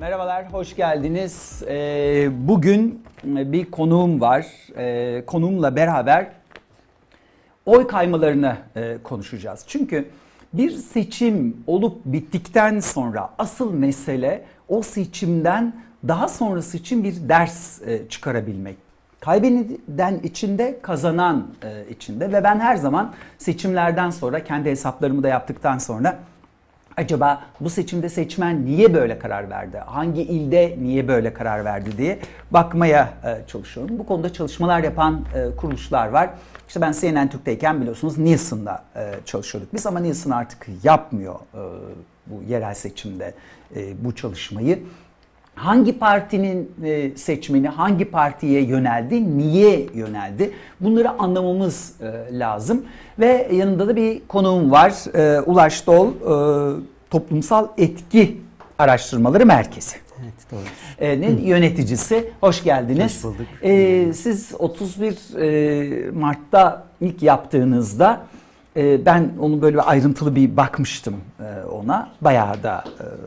[0.00, 1.62] Merhabalar, hoş geldiniz.
[1.68, 4.46] Ee, bugün bir konuğum var.
[4.76, 6.26] Ee, konuğumla beraber
[7.66, 9.64] oy kaymalarını e, konuşacağız.
[9.66, 10.08] Çünkü
[10.52, 15.74] bir seçim olup bittikten sonra asıl mesele o seçimden
[16.08, 18.76] daha sonrası için bir ders e, çıkarabilmek.
[19.20, 25.78] Kaybeden içinde, kazanan e, içinde ve ben her zaman seçimlerden sonra kendi hesaplarımı da yaptıktan
[25.78, 26.18] sonra
[27.00, 29.78] acaba bu seçimde seçmen niye böyle karar verdi?
[29.86, 32.18] Hangi ilde niye böyle karar verdi diye
[32.50, 33.98] bakmaya e, çalışıyorum.
[33.98, 36.30] Bu konuda çalışmalar yapan e, kuruluşlar var.
[36.68, 41.34] İşte ben CNN Türk'teyken biliyorsunuz Nielsen'da e, çalışıyorduk biz ama Nielsen artık yapmıyor
[42.26, 43.34] bu yerel seçimde
[44.00, 44.78] bu çalışmayı
[45.60, 52.84] hangi partinin e, seçmeni hangi partiye yöneldi, niye yöneldi bunları anlamamız e, lazım.
[53.18, 55.14] Ve yanında da bir konuğum var.
[55.14, 56.08] E, Ulaş Dol,
[57.10, 58.40] Toplumsal Etki
[58.78, 59.96] Araştırmaları Merkezi.
[60.22, 60.60] Evet doğru.
[60.98, 61.08] Ee,
[61.48, 62.30] yöneticisi.
[62.40, 63.16] Hoş geldiniz.
[63.16, 63.46] Hoş bulduk.
[63.62, 68.20] Ee, siz 31 Mart'ta ilk yaptığınızda
[68.76, 71.16] ben onu böyle ayrıntılı bir bakmıştım
[71.72, 72.10] ona.
[72.20, 72.84] Bayağı da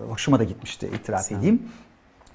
[0.10, 1.40] hoşuma da gitmişti itiraf Sen.
[1.40, 1.62] edeyim.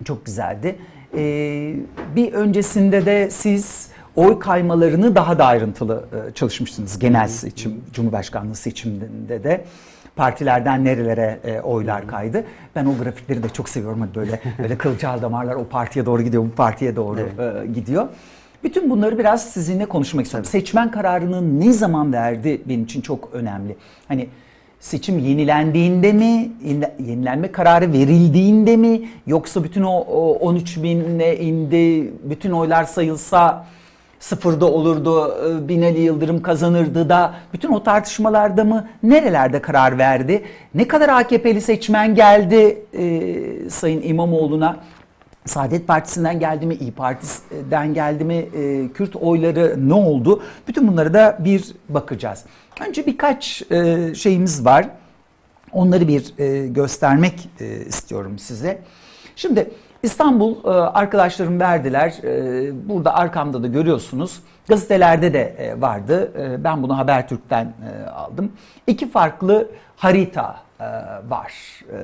[0.05, 0.77] Çok güzeldi.
[1.17, 1.75] Ee,
[2.17, 6.99] bir öncesinde de siz oy kaymalarını daha da ayrıntılı e, çalışmıştınız.
[6.99, 9.65] Genel seçim, Cumhurbaşkanlığı seçiminde de
[10.17, 12.45] partilerden nerelere e, oylar kaydı.
[12.77, 14.01] Ben o grafikleri de çok seviyorum.
[14.01, 17.63] Hani böyle böyle kılcal damarlar o partiye doğru gidiyor, bu partiye doğru evet.
[17.63, 18.09] e, gidiyor.
[18.65, 20.51] Bütün bunları biraz sizinle konuşmak istiyorum.
[20.51, 23.77] Seçmen kararını ne zaman verdi benim için çok önemli.
[24.09, 24.29] Hani
[24.81, 26.53] seçim yenilendiğinde mi,
[27.07, 33.67] yenilenme kararı verildiğinde mi yoksa bütün o, o 13 bine indi, bütün oylar sayılsa
[34.21, 40.43] sıfırda olurdu, e, Binali Yıldırım kazanırdı da bütün o tartışmalarda mı nerelerde karar verdi?
[40.75, 44.77] Ne kadar AKP'li seçmen geldi e, Sayın İmamoğlu'na?
[45.45, 50.43] Saadet Partisi'nden geldi mi, İyi Parti'den geldi mi, e, Kürt oyları ne oldu?
[50.69, 52.45] Bütün bunları da bir bakacağız.
[52.81, 54.89] Önce birkaç e, şeyimiz var.
[55.73, 58.83] Onları bir e, göstermek e, istiyorum size.
[59.37, 59.71] Şimdi
[60.03, 62.15] İstanbul e, arkadaşlarım verdiler.
[62.25, 64.41] E, burada arkamda da görüyorsunuz.
[64.69, 66.33] Gazetelerde de e, vardı.
[66.39, 68.53] E, ben bunu Habertürk'ten e, aldım.
[68.87, 70.85] İki farklı harita e,
[71.29, 71.53] var.
[71.93, 71.97] E,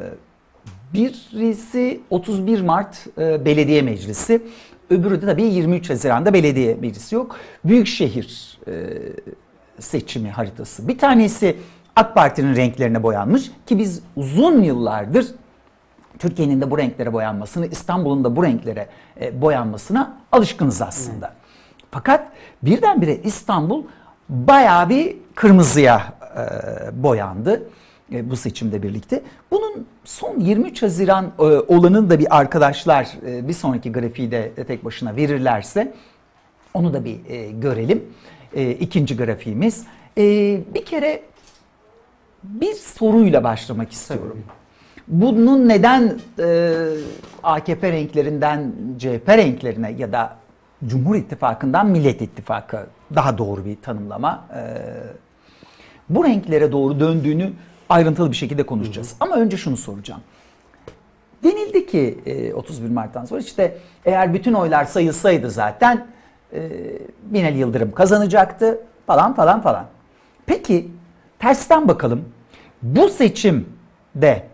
[0.95, 4.43] Birisi 31 Mart e, Belediye Meclisi.
[4.91, 7.37] Öbürü de tabii 23 Haziran'da belediye meclisi yok.
[7.65, 8.73] Büyükşehir e,
[9.81, 10.89] seçimi haritası.
[10.89, 11.57] Bir tanesi
[11.97, 15.27] AK Parti'nin renklerine boyanmış ki biz uzun yıllardır
[16.19, 18.89] Türkiye'nin de bu renklere boyanmasını, İstanbul'un da bu renklere
[19.21, 21.33] e, boyanmasına alışkınız aslında.
[21.91, 22.29] Fakat
[22.63, 23.83] birdenbire İstanbul
[24.29, 27.63] bayağı bir kırmızıya e, boyandı
[28.13, 29.23] e, bu seçimde birlikte.
[29.51, 35.17] Bunun son 23 Haziran e, olanını da bir arkadaşlar bir sonraki grafiği de tek başına
[35.17, 35.95] verirlerse
[36.75, 38.05] onu da bir görelim.
[38.55, 39.85] E, ikinci grafiğimiz.
[40.19, 40.23] E,
[40.75, 41.23] bir kere
[42.43, 44.45] bir soruyla başlamak istiyorum.
[45.09, 46.75] Bunun neden e,
[47.43, 50.37] AKP renklerinden CHP renklerine ya da
[50.87, 54.45] Cumhur İttifakı'ndan Millet İttifakı daha doğru bir tanımlama.
[54.55, 54.63] E,
[56.09, 57.53] bu renklere doğru döndüğünü
[57.89, 59.11] ayrıntılı bir şekilde konuşacağız.
[59.11, 59.17] Hı hı.
[59.21, 60.21] Ama önce şunu soracağım.
[61.45, 66.07] Denildi ki e, 31 Mart'tan sonra işte eğer bütün oylar sayılsaydı zaten
[66.55, 66.71] e,
[67.23, 69.87] Binali Yıldırım kazanacaktı falan falan falan.
[70.47, 70.91] Peki
[71.39, 72.25] tersten bakalım.
[72.83, 74.47] Bu seçimde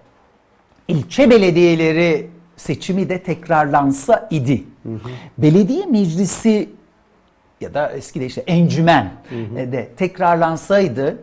[0.88, 4.64] ilçe belediyeleri seçimi de tekrarlansa idi.
[4.82, 5.08] Hı hı.
[5.38, 6.70] Belediye meclisi
[7.60, 9.72] ya da eski de işte encümen hı hı.
[9.72, 11.18] de tekrarlansaydı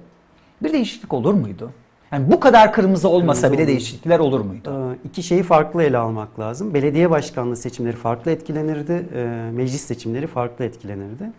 [0.63, 1.71] bir değişiklik olur muydu?
[2.11, 3.67] Yani bu kadar kırmızı olmasa kırmızı bile olur.
[3.67, 4.93] değişiklikler olur muydu?
[4.93, 6.73] Ee, iki şeyi farklı ele almak lazım.
[6.73, 11.31] Belediye başkanlığı seçimleri farklı etkilenirdi, e, meclis seçimleri farklı etkilenirdi.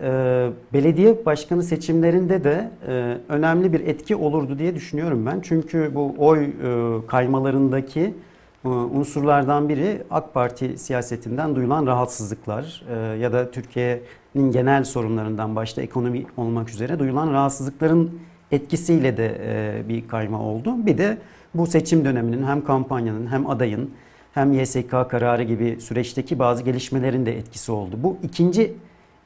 [0.00, 0.10] E,
[0.72, 5.40] belediye başkanı seçimlerinde de e, önemli bir etki olurdu diye düşünüyorum ben.
[5.40, 6.50] Çünkü bu oy
[7.06, 8.14] kaymalarındaki
[8.64, 12.84] unsurlardan biri AK Parti siyasetinden duyulan rahatsızlıklar
[13.20, 18.20] ya da Türkiye'nin genel sorunlarından başta ekonomi olmak üzere duyulan rahatsızlıkların
[18.52, 20.86] etkisiyle de e, bir kayma oldu.
[20.86, 21.18] Bir de
[21.54, 23.90] bu seçim döneminin hem kampanyanın hem adayın
[24.34, 27.96] hem YSK kararı gibi süreçteki bazı gelişmelerin de etkisi oldu.
[27.98, 28.74] Bu ikinci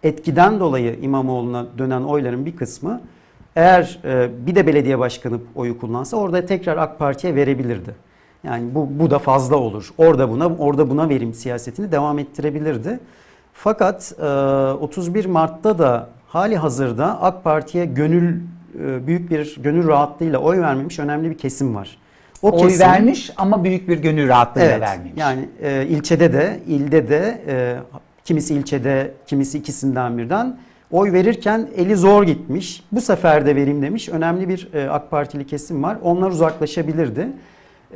[0.02, 3.00] etkiden dolayı İmamoğlu'na dönen oyların bir kısmı
[3.56, 7.94] eğer e, bir de belediye başkanı oyu kullansa orada tekrar AK Parti'ye verebilirdi.
[8.44, 9.90] Yani bu, bu da fazla olur.
[9.98, 13.00] Orada buna orada buna verim siyasetini devam ettirebilirdi.
[13.52, 14.12] Fakat
[14.80, 18.40] 31 e, Mart'ta da hali hazırda AK Parti'ye gönül
[19.06, 21.98] büyük bir gönül rahatlığıyla oy vermemiş önemli bir kesim var.
[22.42, 24.80] O Oy kesim- vermiş ama büyük bir gönül rahatlığıyla Evet.
[24.82, 25.12] vermemiş.
[25.16, 27.76] Yani e, ilçede de, ilde de e,
[28.24, 30.56] kimisi ilçede, kimisi ikisinden birden
[30.90, 32.82] oy verirken eli zor gitmiş.
[32.92, 34.08] Bu sefer de vereyim demiş.
[34.08, 35.96] Önemli bir e, AK Partili kesim var.
[36.02, 37.28] Onlar uzaklaşabilirdi.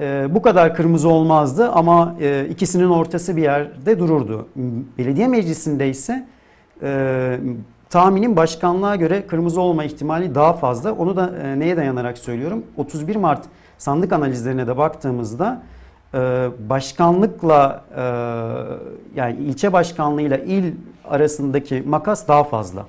[0.01, 4.49] E, bu kadar kırmızı olmazdı ama e, ikisinin ortası bir yerde dururdu.
[4.99, 6.27] Belediye meclisinde ise
[6.83, 7.39] e,
[7.91, 10.93] tahminim başkanlığa göre kırmızı olma ihtimali daha fazla.
[10.93, 12.65] Onu da e, neye dayanarak söylüyorum?
[12.77, 13.45] 31 Mart
[13.79, 15.63] sandık analizlerine de baktığımızda
[16.15, 18.03] e, başkanlıkla e,
[19.15, 20.73] yani ilçe başkanlığıyla il
[21.05, 22.87] arasındaki makas daha fazla.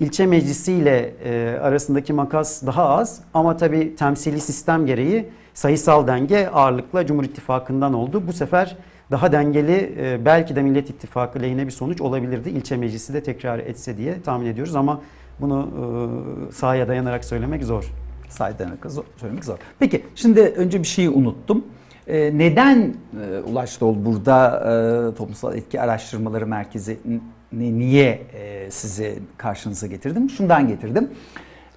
[0.00, 7.06] İlçe meclisiyle e, arasındaki makas daha az ama tabii temsili sistem gereği sayısal denge ağırlıkla
[7.06, 8.22] Cumhur İttifakı'ndan oldu.
[8.26, 8.76] Bu sefer
[9.10, 12.50] daha dengeli e, belki de Millet İttifakı lehine bir sonuç olabilirdi.
[12.50, 15.00] İlçe meclisi de tekrar etse diye tahmin ediyoruz ama
[15.40, 15.68] bunu
[16.48, 17.84] e, sahaya dayanarak söylemek zor.
[18.28, 19.58] Saydan zor, söylemek zor.
[19.78, 21.64] Peki şimdi önce bir şeyi unuttum.
[22.06, 26.98] Ee, neden e, Ulaş Dol burada e, Toplumsal Etki Araştırmaları Merkezi
[27.52, 30.30] ni- niye e, sizi karşınıza getirdim?
[30.30, 31.10] Şundan getirdim.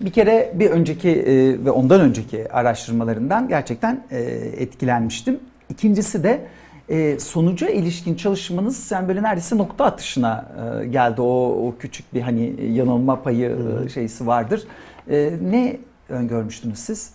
[0.01, 4.19] Bir kere bir önceki e, ve ondan önceki araştırmalarından gerçekten e,
[4.57, 5.39] etkilenmiştim.
[5.69, 6.41] İkincisi de
[6.89, 10.45] e, sonuca ilişkin çalışmanız sen böyle neredeyse nokta atışına
[10.81, 11.21] e, geldi.
[11.21, 14.63] O, o küçük bir hani yanılma payı e, şeysi vardır.
[15.09, 17.11] E, ne öngörmüştünüz siz?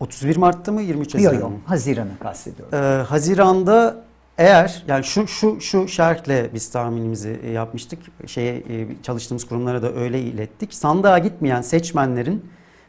[0.00, 1.58] 31 Mart'ta mı 23 Yok Haziran yok mı?
[1.64, 2.78] Haziran'ı kastediyorum.
[2.78, 4.04] Ee, Haziran'da
[4.38, 7.98] eğer yani şu şu şu şerhle biz tahminimizi e, yapmıştık.
[8.26, 10.74] Şeye e, çalıştığımız kurumlara da öyle ilettik.
[10.74, 12.44] Sandığa gitmeyen seçmenlerin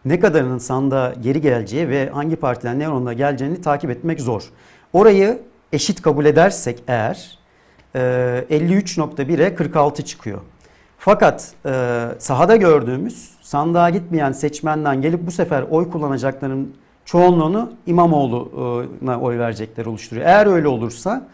[0.05, 4.51] ne kadarının sandığa geri geleceği ve hangi partiden ne oranında geleceğini takip etmek zor.
[4.93, 5.39] Orayı
[5.73, 7.37] eşit kabul edersek eğer
[7.95, 7.99] e,
[8.49, 10.41] 53.1'e 46 çıkıyor.
[10.97, 16.75] Fakat e, sahada gördüğümüz sandığa gitmeyen seçmenden gelip bu sefer oy kullanacakların
[17.05, 20.27] çoğunluğunu İmamoğlu'na oy verecekler oluşturuyor.
[20.27, 21.27] Eğer öyle olursa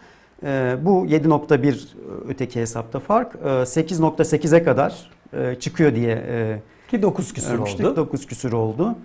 [0.44, 1.88] e, bu 7.1
[2.28, 6.60] öteki hesapta fark e, 8.8'e kadar e, çıkıyor diye e,
[6.92, 7.86] Ki 9 küsur ölmüştük.
[7.86, 7.96] oldu.
[7.96, 8.96] 9 küsür oldu.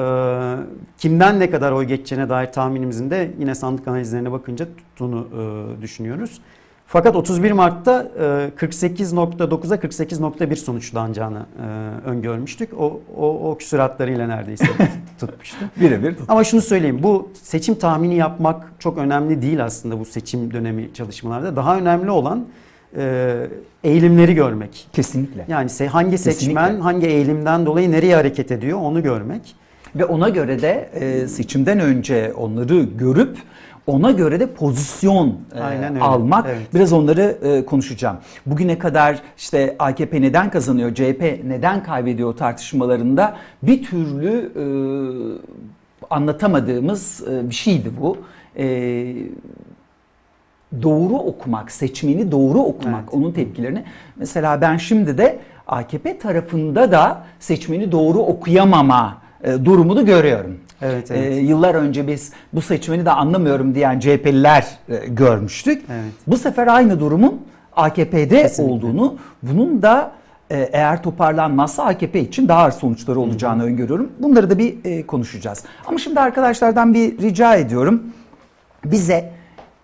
[0.00, 0.56] E,
[0.98, 5.26] kimden ne kadar oy geçeceğine dair tahminimizin de yine sandık analizlerine bakınca tuttuğunu
[5.78, 6.40] e, düşünüyoruz.
[6.86, 8.22] Fakat 31 Mart'ta e,
[8.56, 12.80] 48.9'a 48.1 sonuçlanacağını e, öngörmüştük.
[12.80, 14.64] O, o, o küsuratlarıyla neredeyse
[15.20, 15.56] tutmuştu.
[15.80, 20.52] Birebir tut- Ama şunu söyleyeyim bu seçim tahmini yapmak çok önemli değil aslında bu seçim
[20.54, 21.56] dönemi çalışmalarda.
[21.56, 22.44] Daha önemli olan
[22.96, 23.46] e,
[23.84, 24.88] eğilimleri görmek.
[24.92, 25.44] Kesinlikle.
[25.48, 26.82] Yani hangi seçmen Kesinlikle.
[26.82, 29.56] hangi eğilimden dolayı nereye hareket ediyor onu görmek.
[29.96, 33.38] Ve ona göre de e, seçimden önce onları görüp
[33.86, 35.38] ona göre de pozisyon
[35.96, 36.46] e, almak.
[36.48, 36.74] Evet.
[36.74, 38.16] Biraz onları e, konuşacağım.
[38.46, 44.64] Bugüne kadar işte AKP neden kazanıyor, CHP neden kaybediyor tartışmalarında bir türlü e,
[46.10, 48.16] anlatamadığımız e, bir şeydi bu.
[48.56, 48.66] E,
[50.82, 53.14] doğru okumak, seçmeni doğru okumak, Evet.
[53.14, 53.84] onun tepkilerini.
[54.16, 60.58] Mesela ben şimdi de AKP tarafında da seçmeni doğru okuyamama e, durumunu görüyorum.
[60.82, 61.48] Evet, E, evet.
[61.48, 65.82] yıllar önce biz bu seçmeni de anlamıyorum diyen CHP'liler e, görmüştük.
[65.92, 66.12] Evet.
[66.26, 67.40] Bu sefer aynı durumun
[67.76, 68.74] AKP'de Kesinlikle.
[68.74, 70.12] olduğunu, bunun da
[70.50, 74.10] e, eğer toparlanmazsa AKP için daha ağır sonuçları olacağını öngörüyorum.
[74.18, 75.64] Bunları da bir e, konuşacağız.
[75.86, 78.02] Ama şimdi arkadaşlardan bir rica ediyorum.
[78.84, 79.32] Bize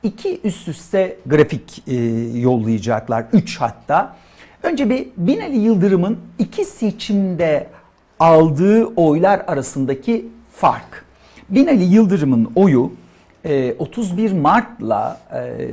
[0.03, 1.95] iki üst üste grafik e,
[2.39, 3.25] yollayacaklar.
[3.33, 4.17] Üç hatta.
[4.63, 7.67] Önce bir Binali Yıldırım'ın iki seçimde
[8.21, 11.05] aldığı oylar arasındaki fark.
[11.49, 12.93] Binali Yıldırım'ın oyu
[13.45, 15.69] e, 31 Mart'la e,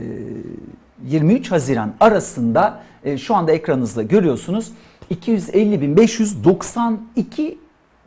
[1.07, 4.71] 23 Haziran arasında e, şu anda ekranınızda görüyorsunuz
[5.11, 7.55] 250.592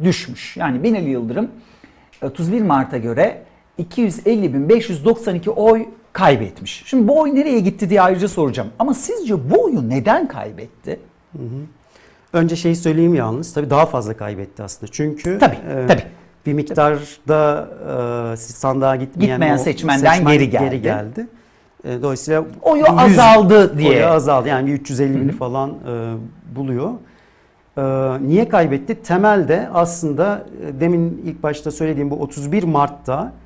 [0.02, 0.56] düşmüş.
[0.56, 1.50] Yani Binali Yıldırım
[2.22, 3.42] 31 Mart'a göre
[3.78, 6.82] 250.592 oy kaybetmiş.
[6.86, 8.68] Şimdi bu oy nereye gitti diye ayrıca soracağım.
[8.78, 11.00] Ama sizce bu oyu neden kaybetti?
[12.36, 14.92] Önce şeyi söyleyeyim yalnız tabii daha fazla kaybetti aslında.
[14.92, 16.02] Çünkü Tabii, tabii.
[16.46, 17.68] bir miktarda
[18.32, 20.82] e, sandığa gitmeyen, Gitmeyen seçmenden seçmen geri geldi.
[20.82, 21.26] geldi.
[21.84, 23.90] E, dolayısıyla Oyu 100 azaldı diye.
[23.90, 25.74] Oyu azaldı yani bir 350 bini falan e,
[26.56, 26.90] buluyor.
[27.78, 27.82] E,
[28.26, 29.02] niye kaybetti?
[29.02, 33.45] Temelde aslında e, demin ilk başta söylediğim bu 31 Mart'ta e,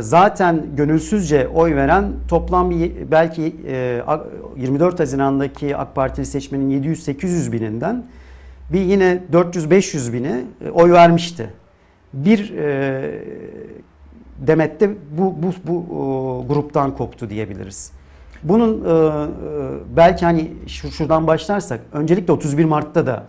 [0.00, 4.24] zaten gönülsüzce oy veren toplam bir belki e, A-
[4.56, 8.04] 24 Haziran'daki AK Partili seçmenin 700-800 bininden
[8.72, 11.50] bir yine 400-500 bini e, oy vermişti.
[12.12, 13.10] Bir e,
[14.38, 17.92] demette bu bu bu gruptan koptu diyebiliriz.
[18.42, 19.26] Bunun e, e,
[19.96, 23.24] belki hani şu, şuradan başlarsak öncelikle 31 Mart'ta da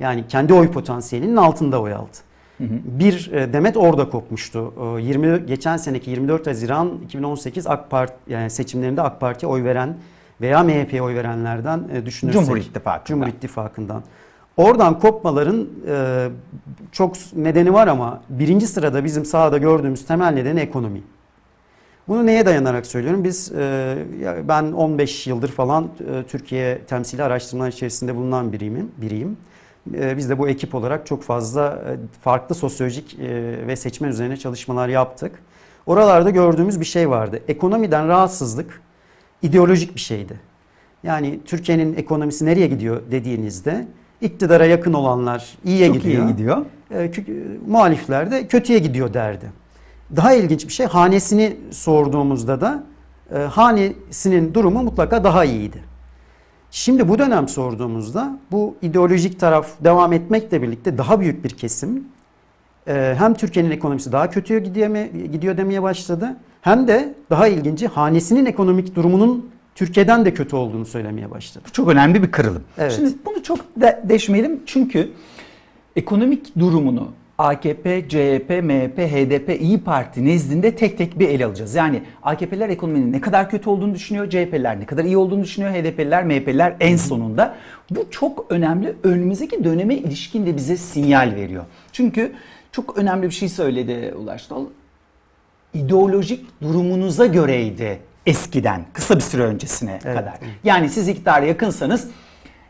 [0.00, 2.16] yani kendi oy potansiyelinin altında oy aldı.
[2.60, 4.72] Bir e, demet orada kopmuştu.
[4.98, 9.96] E, 20 geçen seneki 24 Haziran 2018 AK Parti yani seçimlerinde AK Parti'ye oy veren
[10.40, 13.04] veya MHP'ye oy verenlerden e, düşünürsek Cumhur İttifakı'ndan.
[13.04, 14.02] Cumhur İttifakı'ndan.
[14.56, 16.28] Oradan kopmaların e,
[16.92, 21.02] çok nedeni var ama birinci sırada bizim sahada gördüğümüz temel nedeni ekonomi.
[22.08, 23.24] Bunu neye dayanarak söylüyorum?
[23.24, 23.96] Biz e,
[24.44, 28.90] ben 15 yıldır falan e, Türkiye temsili araştırmalar içerisinde bulunan biriyim.
[28.96, 29.36] biriyim.
[29.94, 33.28] E, biz de bu ekip olarak çok fazla e, farklı sosyolojik e,
[33.66, 35.32] ve seçmen üzerine çalışmalar yaptık.
[35.86, 37.40] Oralarda gördüğümüz bir şey vardı.
[37.48, 38.82] Ekonomiden rahatsızlık
[39.42, 40.40] ideolojik bir şeydi.
[41.02, 43.86] Yani Türkiye'nin ekonomisi nereye gidiyor dediğinizde
[44.20, 46.24] iktidara yakın olanlar iyiye Çok gidiyor.
[46.24, 46.66] iyi gidiyor.
[46.90, 47.10] E,
[47.66, 49.46] muhalifler de kötüye gidiyor derdi.
[50.16, 52.84] Daha ilginç bir şey hanesini sorduğumuzda da
[53.34, 55.95] e, hanesinin durumu mutlaka daha iyiydi.
[56.76, 62.04] Şimdi bu dönem sorduğumuzda bu ideolojik taraf devam etmekle birlikte daha büyük bir kesim
[62.88, 68.46] e, hem Türkiye'nin ekonomisi daha kötüye gidiyor, gidiyor demeye başladı hem de daha ilginci hanesinin
[68.46, 71.64] ekonomik durumunun Türkiye'den de kötü olduğunu söylemeye başladı.
[71.68, 72.62] Bu çok önemli bir kırılım.
[72.78, 72.92] Evet.
[72.92, 75.10] Şimdi bunu çok de deşmeyelim çünkü
[75.96, 81.74] ekonomik durumunu AKP, CHP, MHP, HDP, İyi Parti nezdinde tek tek bir ele alacağız.
[81.74, 86.24] Yani AKP'ler ekonominin ne kadar kötü olduğunu düşünüyor, CHP'ler ne kadar iyi olduğunu düşünüyor, HDP'ler,
[86.24, 87.54] MHP'ler en sonunda.
[87.90, 88.94] Bu çok önemli.
[89.02, 91.64] Önümüzdeki döneme ilişkin de bize sinyal veriyor.
[91.92, 92.32] Çünkü
[92.72, 94.64] çok önemli bir şey söyledi Ulaş Dal.
[95.74, 100.18] İdeolojik durumunuza göreydi eskiden, kısa bir süre öncesine Evet.
[100.18, 100.34] kadar.
[100.64, 102.08] Yani siz iktidara yakınsanız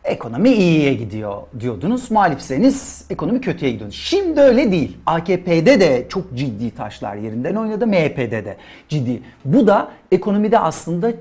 [0.06, 2.10] ekonomi iyiye gidiyor diyordunuz.
[2.10, 3.90] Muhalifseniz ekonomi kötüye gidiyor.
[3.92, 4.96] Şimdi öyle değil.
[5.06, 7.86] AKP'de de çok ciddi taşlar yerinden oynadı.
[7.86, 8.56] MHP'de de
[8.88, 9.22] ciddi.
[9.44, 11.12] Bu da ekonomide aslında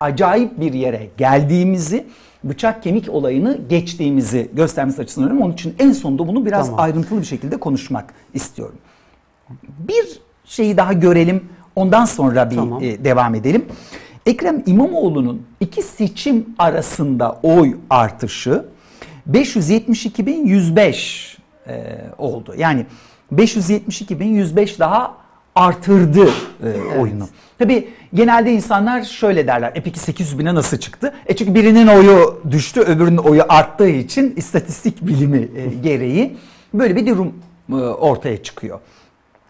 [0.00, 2.06] acayip bir yere geldiğimizi
[2.44, 5.44] bıçak kemik olayını geçtiğimizi göstermesi açısından önemli.
[5.44, 6.80] Onun için en sonunda bunu biraz Tamam.
[6.80, 8.76] ayrıntılı bir şekilde konuşmak istiyorum.
[9.78, 11.44] Bir şeyi daha görelim.
[11.76, 12.82] Ondan sonra bir Tamam.
[12.82, 13.64] e, devam edelim.
[14.26, 18.64] Ekrem İmamoğlu'nun iki seçim arasında oy artışı
[19.30, 21.36] 572.105
[21.68, 22.54] e, oldu.
[22.58, 22.86] Yani
[23.34, 25.14] 572.105 daha
[25.54, 26.28] artırdı
[26.62, 27.28] e, oyunu.
[27.58, 29.72] Tabii genelde insanlar şöyle derler.
[29.74, 31.14] E peki 800 bine nasıl çıktı?
[31.26, 36.36] E çünkü birinin oyu düştü, öbürünün oyu arttığı için istatistik bilimi e, gereği
[36.74, 37.32] böyle bir durum
[37.70, 38.80] e, ortaya çıkıyor.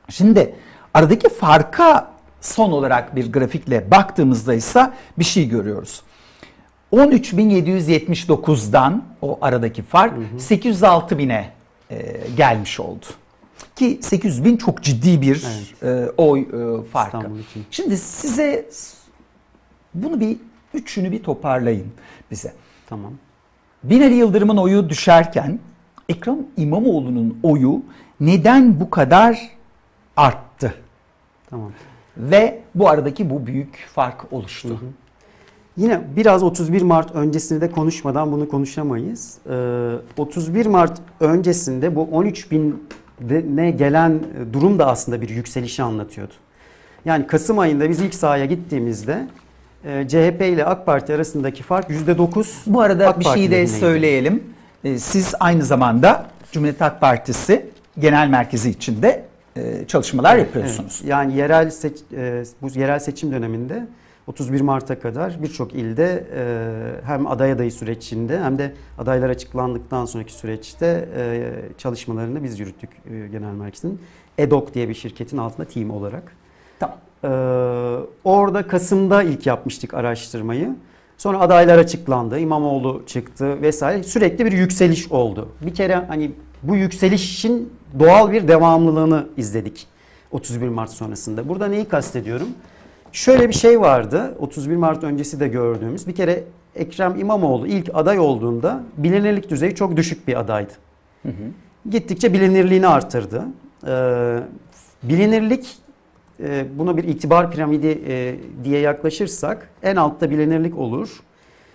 [0.09, 0.55] Şimdi
[0.95, 2.14] aradaki farka
[2.45, 6.03] son olarak bir grafikle baktığımızda ise bir şey görüyoruz.
[6.93, 11.51] 13.779'dan o aradaki fark 806 bine
[11.91, 13.07] e, gelmiş oldu.
[13.77, 15.47] Ki 800 bin çok ciddi bir
[15.83, 16.45] e, oy e,
[16.93, 17.27] farkı.
[17.71, 18.67] Şimdi size
[19.95, 20.37] bunu bir
[20.75, 21.87] üçünü bir toparlayın
[22.31, 22.53] bize.
[22.89, 23.13] Tamam.
[23.85, 25.59] Binali Yıldırım'ın oyu düşerken
[26.09, 27.83] Ekrem İmamoğlu'nun oyu
[28.21, 29.51] neden bu kadar
[30.17, 30.75] arttı?
[31.51, 31.73] Tamam.
[32.17, 34.79] Ve bu aradaki bu büyük fark oluştu.
[35.77, 39.39] Yine biraz 31 Mart öncesinde de konuşmadan bunu konuşamayız.
[39.51, 46.33] Ee, 31 Mart öncesinde bu 13 bine gelen e, durum da aslında bir yükselişi anlatıyordu.
[47.05, 49.27] Yani Kasım ayında biz ilk sahaya gittiğimizde
[49.85, 52.47] e, CHP ile AK Parti arasındaki fark %9.
[52.67, 54.43] Bu arada AK bir şey de söyleyelim.
[54.85, 57.67] Ee, Siz aynı zamanda Cumhuriyet Halk Partisi
[57.99, 59.25] Genel Merkezi içinde
[59.57, 60.99] e, çalışmalar yapıyorsunuz.
[61.01, 63.87] Evet, yani yerel seç, e, bu yerel seçim döneminde
[64.27, 70.33] 31 Mart'a kadar birçok ilde e, hem aday adayı sürecinde hem de adaylar açıklandıktan sonraki
[70.33, 71.09] süreçte
[71.79, 72.91] çalışmalarını biz yürüttük
[73.33, 74.01] genel merkezin.
[74.39, 76.33] EDOK diye bir şirketin altında team olarak.
[76.79, 76.97] Tamam.
[78.25, 80.77] Orada Kasım'da ilk yapmıştık araştırmayı.
[81.19, 84.03] Sonra adaylar açıklandı, İmamoğlu çıktı vesaire.
[84.03, 85.49] Sürekli bir yükseliş oldu.
[85.67, 86.31] Bir kere hani
[86.63, 89.87] bu yükselişin doğal bir devamlılığını izledik
[90.33, 91.49] 31 Mart sonrasında.
[91.49, 92.49] Burada neyi kastediyorum?
[93.13, 96.07] Şöyle bir şey vardı 31 Mart öncesi de gördüğümüz.
[96.07, 96.45] Bir kere
[96.77, 100.73] Ekrem İmamoğlu ilk aday olduğunda bilinirlik düzeyi çok düşük bir adaydı.
[101.91, 103.45] Gittikçe bilinirliğini artırdı.
[103.87, 104.39] Ee,
[105.03, 105.77] bilinirlik
[106.41, 111.23] e, buna bir itibar piramidi e, diye yaklaşırsak en altta bilinirlik olur.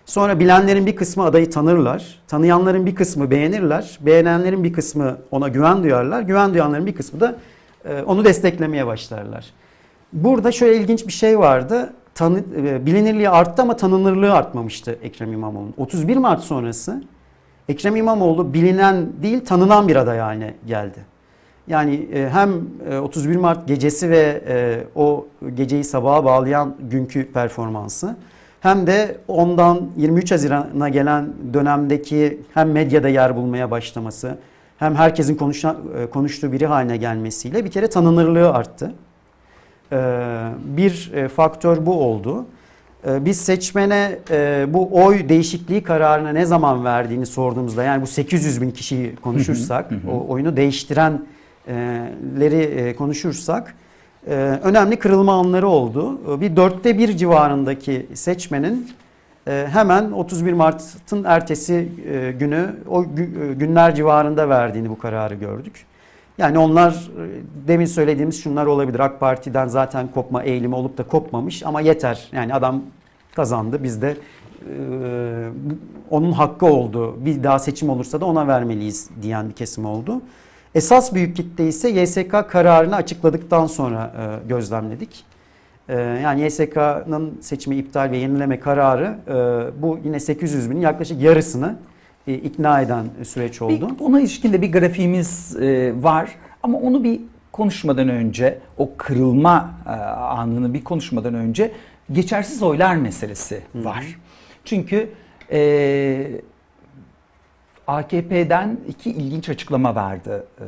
[0.10, 2.20] Sonra bilenlerin bir kısmı adayı tanırlar.
[2.28, 4.00] Tanıyanların bir kısmı beğenirler.
[4.02, 6.22] Beğenenlerin bir kısmı ona güven duyarlar.
[6.22, 7.36] Güven duyanların bir kısmı da
[7.86, 9.46] e, onu desteklemeye başlarlar.
[10.14, 11.94] Burada şöyle ilginç bir şey vardı.
[12.16, 15.74] Tanı, e, bilinirliği arttı ama tanınırlığı artmamıştı Ekrem İmamoğlu'nun.
[15.78, 17.04] 31 Mart sonrası
[17.70, 21.00] Ekrem İmamoğlu bilinen değil tanınan bir aday haline geldi.
[21.68, 22.52] Yani e, hem
[22.92, 24.42] e, 31 Mart gecesi ve
[24.96, 28.16] o geceyi sabaha bağlayan günkü performansı
[28.62, 34.38] hem de ondan 23 Haziran'a gelen dönemdeki hem medyada yer bulmaya başlaması
[34.78, 38.94] hem herkesin konuşa, e, konuştuğu biri haline gelmesiyle bir kere tanınırlığı arttı.
[39.92, 39.98] E,
[40.64, 42.46] bir e, faktör bu oldu.
[43.06, 44.20] Biz seçmene
[44.74, 50.28] bu oy değişikliği kararını ne zaman verdiğini sorduğumuzda yani bu 800 bin kişiyi konuşursak o
[50.28, 53.76] oyunu değiştirenleri konuşursak
[54.30, 54.34] e,
[54.64, 56.20] önemli kırılma anları oldu.
[56.32, 58.90] E, Bir dörtte bir civarındaki seçmenin
[59.48, 63.06] e, hemen 31 Mart'ın ertesi e, günü o e,
[63.54, 65.86] günler civarında verdiğini bu kararı gördük.
[66.38, 67.10] Yani onlar
[67.68, 69.00] demin söylediğimiz şunlar olabilir.
[69.00, 72.28] AK Parti'den zaten kopma eğilimi olup da kopmamış ama yeter.
[72.32, 72.82] Yani adam
[73.36, 73.84] kazandı.
[73.84, 74.18] Biz de
[76.10, 77.26] onun hakkı oldu.
[77.26, 80.22] Bir daha seçim olursa da ona vermeliyiz diyen bir kesim oldu.
[80.76, 85.24] Esas büyük kitle ise YSK kararını açıkladıktan sonra e, gözlemledik.
[85.90, 91.76] E, yani YSK'nın seçimi iptal ve yenileme kararı e, bu yine 800 binin yaklaşık yarısını
[92.28, 93.90] e, ikna eden süreç oldu.
[94.00, 97.22] Bir, ona ilişkin de bir grafiğimiz e, var ama onu bir
[97.52, 101.72] konuşmadan önce o kırılma e, anını bir konuşmadan önce
[102.12, 104.06] geçersiz oylar meselesi var.
[104.66, 105.10] Çünkü
[105.52, 106.42] e,
[107.90, 110.66] AKP'den iki ilginç açıklama vardı e,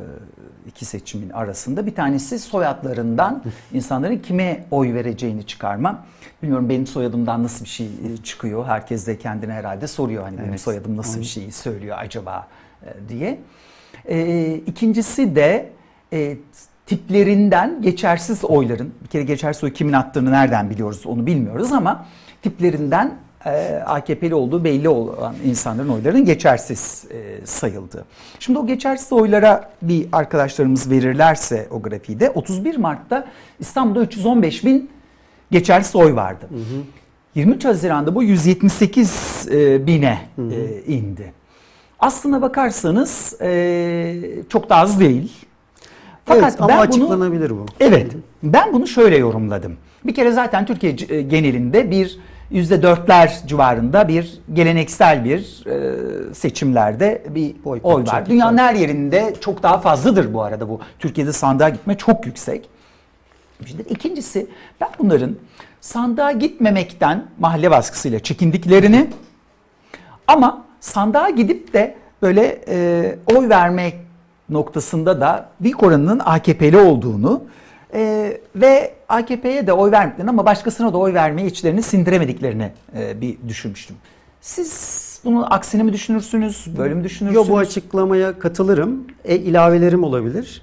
[0.68, 1.86] iki seçimin arasında.
[1.86, 6.04] Bir tanesi soyadlarından insanların kime oy vereceğini çıkarma.
[6.42, 8.66] Bilmiyorum benim soyadımdan nasıl bir şey e, çıkıyor.
[8.66, 10.60] Herkes de kendine herhalde soruyor hani benim Evet.
[10.60, 12.48] soyadım nasıl bir şey söylüyor acaba
[12.82, 13.38] e, diye.
[14.66, 15.72] İkincisi de
[16.86, 22.06] tiplerinden geçersiz oyların, bir kere geçersiz oy kimin attığını nereden biliyoruz onu bilmiyoruz ama
[22.42, 23.14] tiplerinden
[23.86, 28.04] AKP'li olduğu belli olan insanların oylarının geçersiz e, sayıldığı.
[28.38, 33.26] Şimdi o geçersiz oylara bir arkadaşlarımız verirlerse o grafiği de 31 Mart'ta
[33.60, 34.90] İstanbul'da 315 bin
[35.50, 36.48] geçersiz oy vardı.
[37.34, 41.32] 23 Haziran'da bu 178 e, bine e, indi.
[42.00, 44.14] Aslına bakarsanız e,
[44.48, 45.32] çok da az değil.
[46.30, 47.66] evet ama ben bunu- açıklanabilir bu.
[47.80, 48.12] Evet.
[48.42, 49.76] Ben bunu şöyle yorumladım.
[50.04, 52.18] Bir kere zaten Türkiye e, genelinde bir
[52.52, 58.26] yüzde dörtler civarında bir geleneksel bir e, seçimlerde bir Oy oy, var.
[58.26, 60.80] Dünyanın her yerinde çok daha fazladır bu arada bu.
[60.98, 62.68] Türkiye'de sandığa gitme çok yüksek.
[63.66, 64.46] Şimdi ikincisi
[64.80, 65.36] ben bunların
[65.80, 69.10] sandığa gitmemekten mahalle baskısıyla çekindiklerini
[70.26, 73.94] ama sandığa gidip de böyle e, oy vermek
[74.48, 77.44] noktasında da büyük oranının AKP'li olduğunu
[77.94, 83.36] e, ve AKP'ye de oy vermediklerini ama başkasına da oy vermeyi içlerini sindiremediklerini e, bir
[83.48, 83.96] düşünmüştüm.
[84.40, 86.66] Siz bunun aksini mi düşünürsünüz?
[86.78, 87.48] Böyle mi düşünürsünüz?
[87.48, 89.06] Yo bu açıklamaya katılırım.
[89.24, 90.62] E, ilavelerim olabilir.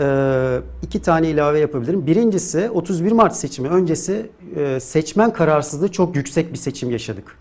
[0.00, 2.06] Ee, iki tane ilave yapabilirim.
[2.06, 7.38] Birincisi 31 Mart seçimi öncesi e, seçmen kararsızlığı çok yüksek bir seçim yaşadık.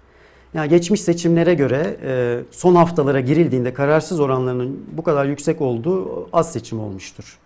[0.54, 6.52] Yani geçmiş seçimlere göre e, son haftalara girildiğinde kararsız oranlarının bu kadar yüksek olduğu az
[6.52, 7.40] seçim olmuştur.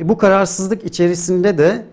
[0.00, 1.84] E, bu kararsızlık içerisinde de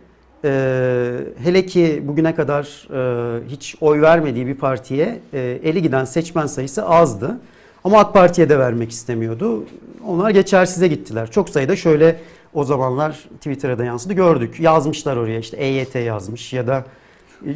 [0.46, 6.48] e, hele ki bugüne kadar e, hiç oy vermediği bir partiye e, eli giden seçmen
[6.48, 7.38] sayısı azdı.
[7.84, 9.64] Ama AK Parti'ye de vermek istemiyordu.
[10.08, 11.32] Onlar geçersize gittiler.
[11.32, 12.20] Çok sayıda şöyle
[12.54, 14.60] o zamanlar Twitter'a da yansıdı gördük.
[14.60, 16.86] Yazmışlar oraya işte EYT yazmış ya da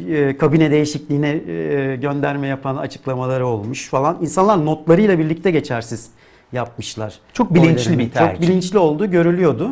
[0.08, 4.18] e, kabine değişikliğine e, gönderme yapan açıklamaları olmuş falan.
[4.20, 6.10] İnsanlar notlarıyla birlikte geçersiz
[6.52, 7.18] yapmışlar.
[7.32, 7.98] Çok bilinçli oylarını.
[7.98, 8.32] bir tercih.
[8.32, 9.70] Çok bilinçli olduğu görülüyordu.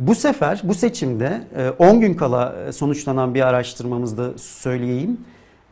[0.00, 5.20] Bu sefer bu seçimde e, 10 gün kala e, sonuçlanan bir araştırmamızda söyleyeyim.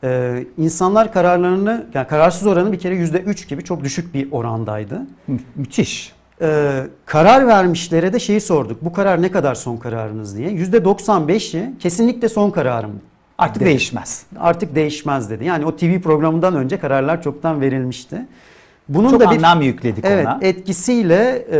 [0.04, 5.02] E, insanlar kararlarını, yani kararsız oranı bir kere %3 gibi çok düşük bir orandaydı.
[5.28, 6.12] Mü- müthiş.
[6.42, 8.84] E, karar vermişlere de şeyi sorduk.
[8.84, 10.50] Bu karar ne kadar son kararınız diye.
[10.50, 13.00] %95'i kesinlikle son kararım.
[13.38, 13.68] Artık dedi.
[13.68, 14.26] değişmez.
[14.38, 15.44] Artık değişmez dedi.
[15.44, 18.26] Yani o TV programından önce kararlar çoktan verilmişti.
[18.88, 20.38] Bunun Çok da bir anlam yükledik Evet, ona.
[20.42, 21.58] etkisiyle e,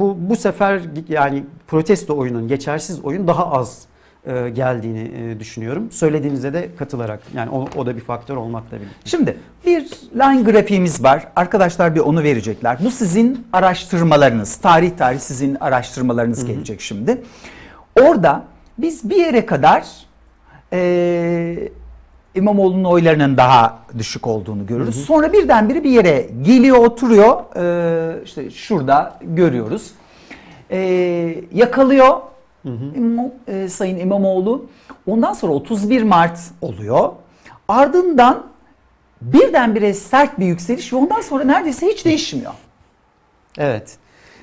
[0.00, 3.82] bu bu sefer yani protesto oyunun, geçersiz oyun daha az
[4.26, 5.90] e, geldiğini e, düşünüyorum.
[5.90, 8.94] Söylediğinize de katılarak yani o, o da bir faktör olmakla birlikte.
[9.04, 9.80] Şimdi bir
[10.14, 11.28] line grafiğimiz var.
[11.36, 12.78] Arkadaşlar bir onu verecekler.
[12.84, 14.56] Bu sizin araştırmalarınız.
[14.56, 17.22] Tarih tarih sizin araştırmalarınız gelecek şimdi.
[18.00, 18.44] Orada
[18.78, 19.86] biz bir yere kadar
[20.72, 21.68] e,
[22.34, 25.04] İmamoğlu'nun oylarının daha düşük olduğunu görürüz.
[25.04, 27.56] Sonra birdenbire bir yere geliyor oturuyor.
[27.56, 29.90] E, işte şurada görüyoruz.
[30.70, 30.78] E,
[31.54, 32.16] yakalıyor
[32.96, 34.66] İmam- e, Sayın İmamoğlu.
[35.06, 37.12] Ondan sonra 31 Mart oluyor.
[37.68, 38.46] Ardından
[39.22, 42.52] birdenbire sert bir yükseliş ve ondan sonra neredeyse hiç değişmiyor.
[43.58, 43.96] Evet.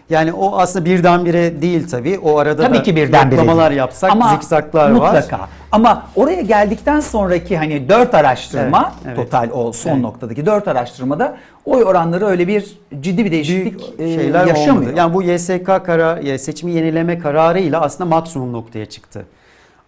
[0.09, 2.19] Yani o aslında birdenbire değil tabii.
[2.19, 3.79] O arada Tabii da ki birdenbire yoklamalar değil.
[3.79, 4.91] yapsak Ama zikzaklar var.
[4.91, 5.39] mutlaka.
[5.71, 9.15] Ama oraya geldikten sonraki hani dört araştırma Evet, evet.
[9.31, 10.01] total o son Evet.
[10.01, 14.75] noktadaki dört araştırmada oy oranları öyle bir ciddi bir değişiklik büyük e, şeyler yaşamıyor.
[14.75, 14.93] olmadı.
[14.97, 19.25] Yani bu YSK karar, seçimi yenileme kararı ile aslında maksimum noktaya çıktı.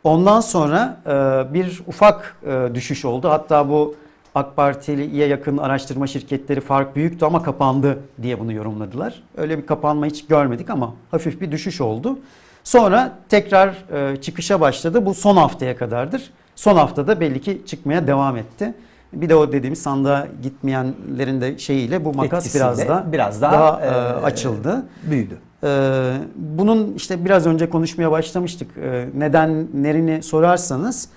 [0.04, 3.30] Ondan sonra e, bir ufak e, düşüş oldu.
[3.30, 3.96] Hatta bu
[4.36, 9.24] AK Parti'ye yakın araştırma şirketleri fark büyüktü ama kapandı diye bunu yorumladılar.
[9.38, 12.20] Öyle bir kapanma hiç görmedik ama hafif bir düşüş oldu.
[12.64, 15.06] Sonra tekrar e, çıkışa başladı.
[15.06, 16.32] Bu son haftaya kadardır.
[16.56, 18.74] Son haftada belli ki çıkmaya devam etti.
[19.14, 23.88] Bir de o dediğimiz sandığa gitmeyenlerin de şeyiyle bu makas biraz da biraz daha, e,
[23.88, 23.90] e,
[24.26, 24.86] açıldı.
[25.10, 25.38] büyüdü.
[25.64, 28.68] Ee, bunun işte biraz önce konuşmaya başlamıştık.
[28.78, 31.10] Ee, nedenlerini sorarsanız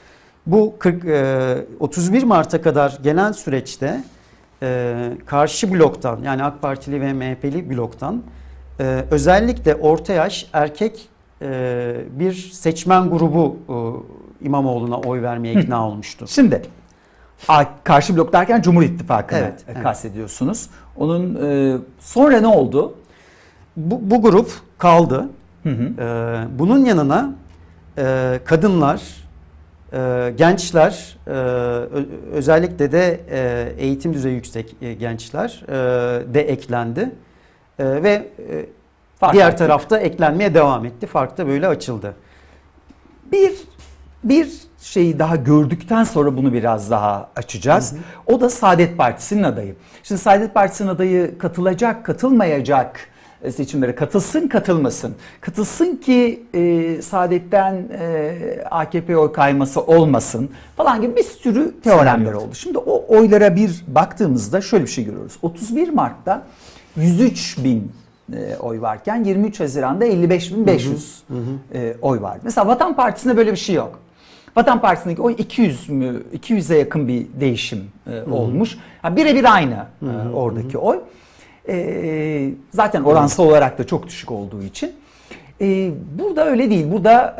[0.46, 4.04] bu 40, e, 31 Mart'a kadar genel süreçte
[4.62, 8.22] e, karşı bloktan yani AK Partili ve MHP'li bloktan
[8.80, 11.08] e, özellikle orta yaş erkek
[11.42, 13.74] e, bir seçmen grubu e,
[14.46, 16.24] İmamoğlu'na oy vermeye ikna olmuştu.
[16.28, 16.62] Şimdi
[17.84, 19.82] karşı blok derken Cumhur İttifakı'nı Evet, e, evet.
[19.82, 20.68] kastediyorsunuz.
[20.96, 22.94] Onun e, sonra ne oldu?
[23.76, 25.28] Bu, bu grup kaldı.
[25.62, 25.92] Hı hı.
[25.98, 27.34] Ee, bunun yanına
[27.98, 29.02] e, kadınlar,
[29.92, 31.30] e, gençler, e,
[32.32, 35.72] özellikle de e, eğitim düzeyi yüksek e, gençler e,
[36.34, 37.10] de eklendi.
[37.78, 38.66] E, ve e,
[39.16, 39.58] Fark diğer ettik.
[39.58, 41.06] tarafta eklenmeye devam etti.
[41.06, 42.14] Fark da böyle açıldı.
[43.32, 43.52] Bir
[44.24, 44.48] bir
[44.80, 47.94] şeyi daha gördükten sonra bunu biraz daha açacağız.
[48.26, 49.74] O da Saadet Partisi'nin adayı.
[50.02, 53.08] Şimdi Saadet Partisi'nin adayı katılacak, katılmayacak
[53.50, 55.14] seçimlere katılsın, katılmasın.
[55.40, 58.34] Katılsın ki e, Saadet'ten e,
[58.70, 62.54] AKP oy kayması olmasın falan gibi bir sürü teoremler oldu.
[62.54, 65.38] Şimdi o oylara bir baktığımızda şöyle bir şey görüyoruz.
[65.42, 66.42] 31 Mart'ta
[66.96, 67.92] 103 bin
[68.32, 70.96] e, oy varken 23 Haziran'da 55.500
[71.74, 72.38] e, oy var.
[72.42, 73.98] Mesela Vatan Partisi'nde böyle bir şey yok.
[74.56, 78.78] Vatan Partisi'ndeki oy 200 mü 200'e yakın bir değişim e, olmuş.
[79.02, 80.98] Ha, birebir aynı e, oradaki oy.
[81.68, 84.92] E, zaten oransal olarak da çok düşük olduğu için.
[85.60, 86.92] E, burada öyle değil.
[86.92, 87.36] Burada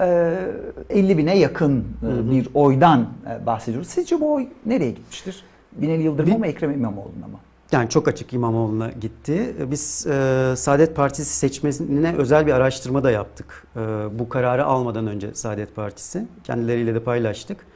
[0.91, 3.89] e, 50 bine yakın e, bir oydan e, bahsediyoruz.
[3.89, 5.45] Sizce bu oy nereye gitmiştir?
[5.73, 7.39] Binali Yıldırım'a mı Ekrem İmamoğlu'na mı?
[7.73, 9.55] Yani çok açık İmamoğlu'na gitti.
[9.71, 13.67] Biz e, Saadet Partisi seçmenine özel bir araştırma da yaptık.
[13.77, 13.81] E,
[14.19, 16.27] bu kararı almadan önce Saadet Partisi.
[16.45, 17.67] Kendileriyle de paylaştık.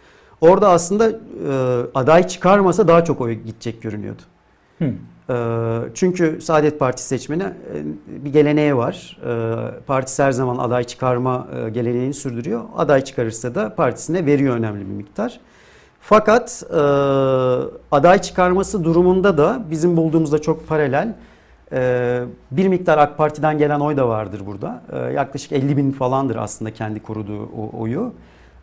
[0.41, 1.17] Orada aslında e,
[1.95, 4.23] aday çıkarmasa daha çok oy gidecek görünüyordu.
[4.79, 4.93] Hı.
[5.31, 5.35] E,
[5.95, 9.19] çünkü Saadet Partisi seçmeni e, bir geleneği var.
[9.27, 12.65] E, partisi her zaman aday çıkarma e, geleneğini sürdürüyor.
[12.77, 15.41] Aday çıkarırsa da partisine veriyor önemli bir miktar.
[16.01, 16.77] Fakat e,
[17.93, 21.15] aday çıkarması durumunda da bizim bulduğumuzda çok paralel
[21.73, 24.83] e, bir miktar AK Parti'den gelen oy da vardır burada.
[25.15, 28.13] Yaklaşık 50 bin falandır aslında kendi koruduğu oyu.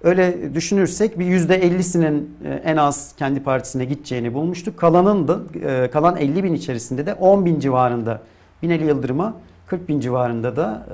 [0.03, 4.77] Öyle düşünürsek bir %50'sinin e, en az kendi partisine gideceğini bulmuştuk.
[4.77, 5.39] Kalanın da
[5.69, 8.21] e, kalan 50 bin içerisinde de 10 bin civarında
[8.63, 9.33] Binali Yıldırım'a
[9.67, 10.85] 40 bin civarında da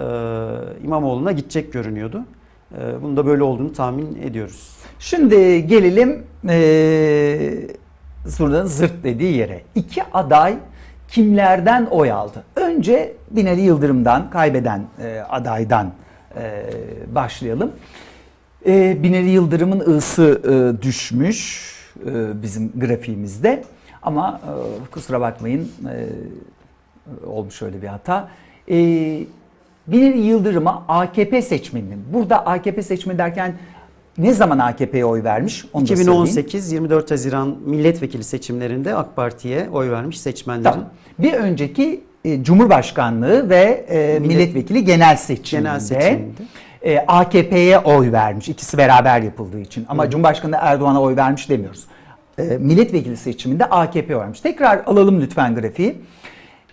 [0.82, 2.26] e, İmamoğlu'na gidecek görünüyordu.
[2.74, 4.78] E, bunun da böyle olduğunu tahmin ediyoruz.
[5.00, 6.24] Şimdi gelelim
[8.26, 9.62] Zurna'nın zırt dediği yere.
[9.76, 10.56] İki aday
[11.08, 12.44] kimlerden oy aldı?
[12.56, 15.92] Önce Binali Yıldırım'dan, kaybeden eee, adaydan
[16.36, 16.64] eee,
[17.16, 17.72] başlayalım.
[18.66, 21.70] Eee Binali Yıldırım'ın ısı eee, düşmüş
[22.06, 22.12] eee,
[22.44, 23.64] bizim grafiğimizde.
[24.02, 24.52] Ama eee,
[24.92, 26.06] kusura bakmayın eee,
[27.26, 28.30] olmuş öyle bir hata.
[28.68, 29.26] Eee
[29.88, 33.54] Binali Yıldırım'a AKP seçmeninin, burada AKP seçmeni derken
[34.18, 35.66] ne zaman AKP'ye oy vermiş?
[35.74, 36.10] Onu da söyleyeyim.
[36.12, 40.90] 2018 24 Haziran milletvekili seçimlerinde AK Parti'ye oy vermiş seçmenlerin Tamam.
[41.20, 46.32] Bir önceki e, Cumhurbaşkanlığı ve e, milletvekili genel seçiminde, Genel seçiminde.
[46.86, 48.50] E, AKP'ye oy vermiş.
[48.50, 49.86] İkisi beraber yapıldığı için.
[49.90, 51.86] Ama Cumhurbaşkanı Erdoğan'a oy vermiş demiyoruz.
[52.38, 54.42] E, milletvekili seçiminde AKP vermiş.
[54.42, 55.96] Tekrar alalım lütfen grafiği.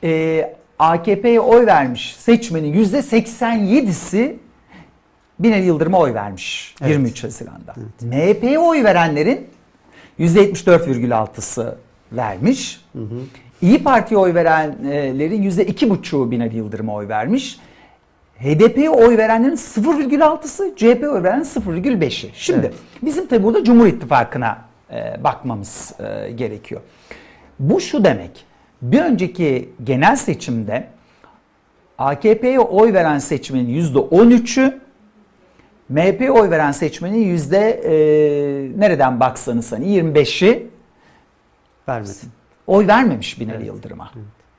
[0.05, 4.37] E, AKP'ye oy vermiş seçmenin %87'si
[5.39, 6.93] Binali Yıldırım'a oy vermiş Evet.
[6.93, 7.75] 23 Haziran'da.
[8.03, 9.47] MHP'ye oy verenlerin
[10.19, 11.79] %74,6'sı
[12.13, 12.81] vermiş.
[13.63, 17.59] İyi Parti'ye oy verenlerin %2,5'u Binali Yıldırım'a oy vermiş.
[18.43, 22.31] HDP'ye oy verenlerin 0,6'sı, CHP'ye oy verenlerin 0,5'i.
[22.35, 22.75] Şimdi Evet.
[23.03, 24.59] bizim tabi burada Cumhur İttifakı'na
[24.93, 26.81] e, bakmamız e, gerekiyor.
[27.59, 28.45] Bu şu demek,
[28.83, 30.89] bir önceki genel seçimde
[31.99, 34.79] AKP'ye oy veren seçmenin %13'ü,
[35.89, 37.93] MHP'ye oy veren seçmenin yüzde e,
[38.81, 40.67] nereden baksanız hani 25'i
[41.89, 42.11] vermedi.
[42.67, 43.67] oy vermemiş Binali Evet.
[43.67, 44.11] Yıldırım'a.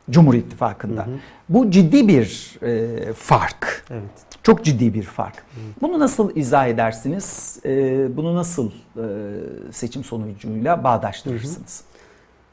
[0.10, 1.08] Cumhur İttifakı'nda.
[1.50, 3.86] Bu ciddi bir e, fark.
[3.92, 4.04] Evet.
[4.44, 5.44] Çok ciddi bir fark.
[5.82, 7.60] Bunu nasıl izah edersiniz?
[7.66, 9.04] E, bunu nasıl e,
[9.72, 11.84] seçim sonucuyla bağdaştırırsınız?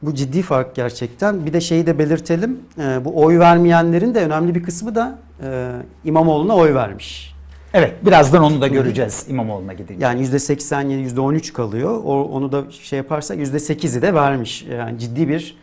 [0.03, 1.47] Bu ciddi fark gerçekten.
[1.47, 2.61] Bir de şeyi de belirtelim.
[2.79, 5.71] Ee, bu oy vermeyenlerin de önemli bir kısmı da e,
[6.05, 7.35] İmamoğlu'na oy vermiş.
[7.75, 10.05] Evet, birazdan onu da göreceğiz İmamoğlu'na gidince.
[10.05, 12.01] Yani %87, %13 kalıyor.
[12.05, 14.67] O, onu da şey yaparsak %8'i de vermiş.
[14.79, 15.57] Yani ciddi bir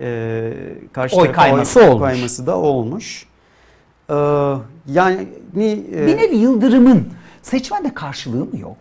[0.00, 0.52] e,
[0.92, 2.08] karşı Oy kayması olmuş.
[2.10, 3.26] kayması da olmuş.
[4.10, 4.14] Ee,
[4.86, 7.08] yani e, Bir nevi Yıldırım'ın
[7.42, 8.76] seçmende karşılığı mı yok?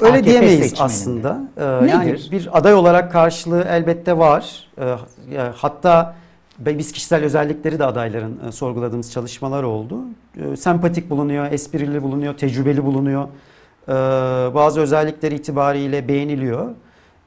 [0.00, 0.82] Öyle AKP diyemeyiz seçmeninde.
[0.84, 1.40] aslında.
[1.56, 2.28] Ee, yani Nedir?
[2.32, 4.68] bir aday olarak karşılığı elbette var.
[4.78, 4.94] Ee,
[5.56, 6.14] hatta
[6.58, 10.00] biz kişisel özellikleri de adayların e, sorguladığımız çalışmalar oldu.
[10.36, 13.28] Ee, sempatik bulunuyor, esprili bulunuyor, tecrübeli bulunuyor.
[13.88, 13.92] Ee,
[14.54, 16.70] bazı özellikleri itibariyle beğeniliyor.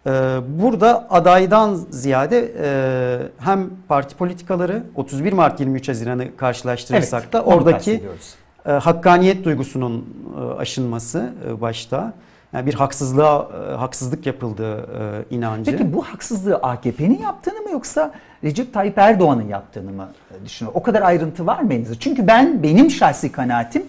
[0.08, 7.56] Ee, burada adaydan ziyade e, hem parti politikaları 31 Mart 23 Haziran'ı karşılaştırırsak da onu
[7.56, 8.04] oradaki
[8.66, 10.06] e, hakkaniyet duygusunun
[10.38, 12.14] e, aşınması başta.
[12.54, 13.50] Yani bir haksızlığa
[13.82, 14.86] haksızlık yapıldığı
[15.30, 15.72] inancı.
[15.72, 18.12] Peki bu haksızlığı AKP'nin yaptığını mı yoksa
[18.44, 20.10] Recep Tayyip Erdoğan'ın yaptığını mı
[20.46, 20.76] düşünüyor?
[20.76, 21.96] O kadar ayrıntı var mı elinizde?
[22.00, 23.84] Çünkü ben benim şahsi kanaatim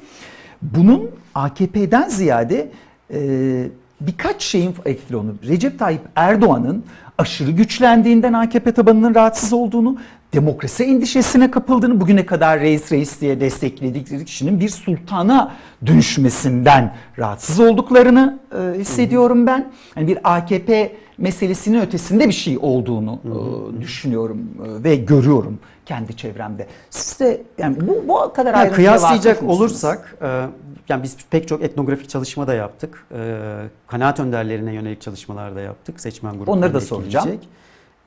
[0.62, 2.68] bunun AKP'den ziyade
[4.00, 5.34] birkaç şeyin etkili olduğunu.
[5.48, 6.84] Recep Tayyip Erdoğan'ın
[7.18, 9.98] aşırı güçlendiğinden AKP tabanının rahatsız olduğunu,
[10.34, 15.52] demokrasi endişesine kapıldığını, bugüne kadar reis reis diye destekledikleri kişinin bir sultana
[15.86, 19.72] dönüşmesinden rahatsız olduklarını e, hissediyorum ben.
[19.96, 26.66] Yani bir AKP meselesinin ötesinde bir şey olduğunu e, düşünüyorum e, ve görüyorum kendi çevremde.
[26.90, 30.46] Siz de yani bu, bu kadar Yani kıyaslayacak olursak, e,
[30.88, 33.06] yani biz pek çok etnografik çalışma da yaptık.
[33.14, 33.40] E,
[33.86, 36.00] kanaat önderlerine yönelik çalışmalar da yaptık.
[36.00, 37.30] Seçmen gruplarını Onları da soracağım.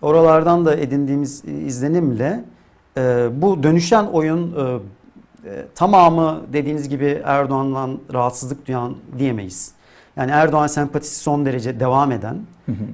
[0.01, 2.43] Oralardan da edindiğimiz izlenimle
[2.97, 4.79] e, bu dönüşen oyun e,
[5.75, 9.71] tamamı dediğiniz gibi Erdoğan'dan rahatsızlık duyan diyemeyiz.
[10.17, 12.37] Yani Erdoğan sempatisi son derece devam eden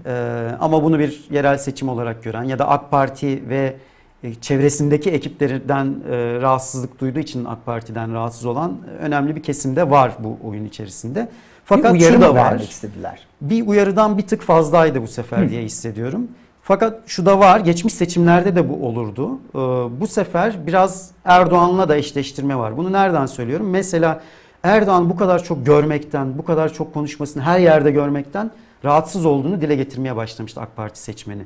[0.06, 0.12] e,
[0.60, 3.76] ama bunu bir yerel seçim olarak gören ya da AK Parti ve
[4.24, 10.12] e, çevresindeki ekiplerden e, rahatsızlık duyduğu için AK Parti'den rahatsız olan önemli bir kesimde var
[10.20, 11.30] bu oyun içerisinde.
[11.66, 12.60] Fakat bir şu da var.
[12.60, 13.28] istediler.
[13.42, 16.28] Bir uyarıdan bir tık fazlaydı bu sefer diye hissediyorum.
[16.64, 19.30] Fakat şu da var, geçmiş seçimlerde de bu olurdu.
[19.32, 19.58] Ee,
[20.02, 22.78] bu sefer biraz Erdoğan'la da eşleştirme var.
[22.78, 23.70] Bunu nereden söylüyorum?
[23.70, 24.22] Mesela
[24.64, 28.52] Erdoğan bu kadar çok görmekten, bu kadar çok konuşmasını her yerde görmekten
[28.86, 31.42] rahatsız olduğunu dile getirmeye başlamıştı AK Parti seçmeni.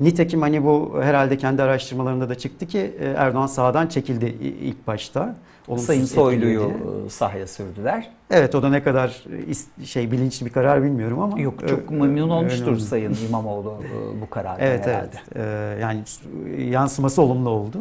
[0.00, 4.26] Nitekim hani bu herhalde kendi araştırmalarında da çıktı ki e, Erdoğan sağdan çekildi
[4.62, 5.36] ilk başta.
[5.68, 7.06] Olumsuz Sayın Soylu'yu etkiledi.
[7.06, 8.10] e, sahaya sürdüler.
[8.30, 9.24] Evet o da ne kadar
[9.80, 11.40] e, şey bilinçli bir karar bilmiyorum ama.
[11.40, 12.78] Yok çok memnun olmuştur.
[12.78, 15.10] Sayın İmamoğlu e, bu karardan Evet herhalde.
[15.36, 15.82] evet.
[15.82, 16.02] Yani
[16.70, 17.78] yansıması olumlu oldu.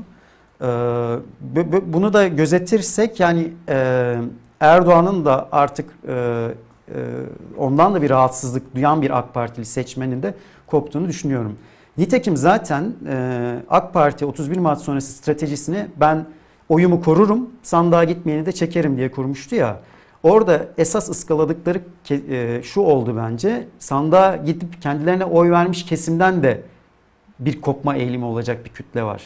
[1.41, 4.15] Bu- bunu da gözetirsek yani e,
[4.59, 6.95] Erdoğan'ın da artık e, e,
[7.57, 10.33] ondan da bir rahatsızlık duyan bir AK Partili seçmenin de
[10.67, 11.57] koptuğunu düşünüyorum.
[11.97, 16.25] Nitekim zaten e, AK Parti 31 Mart sonrası stratejisini ben
[16.69, 19.79] oyumu korurum, sandığa gitmeyeni de çekerim diye kurmuştu ya.
[20.23, 23.67] Orada esas ıskaladıkları e, şu oldu bence.
[23.79, 26.61] Sandığa gidip kendilerine oy vermiş kesimden de
[27.39, 29.21] bir kopma eğilimi olacak bir kütle var.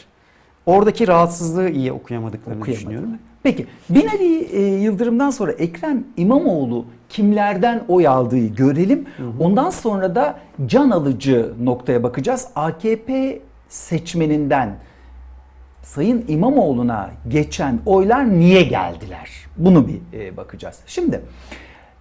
[0.65, 3.09] Oradaki rahatsızlığı iyi okuyamadıklarını düşünüyorum.
[3.43, 9.05] Peki bir nevi e, Yıldırım'dan sonra Ekrem İmamoğlu kimlerden oy aldığı görelim.
[9.39, 12.47] Ondan sonra da can alıcı noktaya bakacağız.
[12.55, 14.75] AKP seçmeninden
[15.83, 19.29] Sayın İmamoğlu'na geçen oylar niye geldiler?
[19.57, 20.79] Bunu bir e, bakacağız.
[20.87, 21.21] Şimdi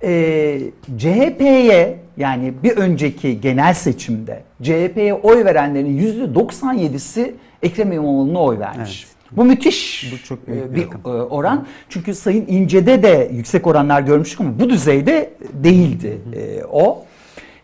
[0.02, 0.60] e,
[0.98, 5.98] CHP'ye yani bir önceki genel seçimde CHP'ye oy verenlerin
[6.34, 9.06] %97'si Ekrem İmamoğlu'na oy vermiş.
[9.32, 11.66] Bu müthiş Bu çok büyük e, bir bir e, oran.
[11.88, 17.04] Çünkü Sayın İnce'de de yüksek oranlar görmüştük ama bu düzeyde değildi e, o.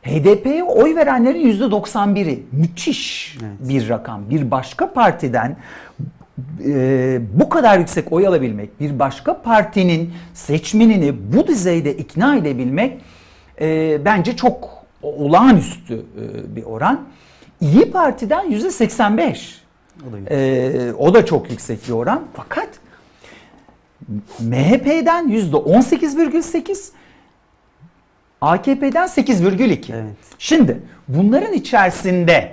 [0.02, 3.68] HDP'ye oy verenlerin %91'i müthiş Evet.
[3.68, 4.30] bir rakam.
[4.30, 5.56] Bir başka partiden
[6.66, 13.00] e, bu kadar yüksek oy alabilmek, bir başka partinin seçmenini bu düzeyde ikna edebilmek
[13.60, 17.00] e, bence çok olağanüstü e, bir oran.
[17.60, 19.63] İyi Parti'den %85.
[20.08, 22.22] O da Ee, o da çok yüksek bir oran.
[22.34, 22.68] Fakat
[24.40, 26.88] MHP'den %18,8
[28.40, 29.94] AKP'den 8,2.
[29.94, 30.16] Evet.
[30.38, 32.52] Şimdi bunların içerisinde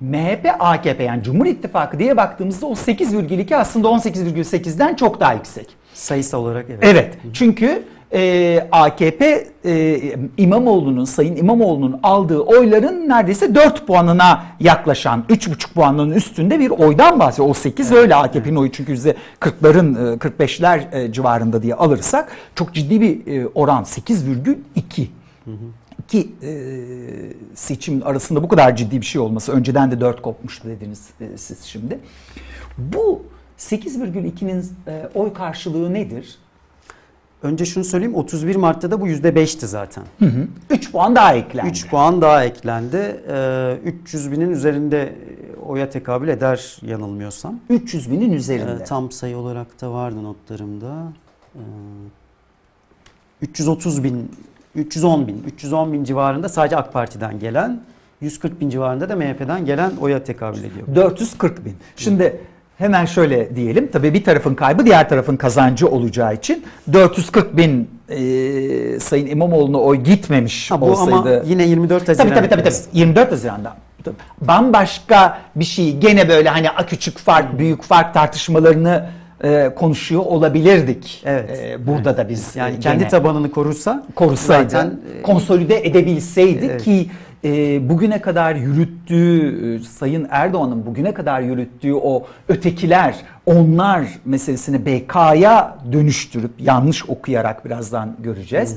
[0.00, 5.68] MHP, AKP yani Cumhur İttifakı diye baktığımızda o 8,2 aslında 18,8'den çok daha yüksek.
[5.94, 6.78] Sayısal olarak evet.
[6.82, 7.14] Evet.
[7.32, 10.00] Çünkü e, AKP e,
[10.36, 17.48] İmamoğlu'nun Sayın İmamoğlu'nun aldığı oyların neredeyse 4 puanına yaklaşan 3,5 puanının üstünde bir oydan bahsediyor.
[17.48, 23.00] O 8 öyle AKP'nin oyu çünkü %40'ların e, 45'ler e, civarında diye alırsak çok ciddi
[23.00, 25.06] bir e, oran 8,2.
[26.08, 26.50] Ki e,
[27.54, 31.62] seçim arasında bu kadar ciddi bir şey olması önceden de 4 kopmuştu dediniz e, siz
[31.62, 31.98] şimdi.
[32.78, 33.22] Bu
[33.58, 36.38] 8,2'nin e, oy karşılığı nedir?
[37.42, 40.04] Önce şunu söyleyeyim 31 Mart'ta da bu %5'ti zaten.
[40.70, 41.70] 3 puan daha eklendi.
[41.70, 43.20] 3 puan daha eklendi.
[43.28, 45.14] Ee, 300 binin üzerinde
[45.66, 47.60] oya tekabül eder yanılmıyorsam.
[47.68, 48.72] 300 binin üzerinde.
[48.82, 51.12] Ee, tam sayı olarak da vardı notlarımda.
[51.54, 51.60] Ee,
[53.42, 54.30] 330 bin,
[54.74, 57.80] 310 bin, 310 bin civarında sadece AK Parti'den gelen,
[58.20, 60.86] 140 bin civarında da MHP'den gelen oya tekabül ediyor.
[60.94, 61.76] 440 bin.
[61.96, 62.40] Şimdi
[62.80, 63.88] hemen şöyle diyelim.
[63.92, 69.96] Tabii bir tarafın kaybı diğer tarafın kazancı olacağı için 440 bin e, Sayın İmamoğlu'na oy
[69.96, 71.12] gitmemiş Ha, bu olsaydı.
[71.14, 72.28] ama yine 24 Haziran.
[72.28, 72.62] Tabii tabii tabii.
[72.62, 72.74] tabii.
[72.92, 73.76] 24 Haziran'da.
[74.04, 74.16] Tabii.
[74.40, 79.06] Bambaşka bir şey gene böyle hani a küçük fark, büyük fark tartışmalarını
[79.44, 81.22] e, konuşuyor olabilirdik.
[81.26, 81.50] Evet.
[81.62, 86.82] E, burada da biz Yani e, kendi tabanını korursa korusaydı, zaten e, konsolide edebilseydi Evet.
[86.84, 87.10] ki
[87.44, 95.78] e, bugüne kadar yürüttüğü, e, Sayın Erdoğan'ın bugüne kadar yürüttüğü o ötekiler, onlar meselesini BK'ya
[95.92, 98.76] dönüştürüp yanlış okuyarak birazdan göreceğiz.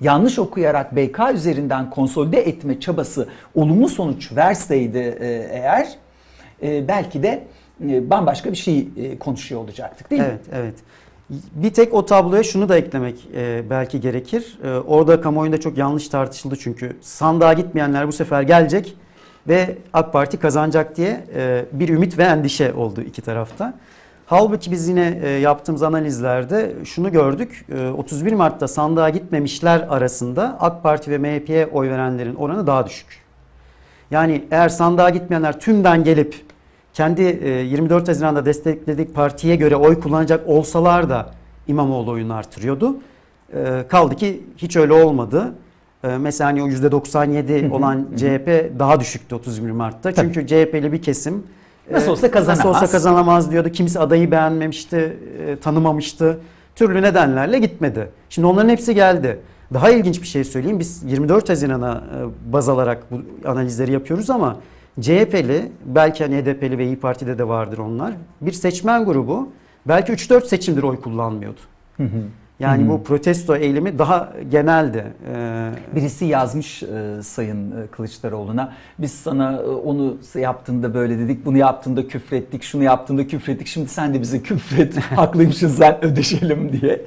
[0.00, 5.88] Yanlış okuyarak BK üzerinden konsolide etme çabası olumlu sonuç verseydi e, eğer
[6.62, 7.44] e, belki de
[7.88, 10.28] e, bambaşka bir şey e, konuşuyor olacaktık değil mi?
[10.30, 10.74] Evet, evet.
[11.54, 14.58] Bir tek o tabloya şunu da eklemek e, belki gerekir.
[14.64, 18.96] E, orada kamuoyunda çok yanlış tartışıldı çünkü sandığa gitmeyenler bu sefer gelecek
[19.48, 23.74] ve AK Parti kazanacak diye e, bir ümit ve endişe oldu iki tarafta.
[24.26, 27.66] Halbuki biz yine e, yaptığımız analizlerde şunu gördük.
[27.74, 33.22] E, 31 Mart'ta sandığa gitmemişler arasında AK Parti ve MHP'ye oy verenlerin oranı daha düşük.
[34.10, 36.51] Yani eğer sandığa gitmeyenler tümden gelip
[36.94, 41.30] kendi e, 24 Haziran'da destekledik partiye göre oy kullanacak olsalar da
[41.68, 42.96] İmamoğlu oyunu artırıyordu.
[43.54, 45.52] E, Kaldı ki hiç öyle olmadı.
[46.04, 50.12] E, Mesela hani o %97 olan CHP daha düşüktü 31 Mart'ta.
[50.12, 50.32] Tabii.
[50.34, 51.42] Çünkü CHP'li bir kesim
[51.90, 52.58] e, Nasıl olsa kazanamaz.
[52.66, 53.68] Nasıl olsa kazanamaz diyordu.
[53.68, 56.38] Kimse adayı beğenmemişti, e, tanımamıştı.
[56.76, 58.08] Türlü nedenlerle gitmedi.
[58.28, 59.38] Şimdi onların hepsi geldi.
[59.74, 60.78] Daha ilginç bir şey söyleyeyim.
[60.78, 64.56] Biz 24 Haziran'a e, baz alarak bu analizleri yapıyoruz ama
[65.00, 68.14] CHP'li, belki hani HDP'li ve İyi Parti'de de vardır onlar.
[68.40, 69.48] Bir seçmen grubu
[69.86, 71.60] belki 3-4 seçimdir oy kullanmıyordu.
[72.60, 75.04] Yani bu protesto eylemi daha geneldi.
[75.34, 78.72] Ee, Birisi yazmış e, Sayın e, Kılıçdaroğlu'na.
[78.98, 83.66] Biz sana e, onu yaptığında böyle dedik, bunu yaptığında küfrettik, şunu yaptığında küfrettik.
[83.66, 87.00] Şimdi sen de bize küfret, haklıymışsın sen ödeşelim diye.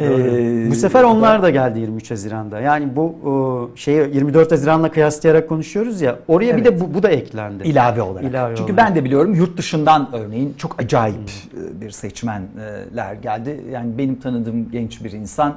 [0.00, 2.60] Ee, Bu sefer onlar da geldi 23 Haziran'da.
[2.60, 6.18] Yani bu şeyi 24 Haziran'la kıyaslayarak konuşuyoruz ya.
[6.28, 7.68] Oraya bir de bu, bu da eklendi.
[7.68, 8.30] ilave olarak.
[8.30, 8.86] İlave Çünkü olarak.
[8.88, 11.30] ben de biliyorum yurt dışından örneğin çok acayip
[11.76, 13.60] e, bir seçmenler geldi.
[13.72, 15.56] Yani benim tanıdığım genç bir insan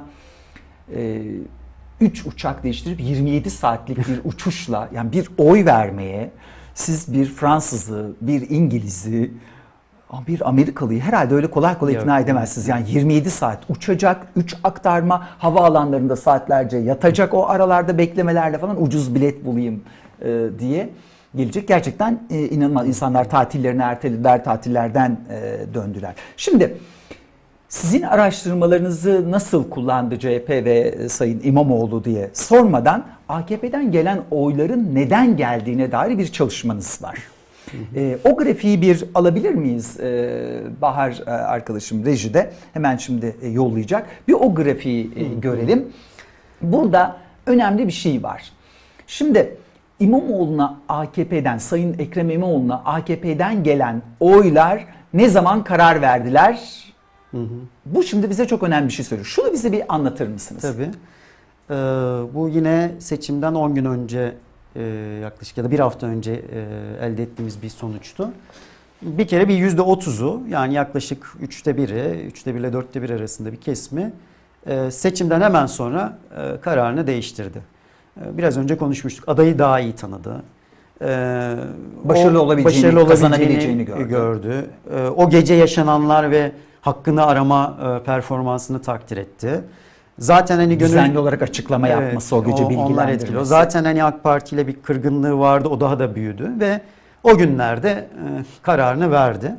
[2.00, 6.30] 3 uçak değiştirip 27 saatlik bir uçuşla yani bir oy vermeye
[6.74, 9.30] siz bir Fransızı, bir İngiliz'i
[10.28, 12.02] bir Amerikalıyı herhalde öyle kolay kolay Yok.
[12.02, 12.68] ikna edemezsiniz.
[12.68, 19.44] Yani 27 saat uçacak, 3 aktarma, havaalanlarında saatlerce yatacak o aralarda beklemelerle falan ucuz bilet
[19.44, 19.82] bulayım
[20.22, 20.90] e, diye
[21.36, 21.68] gelecek.
[21.68, 22.88] Gerçekten e, inanılmaz.
[22.88, 26.14] İnsanlar tatillerini ertelediler, tatillerden e, döndüler.
[26.36, 26.76] Şimdi
[27.68, 35.36] sizin araştırmalarınızı nasıl kullandı CHP ve e, Sayın İmamoğlu diye sormadan AKP'den gelen oyların neden
[35.36, 37.18] geldiğine dair bir çalışmanız var.
[37.96, 40.00] E, o grafiği bir alabilir miyiz?
[40.00, 44.06] E, Bahar arkadaşım rejide hemen şimdi e, yollayacak.
[44.28, 45.88] Bir o grafiği e, görelim.
[46.62, 48.52] Burada önemli bir şey var.
[49.06, 49.56] Şimdi
[50.00, 56.84] İmamoğlu'na AKP'den, Sayın Ekrem İmamoğlu'na AKP'den gelen oylar ne zaman karar verdiler?
[57.86, 59.26] Bu şimdi bize çok önemli bir şey söylüyor.
[59.26, 60.62] Şunu bize bir anlatır mısınız?
[60.62, 60.90] Tabii.
[61.70, 61.74] Ee,
[62.34, 64.34] bu yine seçimden 10 gün önce
[64.76, 64.82] e,
[65.22, 68.28] yaklaşık ya da bir hafta önce e, elde ettiğimiz bir sonuçtu.
[69.02, 73.52] Bir kere bir yüzde otuzu yani yaklaşık üçte biri, üçte bir ile dörtte bir arasında
[73.52, 74.12] bir kesimi
[74.66, 77.58] e, seçimden hemen sonra e, kararını değiştirdi.
[78.20, 79.28] E, biraz önce konuşmuştuk.
[79.28, 80.42] Adayı daha iyi tanıdı.
[81.02, 81.06] E,
[82.04, 84.08] Başarılı o olabileceğini, kazanabileceğini gördü.
[84.08, 84.66] gördü.
[84.94, 89.60] E, o gece yaşananlar ve hakkını arama e, performansını takdir etti.
[90.18, 93.24] Zaten hani gönül Düzenli olarak açıklama yapması, o gece Onlar bilgilendirmesi.
[93.24, 93.44] etkili.
[93.46, 95.68] Zaten hani AK Parti ile bir kırgınlığı vardı.
[95.68, 96.80] O daha da büyüdü ve
[97.22, 98.04] o günlerde e,
[98.62, 99.54] kararını verdi.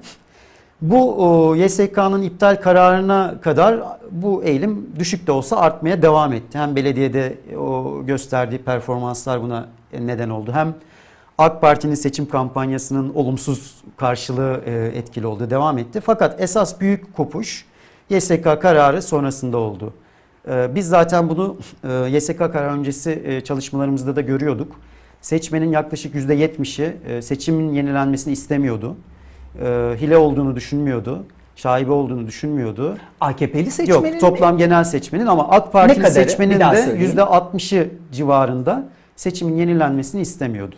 [0.81, 3.79] Bu YSK'nın iptal kararına kadar
[4.11, 6.57] bu eğilim düşük de olsa artmaya devam etti.
[6.57, 9.67] Hem belediyede o gösterdiği performanslar buna
[9.99, 10.51] neden oldu.
[10.53, 10.73] Hem
[11.37, 16.01] AK Parti'nin seçim kampanyasının olumsuz karşılığı e, etkili oldu, devam etti.
[16.01, 17.65] Fakat esas büyük kopuş
[18.09, 19.93] YSK kararı sonrasında oldu.
[20.47, 24.79] E, Biz zaten bunu e, YSK kararı öncesi e, çalışmalarımızda da görüyorduk.
[25.21, 28.95] Seçmenin yaklaşık %70'i e, seçimin yenilenmesini istemiyordu.
[30.01, 31.23] Hile olduğunu düşünmüyordu.
[31.55, 32.97] Şaibe olduğunu düşünmüyordu.
[33.21, 34.19] AKP'li seçmenin Yok mi?
[34.19, 36.11] toplam genel seçmenin ama AK kadarı?
[36.11, 37.11] seçmenin de söyleyeyim.
[37.17, 40.75] %60'ı civarında seçimin yenilenmesini istemiyordu.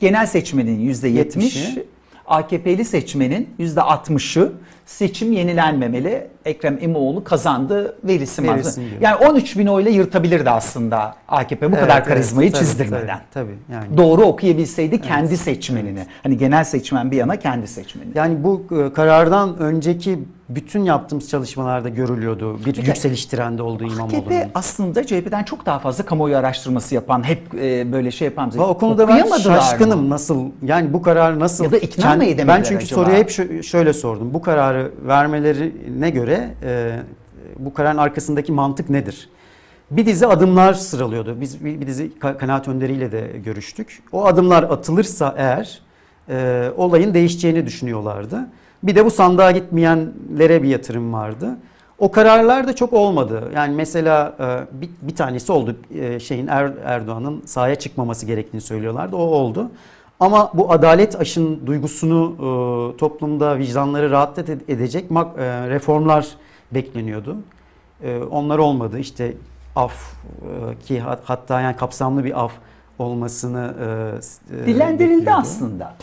[0.00, 1.86] genel seçmenin yüzde yetmiş, Yetmişi.
[2.26, 4.52] AKP'li seçmenin yüzde altmışı
[4.86, 6.26] seçim yenilenmemeli.
[6.44, 8.56] Ekrem İmamoğlu kazandı Verilsin diyor.
[9.00, 12.08] Yani 13 bin oyla yırtabilirdi aslında AKP bu Evet, kadar evet.
[12.08, 13.06] karizmayı Tabii, çizdirmeden.
[13.34, 13.74] Tabii, tabii.
[13.86, 13.96] yani.
[13.96, 16.06] Doğru okuyabilseydi kendi seçmenini.
[16.22, 18.12] Hani genel seçmen bir yana kendi seçmenini.
[18.14, 20.18] Yani bu e, karardan önceki
[20.48, 22.58] bütün yaptığımız çalışmalarda görülüyordu.
[22.66, 24.18] Bir yükseliş trendi olduğu İmamoğlu'nun.
[24.20, 28.50] AKP aslında CHP'den çok daha fazla kamuoyu araştırması yapan, hep e, böyle şey yapan.
[28.50, 30.10] Va- O konuda ben şaşkınım mı?
[30.10, 33.00] nasıl yani bu karar nasıl Ya da ikna mı edemediler Ben çünkü acaba?
[33.00, 34.34] soruyu hep şö- şöyle sordum.
[34.34, 36.98] Bu kararı vermelerine göre e,
[37.58, 39.28] bu kararın arkasındaki mantık nedir?
[39.90, 41.40] Bir dizi adımlar sıralıyordu.
[41.40, 44.02] Biz bir, bir dizi ka- kanaat önderiyle de görüştük.
[44.12, 45.82] O adımlar atılırsa eğer
[46.28, 48.38] e, olayın değişeceğini düşünüyorlardı.
[48.82, 51.56] Bir de bu sandığa gitmeyenlere bir yatırım vardı.
[51.98, 53.50] O kararlar da çok olmadı.
[53.54, 55.76] Yani mesela e, bir, bir tanesi oldu.
[55.94, 59.16] E, şeyin er, Erdoğan'ın sahaya çıkmaması gerektiğini söylüyorlardı.
[59.16, 59.70] O oldu.
[60.20, 66.26] Ama bu adalet aşın duygusunu e, toplumda vicdanları rahat ed- edecek mak- e, reformlar
[66.74, 67.36] bekleniyordu.
[68.02, 68.98] E, onlar olmadı.
[68.98, 69.32] İşte
[69.76, 70.12] af
[70.72, 72.52] e, ki hat- hatta yani kapsamlı bir af
[72.98, 73.74] olmasını
[74.50, 75.40] e, e, Dilendirildi bekliyordu.
[75.40, 75.94] aslında.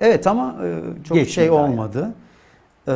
[0.00, 2.14] Evet ama e, çok Geçmedi şey olmadı.
[2.88, 2.92] Ee,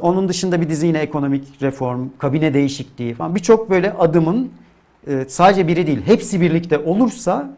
[0.00, 4.50] onun dışında bir dizi yine ekonomik reform, kabine değişikliği falan birçok böyle adımın
[5.08, 7.50] e, sadece biri değil hepsi birlikte olursa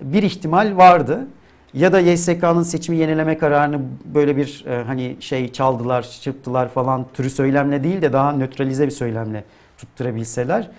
[0.00, 1.26] bir ihtimal vardı.
[1.74, 3.80] Ya da YSK'nın seçimi yenileme kararını
[4.14, 8.90] böyle bir e, hani şey çaldılar, çırptılar falan türü söylemle değil de daha nötralize bir
[8.90, 9.44] söylemle
[9.78, 10.70] tutturabilseler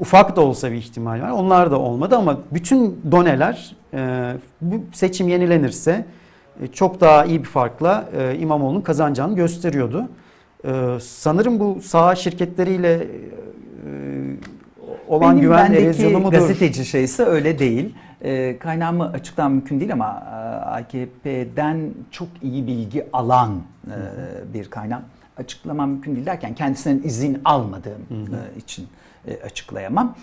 [0.00, 1.30] ufak da olsa bir ihtimal var.
[1.30, 6.04] Onlar da olmadı ama bütün doneler e, bu seçim yenilenirse
[6.62, 10.08] e, çok daha iyi bir farkla e, İmamoğlu'nun kazanacağını gösteriyordu.
[10.64, 10.70] E,
[11.00, 13.06] sanırım bu sağ şirketleriyle e,
[15.08, 16.32] olan Benim güven erozyonu mudur?
[16.32, 17.94] gazeteci şeyse öyle değil.
[18.24, 20.34] E, kaynağımı açıktan mümkün değil ama e,
[20.64, 23.94] AKP'den çok iyi bilgi alan e,
[24.54, 25.02] bir kaynak.
[25.36, 28.86] Açıklamam mümkün değil derken kendisinden izin almadığım e, için
[29.28, 30.16] e, açıklayamam.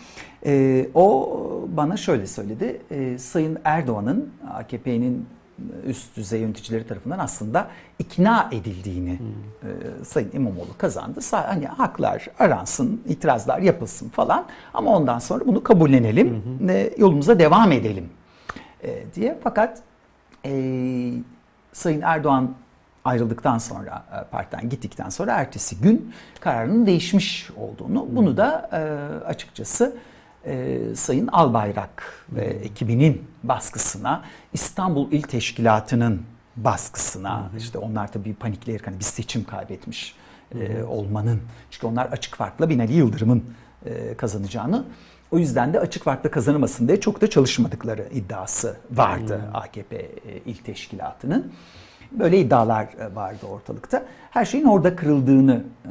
[0.46, 1.38] E, o
[1.78, 2.82] bana şöyle söyledi.
[2.92, 5.26] E, Sayın Erdoğan'ın AKP'nin
[5.86, 7.68] üst düzey yöneticileri tarafından aslında
[8.00, 9.20] ikna edildiğini
[9.64, 11.20] e, Sayın İmamoğlu kazandı.
[11.20, 17.72] Sa- Hani haklar aransın, itirazlar yapılsın falan ama ondan sonra bunu kabullenelim, ve yolumuza devam
[17.72, 18.10] edelim
[18.84, 19.38] e, diye.
[19.44, 19.82] Fakat
[20.46, 20.52] e,
[21.74, 22.52] Sayın Erdoğan
[23.06, 28.80] ayrıldıktan sonra e, partiden gittikten sonra ertesi gün kararının değişmiş olduğunu bunu da e,
[29.26, 29.96] açıkçası
[30.46, 34.24] e, Sayın Albayrak ve ekibinin baskısına
[34.54, 36.22] İstanbul İl Teşkilatı'nın
[36.56, 40.16] baskısına işte onlar tabii panikleyerek hani biz seçim kaybetmiş
[40.56, 41.42] e, olmanın
[41.72, 43.44] çünkü onlar açık farkla Binali Yıldırım'ın
[43.86, 44.86] e, kazanacağını
[45.32, 50.12] o yüzden de açık farkla kazanamasın diye çok da çalışmadıkları iddiası vardı AKP e,
[50.46, 51.54] İl Teşkilatı'nın.
[52.20, 54.06] Böyle iddialar e, vardı ortalıkta.
[54.32, 55.90] Her şeyin orada kırıldığını e,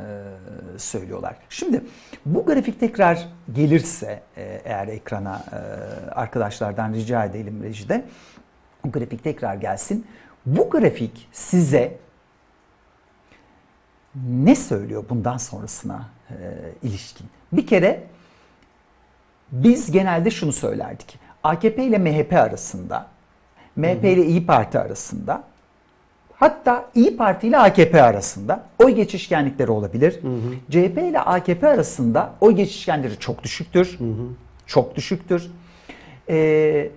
[0.79, 1.37] söylüyorlar.
[1.49, 1.85] Şimdi
[2.27, 5.45] bu grafik tekrar gelirse e, eğer ekrana
[6.12, 8.05] arkadaşlardan rica edelim rejide.
[8.85, 10.07] Bu grafik tekrar gelsin.
[10.47, 11.97] Bu grafik size
[14.29, 16.09] ne söylüyor bundan sonrasına
[16.83, 17.27] ilişkin?
[17.53, 18.05] Bir kere
[19.53, 21.18] biz genelde şunu söylerdik.
[21.43, 23.07] AKP ile MHP arasında,
[23.77, 25.45] MHP ile İyi Parti arasında,
[26.43, 30.20] hatta İyi Parti ile AKP arasında oy geçişkenlikleri olabilir.
[30.70, 33.99] CHP ile AKP arasında oy geçişkenleri çok düşüktür.
[34.66, 35.51] Çok düşüktür.
[36.28, 36.90] Ee,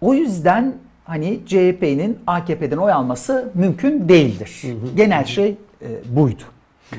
[0.00, 0.74] o yüzden
[1.04, 4.62] hani CHP'nin AKP'den oy alması mümkün değildir.
[4.96, 5.48] Genel şey
[5.82, 6.42] e, buydu.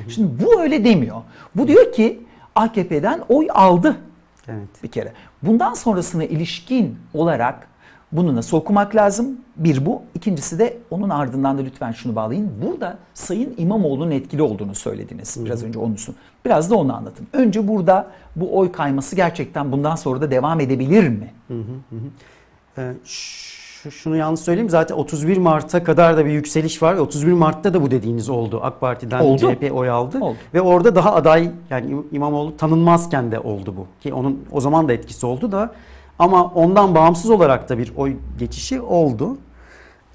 [0.08, 1.16] Şimdi bu öyle demiyor.
[1.56, 2.20] Bu diyor ki
[2.54, 3.96] AKP'den oy aldı
[4.48, 4.82] Evet.
[4.82, 5.12] bir kere.
[5.42, 7.68] Bundan sonrasına ilişkin olarak
[8.16, 9.26] bunu nasıl okumak lazım?
[9.56, 10.02] Bir bu.
[10.14, 12.50] İkincisi de onun ardından da lütfen şunu bağlayın.
[12.66, 15.44] Burada Sayın İmamoğlu'nun etkili olduğunu söylediniz.
[15.44, 16.14] Biraz önce onun için.
[16.44, 17.26] Biraz da onu anlatın.
[17.32, 18.06] Önce burada
[18.36, 21.32] bu oy kayması gerçekten bundan sonra da devam edebilir mi?
[22.78, 26.94] Ee, şu, şunu yalnız söyleyeyim zaten 31 Mart'a kadar da bir yükseliş var.
[26.94, 28.60] 31 Mart'ta da bu dediğiniz oldu.
[28.62, 29.38] AK Parti'den Oldu.
[29.54, 30.18] CHP oy aldı.
[30.20, 30.36] Oldu.
[30.54, 33.86] Ve orada daha aday yani İm- İmamoğlu tanınmazken de oldu bu.
[34.02, 35.72] Ki onun o zaman da etkisi oldu da
[36.18, 39.38] ama ondan bağımsız olarak da bir oy geçişi oldu.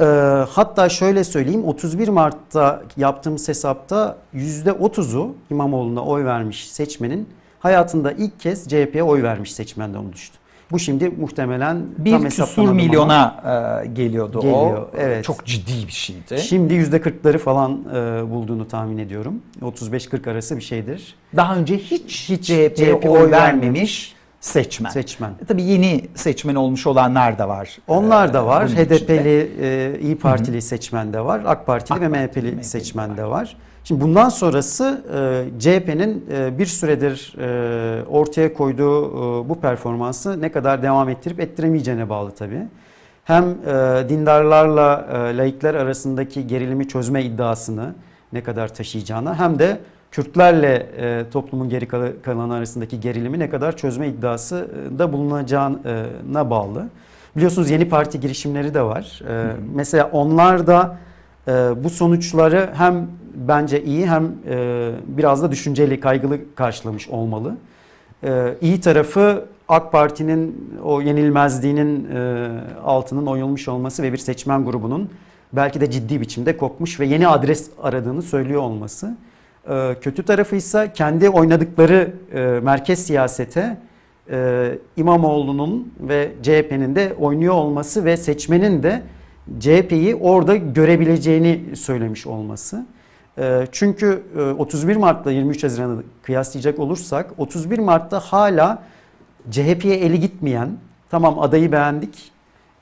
[0.02, 0.04] Ee,
[0.50, 7.30] hatta şöyle söyleyeyim 31 Mart'ta yaptığımız hesapta %30'u İmamoğlu'na oy vermiş seçmenin
[7.60, 10.38] hayatında ilk kez CHP'ye oy vermiş seçmenden onu düştü.
[10.72, 14.90] Bu şimdi muhtemelen tam Bir küsur hesaplanamadı ama milyona e, geliyordu Geliyor, o.
[14.98, 15.24] evet.
[15.24, 16.42] Çok ciddi bir şeydi.
[16.42, 19.42] Şimdi %40'ları falan e, bulduğunu tahmin ediyorum.
[19.62, 24.90] 35-40 arası bir şeydir Daha önce hiç, Hiç CHP'ye CHP oy oy vermemiş seçmen.
[24.90, 25.30] seçmen.
[25.42, 27.78] E, Tabii yeni seçmen olmuş olanlar da var.
[27.88, 28.68] Onlar da Ee, var.
[28.68, 28.76] bunun.
[28.76, 31.42] HDP'li, e, İyi Partili seçmen de var.
[31.46, 33.18] AK Partili AK ve MHP'li MHP'li seçmen var.
[33.18, 33.58] de var.
[33.84, 35.04] Şimdi bundan sonrası
[35.56, 41.40] e, CHP'nin e, bir süredir e, ortaya koyduğu e, bu performansı ne kadar devam ettirip
[41.40, 42.62] ettiremeyeceğine bağlı tabii.
[43.24, 47.94] Hem e, dindarlarla e, laikler arasındaki gerilimi çözme iddiasını
[48.34, 49.80] ne kadar taşıyacağına hem de
[50.12, 56.50] Kürtlerle e, toplumun geri kal- kalanı arasındaki gerilimi ne kadar çözme iddiası e, da bulunacağına
[56.50, 56.90] bağlı.
[57.36, 59.22] Biliyorsunuz yeni parti girişimleri de var.
[59.30, 60.98] E, mesela onlar da
[61.48, 61.52] e,
[61.84, 67.58] bu sonuçları hem bence iyi hem e, biraz da düşünceli, kaygılı karşılamış olmalı.
[68.24, 72.48] E, iyi tarafı AK Parti'nin o yenilmezliğinin e,
[72.84, 75.10] altının oyulmuş olması ve bir seçmen grubunun
[75.54, 79.16] belki de ciddi biçimde kopmuş ve yeni adres aradığını söylüyor olması.
[79.70, 83.78] E, kötü tarafı ise kendi oynadıkları e, merkez siyasete
[84.32, 89.02] e, İmamoğlu'nun ve CHP'nin de oynuyor olması ve seçmenin de
[89.60, 92.86] CHP'yi orada görebileceğini söylemiş olması.
[93.38, 98.84] E, çünkü e, 31 Mart'la 23 Haziran'ı kıyaslayacak olursak 31 Mart'ta hala
[99.52, 100.70] CHP'ye eli gitmeyen,
[101.10, 102.32] tamam adayı beğendik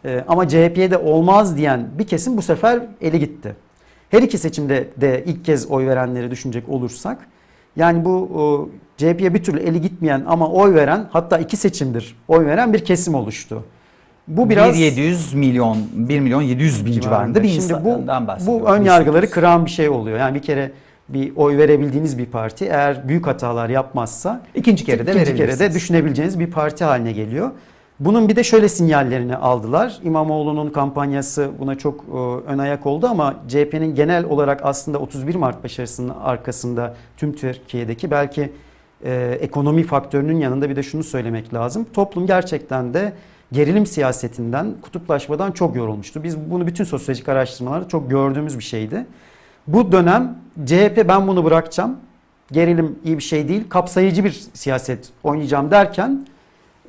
[0.06, 3.56] e, ama CHP'ye de olmaz diyen bir kesim bu sefer eli gitti.
[4.10, 7.18] Her iki seçimde de ilk kez oy verenleri düşünecek olursak
[7.76, 12.74] yani bu CHP'ye bir türlü eli gitmeyen ama oy veren hatta iki seçimdir oy veren
[12.74, 13.64] bir kesim oluştu.
[14.28, 18.02] Bu biraz 700 milyon, 1 milyon 700 bin civarında bir Şimdi bu,
[18.48, 20.20] bu ön yargıları kıran bir şey oluyor.
[20.20, 20.72] Yani bir kere
[21.10, 25.74] bir oy verebildiğiniz bir parti eğer büyük hatalar yapmazsa İkinci kere de ikinci kere de
[25.74, 27.52] düşünebileceğiniz bir parti haline geliyor.
[28.00, 30.00] Bunun bir de şöyle sinyallerini aldılar.
[30.04, 32.18] İmamoğlu'nun kampanyası buna çok e,
[32.52, 38.52] ön ayak oldu ama CHP'nin genel olarak aslında 31 Mart başarısının arkasında tüm Türkiye'deki belki
[39.06, 41.86] e, ekonomi faktörünün yanında bir de şunu söylemek lazım.
[41.94, 43.14] Toplum gerçekten de
[43.52, 46.24] gerilim siyasetinden, kutuplaşmadan çok yorulmuştu.
[46.24, 49.06] Biz bunu bütün sosyolojik araştırmalarda çok gördüğümüz bir şeydi.
[49.68, 51.98] Bu dönem CHP ben bunu bırakacağım.
[52.52, 53.64] Gerilim iyi bir şey değil.
[53.70, 56.26] Kapsayıcı bir siyaset oynayacağım derken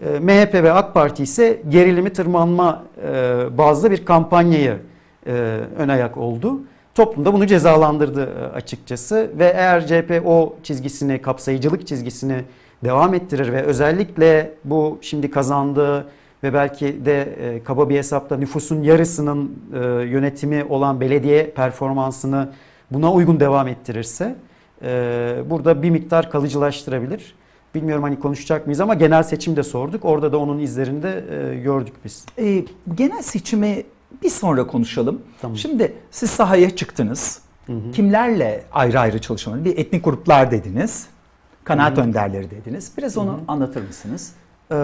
[0.00, 4.78] MHP ve AK Parti ise gerilimi tırmanma e, bazlı bir kampanyayı
[5.26, 5.32] e,
[5.78, 6.60] ön ayak oldu.
[6.94, 12.44] Toplum da bunu cezalandırdı e, açıkçası ve eğer CHP o çizgisini, kapsayıcılık çizgisini
[12.84, 16.06] devam ettirir ve özellikle bu şimdi kazandığı
[16.42, 22.48] ve belki de e, kaba bir hesapta nüfusun yarısının e, yönetimi olan belediye performansını
[22.90, 24.36] buna uygun devam ettirirse
[24.82, 27.34] e, burada bir miktar kalıcılaştırabilir.
[27.74, 30.04] Bilmiyorum hani konuşacak mıyız ama genel seçim de sorduk.
[30.04, 32.26] Orada da onun izlerini de e, gördük biz.
[32.38, 32.64] E,
[32.94, 33.84] genel seçimi
[34.22, 35.22] bir sonra konuşalım.
[35.40, 35.56] Tamam.
[35.56, 37.40] Şimdi siz sahaya çıktınız.
[37.92, 39.64] Kimlerle ayrı ayrı çalışmalar?
[39.64, 41.06] Bir etnik gruplar dediniz.
[41.64, 42.92] Kanaat önderleri dediniz.
[42.98, 44.32] Biraz onu anlatır mısınız?
[44.72, 44.74] Ee,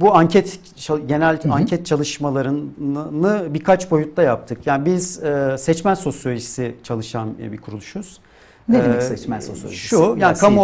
[0.00, 0.60] bu anket
[1.06, 4.66] genel anket çalışmalarını birkaç boyutta yaptık.
[4.66, 8.20] Yani biz e, seçmen sosyolojisi çalışan bir kuruluşuz.
[8.68, 9.88] Ne demek Ee, seçmen sosyolojisi?
[9.88, 10.60] Şu yani kamu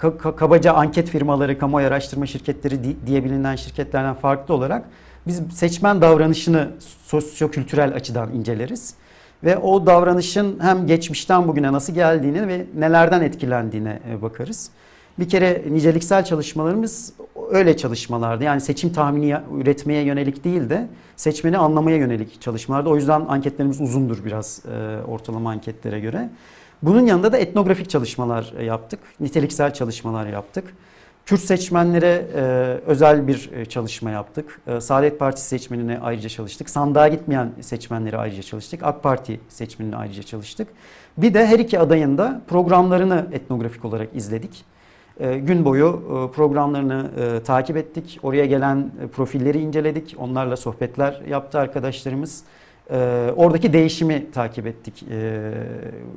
[0.00, 4.84] ka- ka- kabaca anket firmaları, kamuoyu araştırma şirketleri di- diye bilinen şirketlerden farklı olarak
[5.26, 6.68] biz seçmen davranışını
[7.06, 8.94] sosyokültürel açıdan inceleriz.
[9.44, 14.70] Ve o davranışın hem geçmişten bugüne nasıl geldiğini ve nelerden etkilendiğine e, bakarız.
[15.18, 17.12] Bir kere niceliksel çalışmalarımız
[17.50, 18.44] öyle çalışmalardı.
[18.44, 22.88] Yani seçim tahmini üretmeye yönelik değil de seçmeni anlamaya yönelik çalışmalardı.
[22.88, 26.28] O yüzden anketlerimiz uzundur biraz e, ortalama anketlere göre.
[26.82, 29.00] Bunun yanında da etnografik çalışmalar e, yaptık.
[29.20, 30.74] Niteliksel çalışmalar yaptık.
[31.26, 32.40] Kürt seçmenlere e,
[32.86, 34.60] özel bir e, çalışma yaptık.
[34.66, 36.70] E, Saadet Partisi seçmenine ayrıca çalıştık.
[36.70, 38.82] Sandığa gitmeyen seçmenlere ayrıca çalıştık.
[38.82, 40.68] AK Parti seçmenine ayrıca çalıştık.
[41.16, 44.64] Bir de her iki adayın da programlarını etnografik olarak izledik.
[45.20, 48.18] E, gün boyu e, programlarını e, takip ettik.
[48.22, 50.14] Oraya gelen e, profilleri inceledik.
[50.18, 52.44] Onlarla sohbetler yaptı arkadaşlarımız.
[52.90, 52.96] E,
[53.36, 55.52] oradaki değişimi takip ettik e,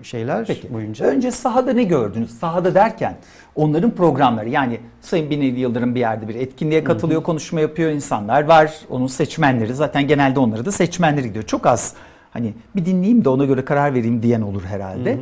[0.03, 0.74] şeyler Peki.
[0.74, 1.05] boyunca.
[1.05, 2.32] Önce sahada ne gördünüz?
[2.32, 3.18] Sahada derken
[3.55, 8.76] onların programları yani Sayın Binali Yıldırım bir yerde bir etkinliğe katılıyor, konuşma yapıyor insanlar var.
[8.89, 11.45] Onun seçmenleri zaten genelde onları da seçmenleri gidiyor.
[11.45, 11.93] Çok az
[12.32, 15.18] hani bir dinleyeyim de ona göre karar vereyim diyen olur herhalde.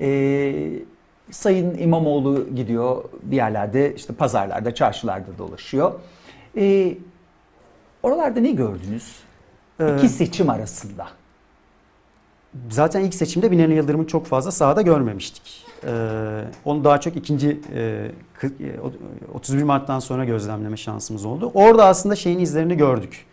[0.00, 0.54] Ee,
[1.30, 5.92] Sayın İmamoğlu gidiyor bir yerlerde işte pazarlarda, çarşılarda dolaşıyor.
[6.56, 6.94] Ee,
[8.02, 9.16] oralarda ne gördünüz?
[9.80, 11.06] Ee, İki seçim arasında.
[12.70, 15.64] Zaten ilk seçimde Binali Yıldırım'ı çok fazla sahada görmemiştik.
[15.86, 18.10] Ee, onu daha çok ikinci e,
[18.40, 18.92] kı- e, o-
[19.34, 21.50] 31 Mart'tan sonra gözlemleme şansımız oldu.
[21.54, 23.26] Orada aslında şeyin izlerini gördük.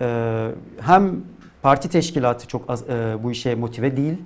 [0.00, 0.48] Ee,
[0.80, 1.16] hem
[1.62, 4.18] parti teşkilatı çok az, e, bu işe motive değil.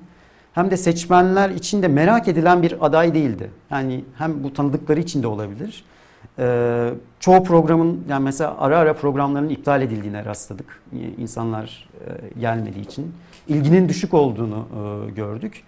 [0.53, 3.51] Hem de seçmenler için de merak edilen bir aday değildi.
[3.71, 5.85] Yani hem bu tanıdıkları için de olabilir.
[6.39, 10.83] Ee, çoğu programın yani mesela ara ara programların iptal edildiğine rastladık.
[10.93, 11.89] İ- İnsanlar
[12.37, 13.13] e, gelmediği için.
[13.49, 14.67] İlginin düşük olduğunu
[15.09, 15.63] e, gördük.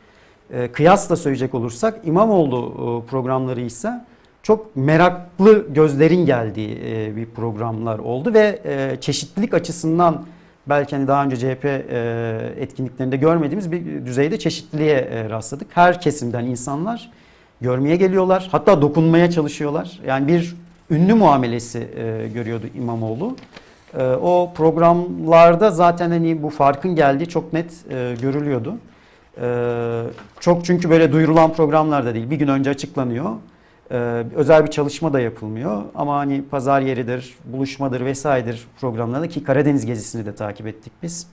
[0.51, 2.73] E, kıyasla söyleyecek olursak İmamoğlu
[3.07, 4.05] e, programları ise
[4.43, 10.25] çok meraklı gözlerin geldiği e, bir programlar oldu ve e, çeşitlilik açısından
[10.67, 15.69] belki hani daha önce CHP e, etkinliklerinde görmediğimiz bir düzeyde çeşitliliğe e, rastladık.
[15.71, 17.11] Her kesimden insanlar
[17.61, 18.49] görmeye geliyorlar.
[18.53, 20.01] Hatta dokunmaya çalışıyorlar.
[20.07, 20.57] Yani bir
[20.91, 23.37] ünlü muamelesi e, görüyordu İmamoğlu.
[23.99, 28.75] E, o programlarda zaten hani bu farkın geldiği çok net e, görülüyordu.
[29.41, 30.03] E,
[30.41, 32.31] çok çünkü böyle duyurulan programlarda değil.
[32.31, 33.31] Bir gün önce açıklanıyor.
[33.91, 35.83] E, özel bir çalışma da yapılmıyor.
[35.95, 41.27] Ama hani pazar yeridir, buluşmadır vesairedir programlarda ki Karadeniz gezisini de takip ettik biz.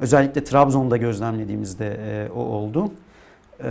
[0.00, 2.90] Özellikle Trabzon'da gözlemlediğimizde e, o oldu.
[3.62, 3.66] Ee,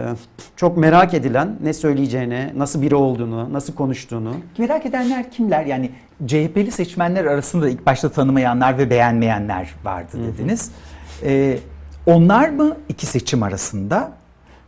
[0.55, 4.33] çok merak edilen ne söyleyeceğini, nasıl biri olduğunu, nasıl konuştuğunu.
[4.57, 5.65] Merak edenler kimler?
[5.65, 5.91] Yani
[6.27, 10.71] CHP'li seçmenler arasında ilk başta tanımayanlar ve beğenmeyenler vardı dediniz.
[11.23, 11.57] Ee,
[12.05, 14.11] onlar mı iki seçim arasında?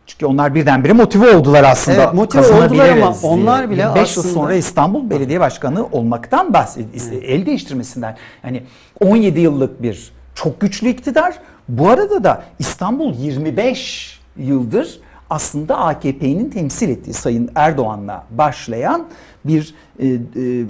[0.06, 2.02] Çünkü onlar birdenbire motive oldular aslında.
[2.02, 7.22] Evet, motive oldular ama onlar bile 25 yıl aslında- sonra İstanbul Belediye Başkanı olmaktan bahsediyor.
[7.22, 8.16] El değiştirmesinden.
[8.44, 8.62] Yani
[9.00, 11.34] 17 yıllık bir çok güçlü iktidar.
[11.68, 15.00] Bu arada da İstanbul 25 yıldır
[15.30, 19.06] aslında AKP'nin temsil ettiği Sayın Erdoğan'la başlayan
[19.44, 20.18] bir e, e,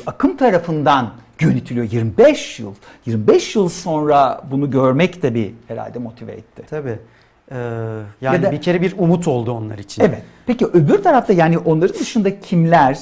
[0.06, 2.74] akım tarafından yönetiliyor 25 yıl.
[3.06, 6.62] 25 yıl sonra bunu görmek de bir herhalde motive etti.
[6.70, 6.98] Tabii.
[7.52, 7.56] Ee,
[8.20, 10.02] yani Ya da- bir kere bir umut oldu onlar için.
[10.02, 10.22] Evet.
[10.46, 12.98] Peki öbür tarafta yani onların dışında kimler?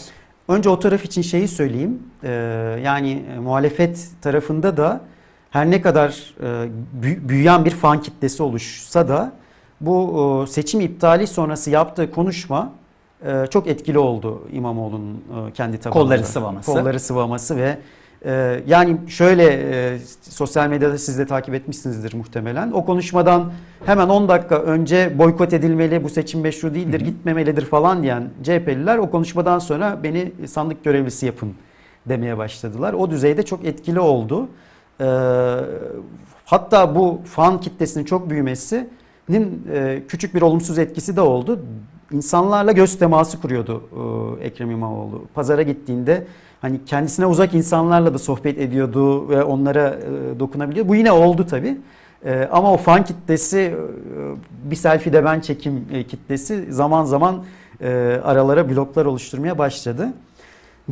[0.48, 2.02] Önce o taraf için şeyi söyleyeyim.
[2.24, 2.30] Ee,
[2.84, 5.00] yani e, muhalefet tarafında da
[5.50, 6.44] her ne kadar e,
[7.02, 9.32] büy- büyüyen bir fan kitlesi oluşsa da
[9.80, 12.72] bu e, seçim iptali sonrası yaptığı konuşma
[13.26, 16.04] e, çok etkili oldu İmamoğlu'nun e, kendi tabanında.
[16.04, 16.72] Kolları sıvaması.
[16.72, 17.78] Kolları sıvaması ve
[18.66, 22.72] yani şöyle sosyal medyada siz de takip etmişsinizdir muhtemelen.
[22.72, 23.52] O konuşmadan
[23.86, 29.10] hemen 10 dakika önce boykot edilmeli, bu seçim meşru değildir, gitmemelidir falan diyen CHP'liler o
[29.10, 31.54] konuşmadan sonra beni sandık görevlisi yapın
[32.08, 32.92] demeye başladılar.
[32.92, 34.48] O düzeyde çok etkili oldu.
[36.44, 38.88] Hatta bu fan kitlesinin çok büyümesinin
[39.32, 41.60] e, küçük bir olumsuz etkisi de oldu.
[42.12, 43.82] İnsanlarla göz teması kuruyordu
[44.40, 45.22] e, Ekrem İmamoğlu.
[45.34, 46.26] Pazara gittiğinde
[46.60, 50.88] hani kendisine uzak insanlarla da sohbet ediyordu ve onlara e, dokunabiliyor.
[50.88, 51.78] Bu yine oldu tabii.
[52.50, 53.74] Ama o fan kitlesi
[54.64, 57.44] bir selfie de ben çekim kitlesi zaman zaman
[58.24, 60.08] aralara bloklar oluşturmaya başladı.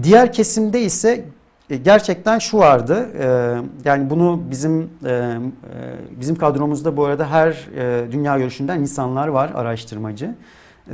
[0.02, 1.24] Diğer kesimde ise
[1.70, 3.08] e, gerçekten şu vardı.
[3.18, 5.36] e, Yani bunu bizim e,
[6.20, 7.68] bizim kadromuzda bu arada her
[8.12, 10.34] dünya görüşünden insanlar var, araştırmacı.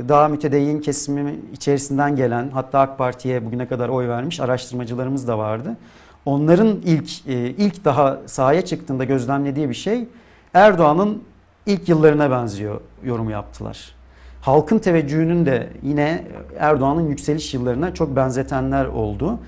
[0.09, 5.77] Daha mütedeyyin kesimi içerisinden gelen, hatta AK Parti'ye bugüne kadar oy vermiş araştırmacılarımız da vardı.
[6.25, 10.07] Onların ilk ilk daha sahaya çıktığında gözlemlediği bir şey
[10.53, 11.23] Erdoğan'ın
[11.65, 13.95] ilk yıllarına benziyor yorumu yaptılar.
[14.41, 16.23] Halkın teveccühünün de yine
[16.59, 19.39] Erdoğan'ın yükseliş yıllarına çok benzetenler oldu.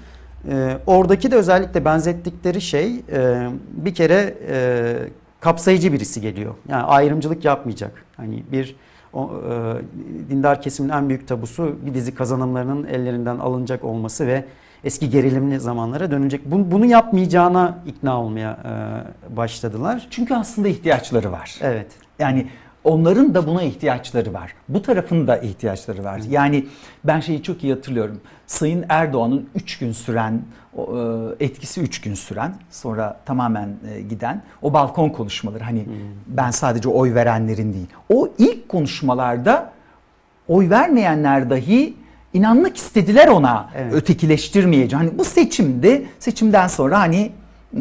[0.49, 4.95] Ee, oradaki de özellikle benzettikleri şey e, bir kere e,
[5.39, 6.55] kapsayıcı birisi geliyor.
[6.69, 8.05] Yani ayrımcılık yapmayacak.
[8.17, 8.75] Hani bir
[9.13, 14.45] o, e, dindar kesimin en büyük tabusu bir dizi kazanımlarının ellerinden alınacak olması ve
[14.83, 16.41] eski gerilimli zamanlara dönecek.
[16.45, 18.57] Bunu, bunu yapmayacağına ikna olmaya
[19.31, 20.07] e, başladılar.
[20.09, 21.55] Çünkü aslında ihtiyaçları var.
[21.61, 21.87] Evet.
[22.19, 22.47] Yani
[22.83, 24.53] onların da buna ihtiyaçları var.
[24.69, 26.21] Bu tarafın da ihtiyaçları var.
[26.29, 26.65] Yani
[27.03, 28.21] ben şeyi çok iyi hatırlıyorum.
[28.47, 30.41] Sayın Erdoğan'ın 3 gün süren,
[30.77, 30.81] e,
[31.39, 35.63] etkisi 3 gün süren, sonra tamamen e, giden o balkon konuşmaları.
[35.63, 35.85] Hani
[36.27, 37.87] ben sadece oy verenlerin değil.
[38.09, 39.71] O ilk konuşmalarda
[40.47, 41.93] oy vermeyenler dahi
[42.33, 43.93] inanmak istediler ona Evet.
[43.93, 45.05] ötekileştirmeyeceğim.
[45.05, 46.07] Hani bu seçimdi.
[46.19, 47.31] Seçimden sonra hani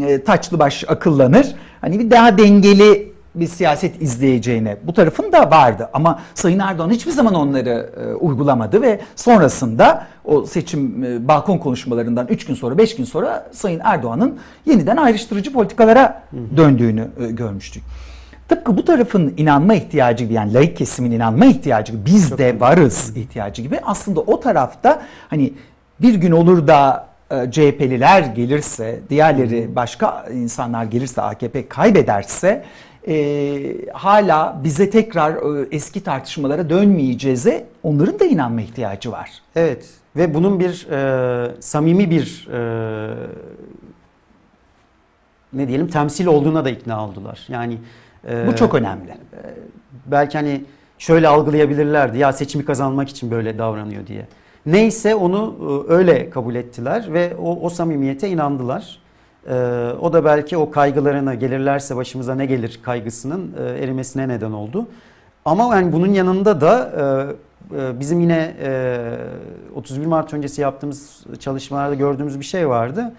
[0.00, 1.54] e, taçlı baş akıllanır.
[1.80, 5.90] Hani bir daha dengeli bir siyaset izleyeceğine bu tarafın da vardı.
[5.92, 12.26] Ama Sayın Erdoğan hiçbir zaman onları e, uygulamadı ve sonrasında o seçim e, balkon konuşmalarından
[12.26, 16.22] 3 gün sonra 5 gün sonra Sayın Erdoğan'ın yeniden ayrıştırıcı politikalara
[16.56, 17.82] döndüğünü e, görmüştük.
[18.48, 23.16] Tıpkı bu tarafın inanma ihtiyacı gibi yani laik kesimin inanma ihtiyacı gibi biz de varız
[23.16, 25.52] ihtiyacı gibi aslında o tarafta hani
[26.00, 32.64] bir gün olur da e, CHP'liler gelirse, diğerleri başka insanlar gelirse, AKP kaybederse
[33.08, 39.30] e, hala bize tekrar e, eski tartışmalara dönmeyeceğize onların da inanma ihtiyacı var.
[39.56, 43.14] Evet ve bunun bir e, samimi bir e,
[45.52, 47.40] ne diyelim temsil olduğuna da ikna oldular.
[47.48, 47.78] Yani
[48.28, 49.14] e, Bu çok önemli.
[50.06, 50.64] belki hani
[50.98, 54.26] şöyle algılayabilirlerdi ya seçimi kazanmak için böyle davranıyor diye.
[54.66, 55.56] Neyse onu
[55.88, 58.98] e, öyle kabul ettiler ve o, o samimiyete inandılar.
[59.48, 59.54] E,
[60.00, 64.86] o da belki o kaygılarına gelirlerse başımıza ne gelir kaygısının e, erimesine neden oldu.
[65.44, 66.92] Ama yani bunun yanında da
[67.72, 69.16] e, e, bizim yine e,
[69.74, 73.12] 31 Mart öncesi yaptığımız çalışmalarda gördüğümüz bir şey vardı.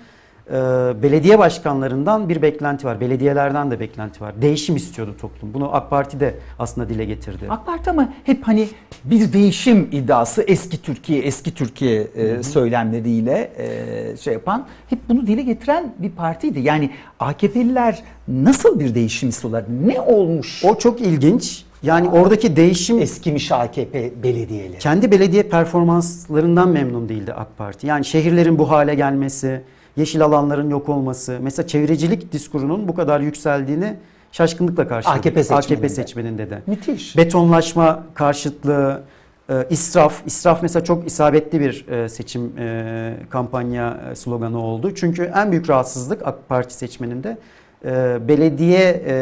[0.52, 0.56] E,
[1.04, 3.00] belediye başkanlarından bir beklenti var.
[3.02, 4.42] Belediyelerden de beklenti var.
[4.42, 5.54] Değişim istiyordu toplum.
[5.54, 7.46] Bunu AK Parti de aslında dile getirdi.
[7.50, 8.68] AK Parti ama hep hani
[9.04, 15.42] bir değişim iddiası eski Türkiye, eski Türkiye e, söylemleriyle e, şey yapan hep bunu dile
[15.42, 16.60] getiren bir partiydi.
[16.60, 16.90] Yani
[17.20, 19.64] AKP'liler nasıl bir değişim istiyorlar?
[19.86, 20.66] Ne olmuş?
[20.66, 21.64] O çok ilginç.
[21.84, 24.80] Yani oradaki değişim eskimiş AKP belediyeleri.
[24.80, 27.88] kendi belediye performanslarından memnun değildi AK Parti.
[27.88, 29.62] Yani şehirlerin bu hale gelmesi,
[29.98, 33.96] yeşil alanların yok olması, mesela çevrecilik diskurunun bu kadar yükseldiğini
[34.32, 35.18] şaşkınlıkla karşıladı.
[35.18, 35.74] AKP seçmeninde.
[35.74, 36.62] AKP seçmeninde de.
[36.68, 37.18] Müthiş.
[37.18, 39.04] Betonlaşma karşıtlığı,
[39.50, 40.22] e, israf.
[40.26, 44.96] İsraf mesela çok isabetli bir e, seçim e, kampanya e, sloganı oldu.
[44.96, 47.38] Çünkü en büyük rahatsızlık AK Parti seçmeninde
[47.86, 49.16] e, belediye e,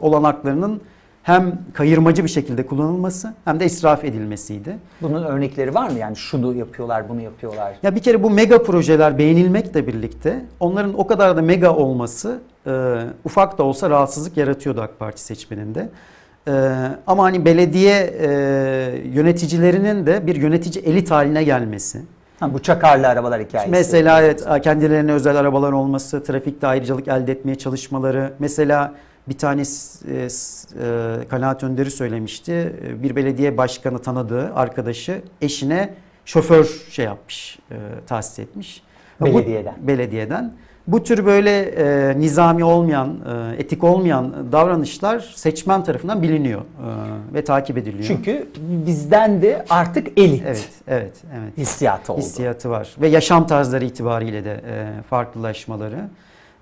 [0.00, 0.80] olanaklarının
[1.28, 4.76] hem kayırmacı bir şekilde kullanılması hem de israf edilmesiydi.
[5.02, 5.98] Bunun örnekleri var mı?
[5.98, 7.74] Yani şunu yapıyorlar, bunu yapıyorlar.
[7.82, 12.70] Ya bir kere bu mega projeler beğenilmekle birlikte onların o kadar da mega olması e,
[13.24, 15.88] ufak da olsa rahatsızlık yaratıyordu AK Parti seçmeninde.
[16.48, 16.52] E,
[17.06, 18.28] ama hani belediye e,
[19.04, 22.02] yöneticilerinin de bir yönetici elit haline gelmesi.
[22.40, 23.70] Ha, bu çakarlı arabalar hikayesi.
[23.70, 28.32] Mesela evet kendilerine özel arabalar olması, trafikte ayrıcalık elde etmeye çalışmaları.
[28.38, 28.94] Mesela
[29.28, 29.64] bir tane e,
[30.14, 30.28] e,
[31.28, 32.52] kanaat önderi söylemişti.
[32.86, 37.74] E, Bir belediye başkanı tanıdığı arkadaşı eşine şoför şey yapmış, e,
[38.06, 38.82] tahsis etmiş.
[39.20, 39.74] Bu- Belediyeden.
[39.80, 40.52] belediyeden.
[40.86, 43.18] Bu tür böyle e, nizami olmayan,
[43.56, 48.04] e, etik olmayan davranışlar seçmen tarafından biliniyor e, ve takip ediliyor.
[48.04, 48.48] Çünkü
[48.86, 52.20] bizden de artık elit evet, evet, evet hissiyatı oldu.
[52.20, 55.98] hissiyatı var ve yaşam tarzları itibariyle de e, farklılaşmaları.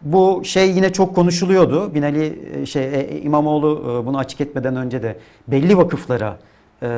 [0.02, 1.94] Bu şey yine çok konuşuluyordu.
[1.94, 5.18] Binali e, şey e, İmamoğlu e, bunu açık etmeden önce de
[5.48, 6.38] belli vakıflara
[6.82, 6.88] e,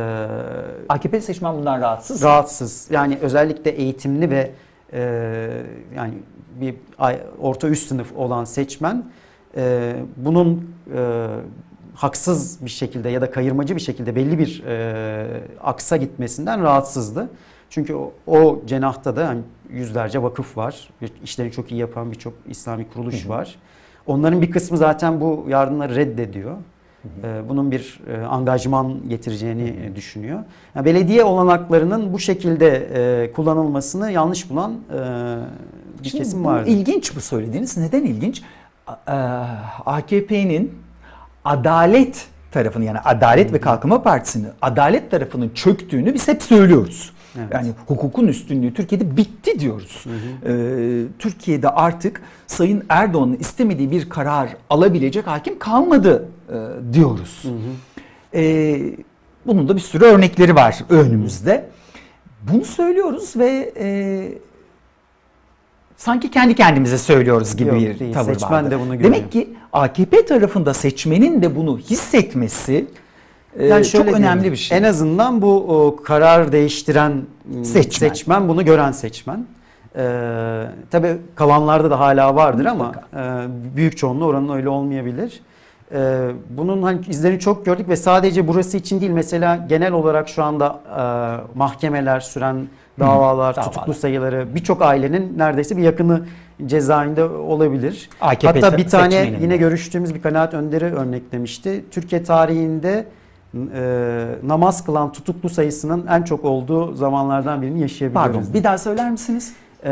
[0.89, 2.23] AKP seçmen bundan rahatsız.
[2.23, 2.89] rahatsız.
[2.91, 4.51] Yani özellikle eğitimli ve
[4.93, 5.01] e,
[5.97, 6.15] yani
[6.61, 6.75] bir
[7.41, 9.05] orta üst sınıf olan seçmen
[9.57, 11.27] e, bunun e,
[11.95, 15.27] haksız bir şekilde ya da kayırmacı bir şekilde belli bir e,
[15.65, 17.29] aksa gitmesinden rahatsızdı.
[17.71, 19.41] Çünkü o, o cenahta da hani
[19.73, 20.89] yüzlerce vakıf var.
[21.25, 23.57] İşlerini çok iyi yapan birçok İslami kuruluş var.
[24.07, 26.57] Onların bir kısmı zaten bu yardımları reddediyor.
[27.25, 30.39] E, Bunun bir e, angajman getireceğini e, düşünüyor.
[30.75, 34.97] Yani belediye olanaklarının bu şekilde e, kullanılmasını yanlış bulan e,
[36.03, 36.71] bir Şimdi kesim vardı.
[36.71, 37.77] İlginç bu söylediğiniz.
[37.77, 38.43] Neden ilginç?
[39.87, 40.75] AKP'nin
[41.45, 47.13] adalet tarafını yani Adalet ve Kalkınma Partisi'nin adalet tarafının çöktüğünü biz hep söylüyoruz.
[47.37, 47.49] Evet.
[47.55, 50.05] Yani hukukun üstünlüğü Türkiye'de bitti diyoruz.
[50.47, 56.55] Ee, Türkiye'de artık Sayın Erdoğan'ın istemediği bir karar alabilecek hakim kalmadı e,
[56.95, 57.45] diyoruz.
[58.35, 58.81] Ee,
[59.47, 61.69] bunun da bir sürü örnekleri var önümüzde.
[62.53, 64.29] Bunu söylüyoruz ve e,
[65.97, 68.15] sanki kendi kendimize söylüyoruz gibi Yok, bir değil.
[68.15, 68.71] tavır Seçmen vardı.
[68.71, 69.15] de bunu görüyor.
[69.15, 72.87] Demek ki AKP tarafında seçmenin de bunu hissetmesi
[73.59, 74.79] e, çok şöyle önemli diyelim, bir şey.
[74.79, 78.09] En azından bu o, karar değiştiren m, Seçmen.
[78.09, 78.49] seçmen.
[78.49, 79.47] bunu gören seçmen.
[79.97, 83.19] Ee, tabii kalanlarda da hala vardır ama e,
[83.77, 85.41] büyük çoğunluğu oranın öyle olmayabilir.
[85.93, 90.45] Ee, bunun hani izlerini çok gördük ve sadece burası için değil mesela genel olarak şu
[90.45, 92.69] anda e, mahkemeler süren
[93.01, 93.73] davalar, davalar.
[93.73, 96.23] tutuklu sayıları birçok ailenin neredeyse bir yakını
[96.67, 98.11] cezaevinde olabilir.
[98.21, 101.85] AKP Hatta bir tane yine görüştüğümüz bir kanaat önderi örneklemişti.
[101.91, 103.07] Türkiye tarihinde
[103.55, 108.35] e, namaz kılan tutuklu sayısının en çok olduğu zamanlardan birini yaşayabiliyoruz.
[108.35, 109.53] Pardon bir daha söyler misiniz?
[109.85, 109.91] E,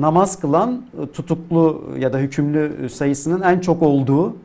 [0.00, 0.82] namaz kılan
[1.12, 4.36] tutuklu ya da hükümlü sayısının en çok olduğu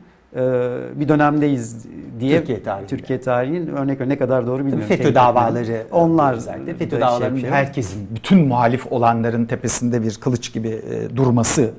[0.96, 1.86] bir dönemdeyiz
[2.20, 2.86] diye Türkiye tarihinde.
[2.86, 4.84] Türkiye tarihinin örnek ne kadar doğru bilmiyorum.
[4.88, 7.52] FETÖ Teknik davaları onlar özellikle FETÖ şey davalarının yapıyor.
[7.52, 11.70] herkesin bütün muhalif olanların tepesinde bir kılıç gibi e, durması e,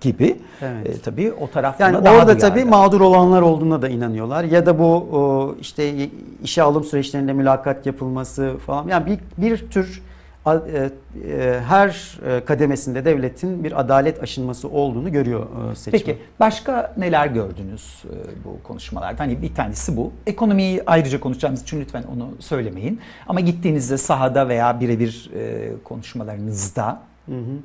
[0.00, 0.86] gibi Evet.
[0.86, 4.44] e, tabii o taraf Yani daha orada tabii mağdur olanlar olduğuna da inanıyorlar.
[4.44, 6.08] Ya da bu işte
[6.42, 8.88] işe alım süreçlerinde mülakat yapılması falan.
[8.88, 10.02] Yani bir, bir tür
[10.44, 15.98] her e, kademesinde devletin bir adalet aşınması olduğunu görüyor e, seçmen.
[15.98, 19.22] Peki başka neler gördünüz e, bu konuşmalarda?
[19.22, 20.12] Hani bir tanesi bu.
[20.26, 23.00] Ekonomiyi ayrıca konuşacağımız için lütfen onu söylemeyin.
[23.28, 27.56] Ama gittiğinizde sahada veya birebir e, konuşmalarınızda Hı hı.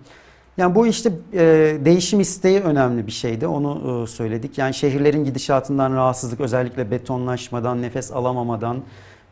[0.57, 1.39] Yani bu işte e,
[1.85, 3.47] değişim isteği önemli bir şeydi.
[3.47, 4.57] Onu e, söyledik.
[4.57, 8.77] Yani şehirlerin gidişatından rahatsızlık, özellikle betonlaşmadan, nefes alamamadan,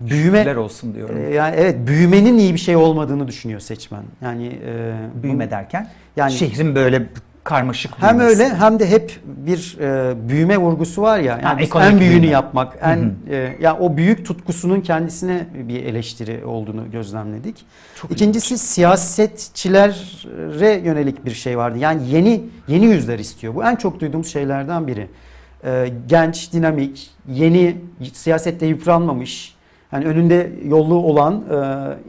[0.01, 1.17] büyüme şükürler olsun diyorum.
[1.17, 4.03] e, yani evet büyümenin iyi bir şey olmadığını düşünüyor seçmen.
[4.21, 7.03] Yani e, Büyüme derken Yani- şehrin böyle
[7.43, 8.43] karmaşık hem büyümesi.
[8.43, 11.39] öyle hem de hep bir e, büyüme vurgusu var ya.
[11.43, 12.27] Yani Ha, en büyüğünü büyüme.
[12.33, 17.65] yapmak, en Hı e, ya o büyük tutkusunun kendisine bir eleştiri olduğunu gözlemledik.
[18.01, 21.77] Çok İkincisi siyasetçilere yönelik bir şey vardı.
[21.77, 23.55] Yani yeni yeni yüzler istiyor.
[23.55, 25.07] Bu en çok duyduğumuz şeylerden biri.
[25.65, 27.77] E, genç, dinamik, yeni
[28.13, 29.52] siyasette yıpranmamış,
[29.93, 31.43] yani önünde yollu olan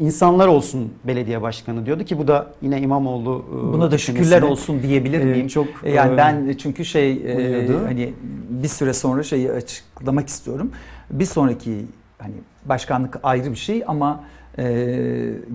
[0.00, 4.42] e, insanlar olsun belediye başkanı diyordu ki bu da yine İmamoğlu e, Buna da şükürler
[4.42, 5.48] olsun diyebilir Ee, miyim?
[5.48, 8.12] çok, E, yani e, ben çünkü şey e, hani
[8.50, 10.70] bir süre sonra şeyi açıklamak istiyorum.
[11.10, 11.72] Bir sonraki
[12.18, 14.24] hani başkanlık ayrı bir şey ama
[14.58, 14.64] e,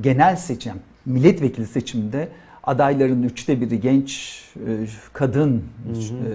[0.01, 0.73] genel seçim,
[1.05, 2.27] milletvekili seçiminde
[2.63, 4.69] adayların üçte biri genç, e,
[5.13, 5.63] kadın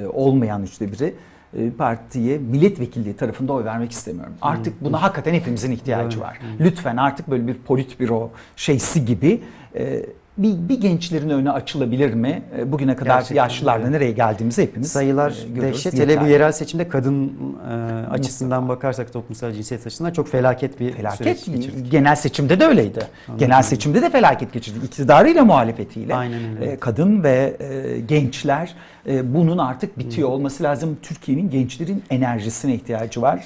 [0.02, 1.14] e, olmayan üçte biri e,
[1.78, 4.34] partiye milletvekilliği tarafında oy vermek istemiyorum.
[4.42, 6.38] Artık buna hakikaten hepimizin ihtiyacı var.
[6.60, 9.40] Lütfen artık böyle bir politbüro şeysi gibi
[9.76, 10.06] e,
[10.38, 12.42] bir, bir gençlerin önü açılabilir mi?
[12.58, 15.84] E, Bugüne kadar Gerçekten yaşlılarla nereye geldiğimizi hepimiz sayılar e, görüyoruz.
[15.84, 16.00] dehşet.
[16.00, 17.32] Hele bu yerel seçimde kadın
[17.70, 17.74] e,
[18.10, 21.18] açısından bakarsak toplumsal cinsiyet açısından çok felaket bir Felaket.
[21.18, 21.90] süreç geçirdik.
[21.92, 23.00] Genel seçimde de öyleydi.
[23.38, 24.78] Genel seçimde de felaket geçirdi.
[24.84, 26.14] İktidarıyla muhalefetiyle.
[26.14, 26.70] Aynen öyle.
[26.72, 28.74] E, Kadın ve e, gençler
[29.06, 30.96] e, bunun artık bitiyor olması lazım.
[31.02, 33.44] Türkiye'nin gençlerin enerjisine ihtiyacı var.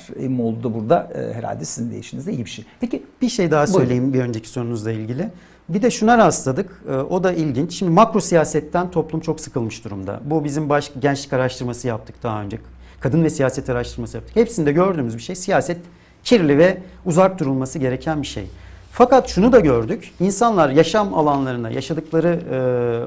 [0.62, 2.64] Da burada e, herhalde sizin deyişinizde iyi bir şey.
[2.80, 3.80] Peki Bir şey daha Buyurun.
[3.80, 5.28] söyleyeyim bir önceki sorunuzla ilgili.
[5.68, 6.82] Bir de şuna rastladık.
[6.90, 7.72] e, O da ilginç.
[7.72, 10.20] Şimdi makro siyasetten toplum çok sıkılmış durumda.
[10.24, 12.58] Bu bizim baş, gençlik araştırması yaptık daha önce.
[13.00, 14.36] Kadın ve siyaset araştırması yaptık.
[14.36, 15.78] Hepsinde gördüğümüz bir şey siyaset
[16.24, 18.46] kirli ve uzak durulması gereken bir şey.
[18.92, 20.12] Fakat şunu da gördük.
[20.20, 22.58] İnsanlar yaşam alanlarına, yaşadıkları e,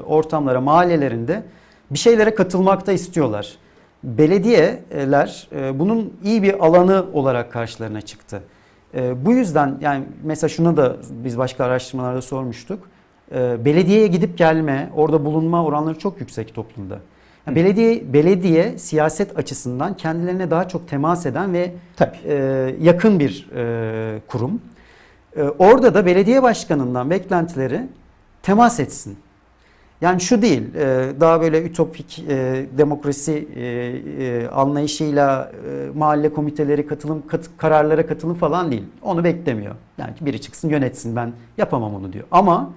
[0.06, 1.42] ortamlara, mahallelerinde
[1.90, 3.52] bir şeylere katılmakta istiyorlar.
[4.04, 8.42] Belediyeler e, bunun iyi bir alanı olarak karşılarına çıktı.
[8.94, 12.88] E, bu yüzden yani mesela şunu da biz başka araştırmalarda sormuştuk.
[13.34, 16.98] E, belediyeye gidip gelme, orada bulunma oranları çok yüksek toplumda.
[17.46, 22.16] Yani belediye belediye siyaset açısından kendilerine daha çok temas eden ve Tabii.
[22.24, 22.34] e,
[22.80, 24.60] yakın bir e, kurum.
[25.36, 27.80] E, orada da belediye başkanından beklentileri
[28.42, 29.16] temas etsin.
[30.02, 35.52] Yani şu değil, e, daha böyle ütopik e, demokrasi e, anlayışıyla
[35.94, 38.84] mahalle komiteleri katılım, kat- kararlara katılım falan değil.
[39.02, 39.74] Onu beklemiyor.
[39.98, 42.24] Yani biri çıksın yönetsin ben yapamam onu diyor.
[42.30, 42.70] Ama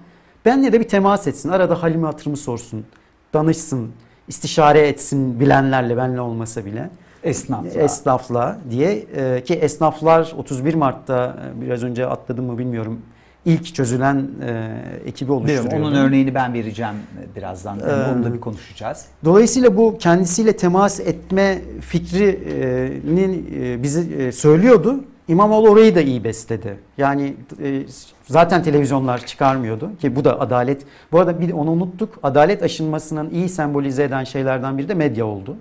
[0.46, 2.86] benle de bir temas etsin, arada halimi hatırımı sorsun,
[3.34, 3.92] danışsın,
[4.28, 6.90] istişare etsin bilenlerle benle olmasa bile.
[7.24, 7.66] esnaf.
[7.76, 9.06] Esnafla diye
[9.44, 13.02] ki esnaflar 31 Mart'ta biraz önce atladım mı bilmiyorum
[13.46, 14.72] ilk çözülen e,
[15.06, 15.88] ekibi Biliyorum, oluşturuyordu.
[15.88, 17.80] onun örneğini ben vereceğim e, birazdan.
[17.80, 19.06] Ee, Onu da bir konuşacağız.
[19.26, 25.04] Dolayısıyla bu kendisiyle temas etme fikrinin e, bizi e, söylüyordu.
[25.28, 26.78] İmamoğlu orayı da iyi besledi.
[26.98, 27.34] Yani
[27.64, 27.82] e,
[28.28, 30.82] zaten televizyonlar çıkarmıyordu ki bu da adalet.
[31.12, 32.20] Bu arada bir onu unuttuk.
[32.24, 35.58] Adalet aşınmasının iyi sembolize eden şeylerden biri de medya oldu.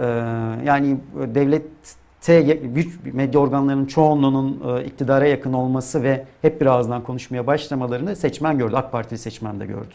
[0.00, 0.04] Ee,
[0.64, 0.96] yani
[2.74, 8.58] büyük medya organlarının çoğunluğunun e, iktidara yakın olması ve hep bir ağızdan konuşmaya başlamalarını seçmen
[8.58, 8.76] gördü.
[8.76, 9.94] AK Partili seçmen de gördü.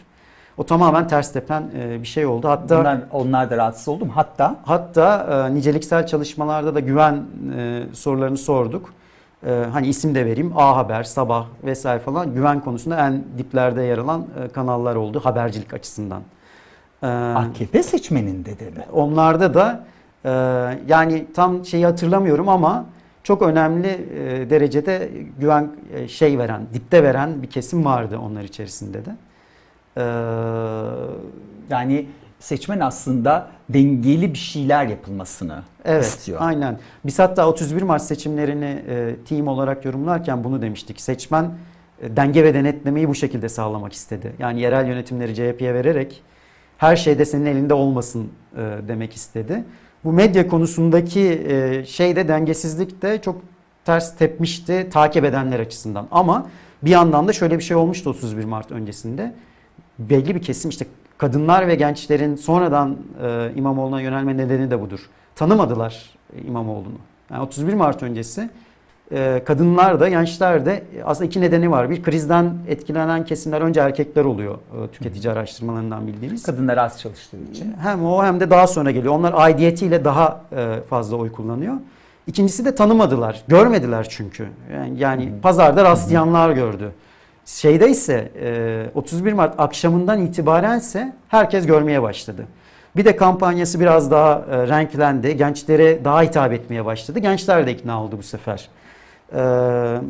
[0.56, 2.48] O tamamen ters tepen e, bir şey oldu.
[2.48, 4.08] Hatta Bunlar, onlar da rahatsız oldum.
[4.08, 7.24] Hatta Hatta e, niceliksel çalışmalarda da güven
[7.56, 8.92] e, sorularını sorduk.
[9.46, 10.52] E, hani isim de vereyim.
[10.56, 15.74] A Haber, Sabah vesaire falan güven konusunda en diplerde yer alan e, kanallar oldu habercilik
[15.74, 16.22] açısından.
[17.02, 18.84] E, AKP seçmeninde de mi?
[18.92, 19.84] onlarda da
[20.24, 20.30] e,
[20.88, 22.86] yani tam şeyi hatırlamıyorum ama
[23.22, 25.10] çok önemli e, derecede
[25.40, 29.10] güven e, şey veren, dipte veren bir kesim vardı onlar içerisinde de.
[29.96, 30.02] E,
[31.70, 32.06] Yani
[32.38, 36.38] seçmen aslında dengeli bir şeyler yapılmasını Evet, istiyor.
[36.42, 36.78] aynen.
[37.06, 41.00] Biz hatta 31 Mart seçimlerini e, team olarak yorumlarken bunu demiştik.
[41.00, 41.50] Seçmen
[42.02, 44.32] e, denge ve denetlemeyi bu şekilde sağlamak istedi.
[44.38, 46.22] Yani yerel yönetimleri CHP'ye vererek
[46.78, 48.58] her şeyde senin elinde olmasın e,
[48.88, 49.64] demek istedi.
[50.04, 53.36] Bu medya konusundaki e, şeyde dengesizlik de çok
[53.84, 56.06] ters tepmişti takip edenler açısından.
[56.10, 56.46] Ama
[56.82, 59.34] bir yandan da şöyle bir şey olmuştu 31 Mart öncesinde.
[59.98, 60.86] Belli bir kesim işte
[61.18, 65.10] kadınlar ve gençlerin sonradan e, İmamoğlu'na yönelme nedeni de budur.
[65.34, 66.10] Tanımadılar
[66.46, 66.98] İmamoğlu'nu.
[67.30, 68.50] Yani 31 Mart öncesi e,
[69.44, 71.90] kadınlar da gençler de aslında iki nedeni var.
[71.90, 76.42] Bir krizden etkilenen kesimler önce erkekler oluyor e, tüketici araştırmalarından bildiğimiz.
[76.42, 77.74] Kadınlar az çalıştığı için.
[77.82, 79.14] Hem o hem de daha sonra geliyor.
[79.14, 81.74] Onlar aidiyetiyle daha e, fazla oy kullanıyor.
[82.26, 83.42] İkincisi de tanımadılar.
[83.48, 84.48] Görmediler çünkü.
[84.74, 86.92] Yani, yani pazarda rastlayanlar gördü.
[87.46, 92.46] Şeyde ise e, 31 Mart akşamından itibarense herkes görmeye başladı.
[92.96, 95.36] Bir de kampanyası biraz daha e, renklendi.
[95.36, 97.18] Gençlere daha hitap etmeye başladı.
[97.18, 98.68] Gençler de ikna oldu bu sefer.
[99.32, 99.38] E,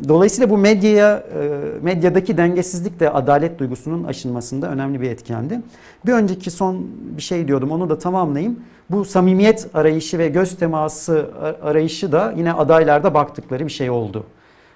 [0.07, 1.49] dolayısıyla bu medyaya, e,
[1.81, 5.61] medyadaki dengesizlik de adalet duygusunun aşılmasında önemli bir etkendi.
[6.05, 8.59] Bir önceki son bir şey diyordum onu da tamamlayayım.
[8.89, 11.29] Bu samimiyet arayışı ve göz teması
[11.63, 14.23] arayışı da yine adaylarda baktıkları bir şey oldu.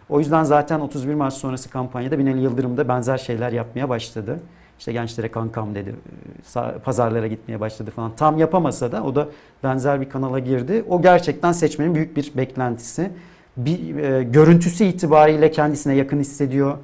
[0.10, 4.40] O yüzden zaten 31 Mart sonrası kampanyada Binali Yıldırım da benzer şeyler yapmaya başladı.
[4.80, 5.96] İşte gençlere kankam dedi,
[6.84, 8.12] pazarlara gitmeye başladı falan.
[8.16, 9.28] Tam yapamasa da o da
[9.64, 10.86] benzer bir kanala girdi.
[10.90, 13.12] O gerçekten seçmenin büyük bir beklentisi.
[13.58, 16.78] Bir e, görüntüsü itibariyle kendisine yakın hissediyor.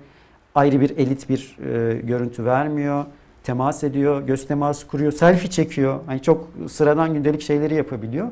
[0.56, 3.06] Ayrı bir elit bir e, görüntü vermiyor.
[3.44, 6.00] Temas ediyor, göz teması kuruyor, selfie çekiyor.
[6.06, 8.28] Hani çok sıradan gündelik şeyleri yapabiliyor.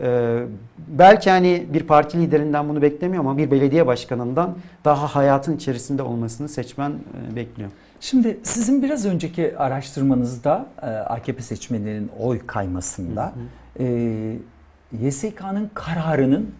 [0.00, 0.38] Ee,
[0.88, 6.48] belki hani bir parti liderinden bunu beklemiyor ama bir belediye başkanından daha hayatın içerisinde olmasını
[6.48, 6.92] seçmen
[7.32, 7.70] e, bekliyor.
[8.00, 13.32] Şimdi sizin biraz önceki araştırmanızda e, AKP seçmenlerinin oy kaymasında
[13.80, 14.36] e,
[15.00, 16.50] YSK'nın kararının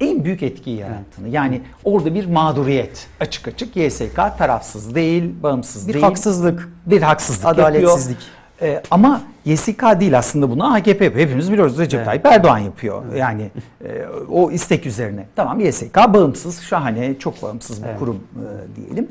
[0.00, 1.28] en büyük etkiyi yarattığını.
[1.28, 6.04] Yani orada bir mağduriyet açık açık YSK tarafsız değil, bağımsız bir değil.
[6.04, 8.16] haksızlık, bir haksızlık adaletsizlik.
[8.16, 8.40] Yapıyor.
[8.62, 11.26] Ee, ama YSK değil aslında bunu AKP yapıyor.
[11.26, 12.06] Hepimiz biliyoruz Recep evet.
[12.06, 13.02] Tayyip Erdoğan yapıyor.
[13.08, 13.18] Evet.
[13.18, 13.50] Yani
[13.84, 15.26] e, o istek üzerine.
[15.36, 17.98] Tamam YSK bağımsız, şahane, çok bağımsız bir evet.
[17.98, 19.08] kurum e, diyelim.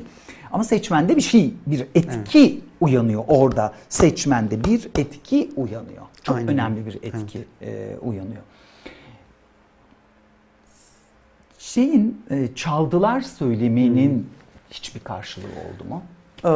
[0.52, 2.62] Ama seçmende bir şey, bir etki evet.
[2.80, 3.72] uyanıyor orada.
[3.88, 6.02] Seçmende bir etki uyanıyor.
[6.22, 6.48] Çok Aynen.
[6.48, 7.96] önemli bir etki evet.
[7.96, 8.42] e, uyanıyor.
[11.74, 14.24] Şeyin e, çaldılar söyleminin hmm.
[14.70, 16.02] hiçbir karşılığı oldu mu?
[16.44, 16.50] Ee,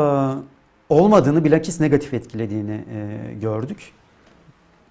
[0.88, 3.92] olmadığını bilakis negatif etkilediğini e, gördük.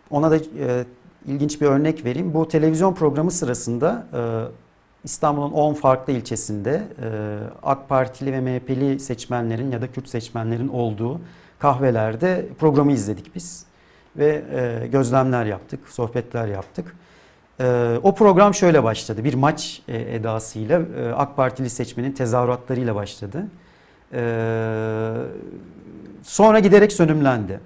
[0.10, 0.86] Ona da e,
[1.26, 2.34] ilginç bir örnek vereyim.
[2.34, 4.22] Bu televizyon programı sırasında e,
[5.04, 11.22] İstanbul'un 10 farklı ilçesinde e, AK Partili ve MHP'li seçmenlerin ya da Kürt seçmenlerin olduğu
[11.60, 13.66] kahvelerde programı izledik biz.
[14.18, 16.96] Ve e, gözlemler yaptık, sohbetler yaptık.
[17.60, 19.24] E, o program şöyle başladı.
[19.24, 23.48] Bir maç e, edasıyla e, AK Partili seçmenin tezahüratlarıyla başladı.
[24.14, 24.22] E,
[26.24, 27.60] sonra giderek sönümlendi.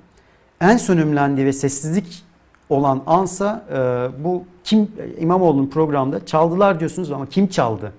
[0.62, 2.24] En sönümlendiği ve sessizlik
[2.70, 3.78] olan ansa e,
[4.24, 7.94] bu kim İmamoğlu'nun programda çaldılar diyorsunuz ama kim çaldı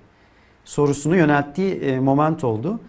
[0.65, 2.79] sorusunu yönelttiği e, moment oldu.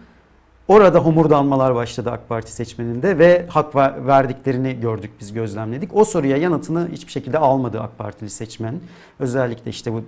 [0.71, 3.75] Orada homurdanmalar başladı AK Parti seçmeninde ve hak
[4.07, 5.95] verdiklerini gördük biz gözlemledik.
[5.95, 8.75] O soruya yanıtını hiçbir şekilde almadı AK Partili seçmen.
[9.19, 10.03] Özellikle işte bu e,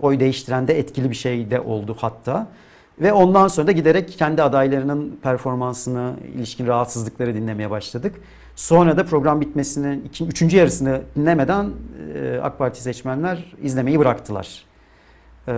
[0.00, 2.46] oy değiştiren de etkili bir şey de oldu hatta.
[3.00, 8.14] Ve ondan sonra da giderek kendi adaylarının performansını, ilişkin rahatsızlıkları dinlemeye başladık.
[8.56, 11.70] Sonra da program bitmesinin üçüncü yarısını dinlemeden
[12.14, 14.69] e, AK Parti seçmenler izlemeyi bıraktılar.
[15.50, 15.52] E,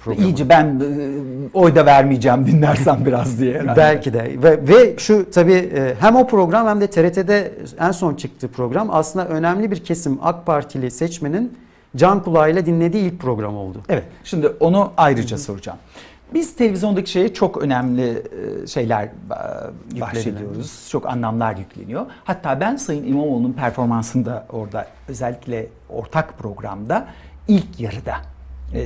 [0.00, 0.26] programı.
[0.26, 3.54] İyice ben e, oy da vermeyeceğim dinlersen biraz diye.
[3.60, 3.76] Herhalde.
[3.76, 8.14] Belki de ve, ve şu tabii e, hem o program hem de TRT'de en son
[8.14, 11.58] çıktığı program aslında önemli bir kesim AK Partili seçmenin
[11.96, 13.82] can kulağıyla dinlediği ilk program oldu.
[13.88, 15.78] Evet şimdi onu ayrıca soracağım.
[16.34, 18.22] Biz televizyondaki şeye çok önemli
[18.62, 19.08] e, şeyler
[20.00, 20.88] bahsediyoruz.
[20.90, 22.06] Çok anlamlar yükleniyor.
[22.24, 27.06] Hatta ben Sayın İmamoğlu'nun performansını da orada özellikle ortak programda
[27.48, 28.14] ilk yarıda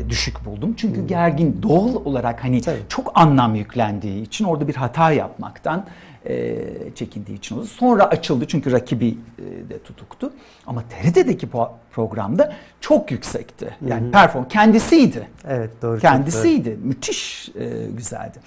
[0.09, 0.75] düşük buldum.
[0.77, 1.07] Çünkü hmm.
[1.07, 2.79] gergin doğal olarak hani Tabii.
[2.89, 5.87] çok anlam yüklendiği için orada bir hata yapmaktan
[6.27, 6.59] e,
[6.95, 7.67] çekindiği için oldu.
[7.67, 9.09] Sonra açıldı çünkü rakibi
[9.39, 10.33] e, de tutuktu.
[10.67, 11.49] Ama TRT'deki
[11.93, 13.77] programda çok yüksekti.
[13.89, 15.29] Yani perform kendisiydi.
[15.49, 15.99] Evet doğru.
[15.99, 16.71] Kendisiydi.
[16.71, 16.87] Doğru.
[16.89, 18.39] Müthiş e, güzeldi.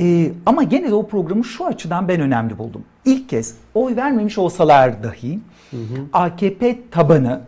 [0.00, 2.84] E, ama gene de o programı şu açıdan ben önemli buldum.
[3.04, 5.40] İlk kez oy vermemiş olsalar dahi
[5.70, 6.04] hı hı.
[6.12, 7.40] AKP tabanı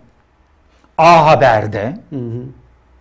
[0.98, 2.42] A Haber'de hı hı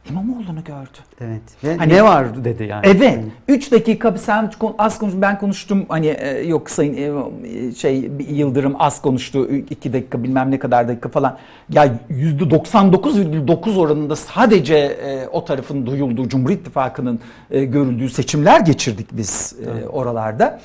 [0.10, 0.98] İmamoğlu'nu gördü.
[1.22, 1.42] Evet.
[1.64, 2.82] Ve hani, ne var dedi yani.
[2.88, 3.20] Evet.
[3.48, 9.02] 3 dakika sen az konuş ben konuştum hani e, yok sayın e, şey Yıldırım az
[9.02, 11.38] konuştu 2 dakika bilmem ne kadar dakika falan.
[11.70, 17.20] Ya %99,9 oranında sadece e, o tarafın duyulduğu Cumhur İttifakı'nın
[17.50, 19.88] görüldüğü seçimler geçirdik biz evet.
[19.90, 20.60] oralarda.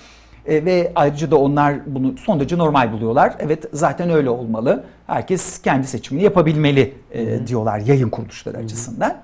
[0.46, 3.34] E, ve ayrıca da onlar bunu son derece normal buluyorlar.
[3.38, 4.84] Evet zaten öyle olmalı.
[5.06, 9.16] Herkes kendi seçimini yapabilmeli e, diyorlar yayın kuruluşları açısından.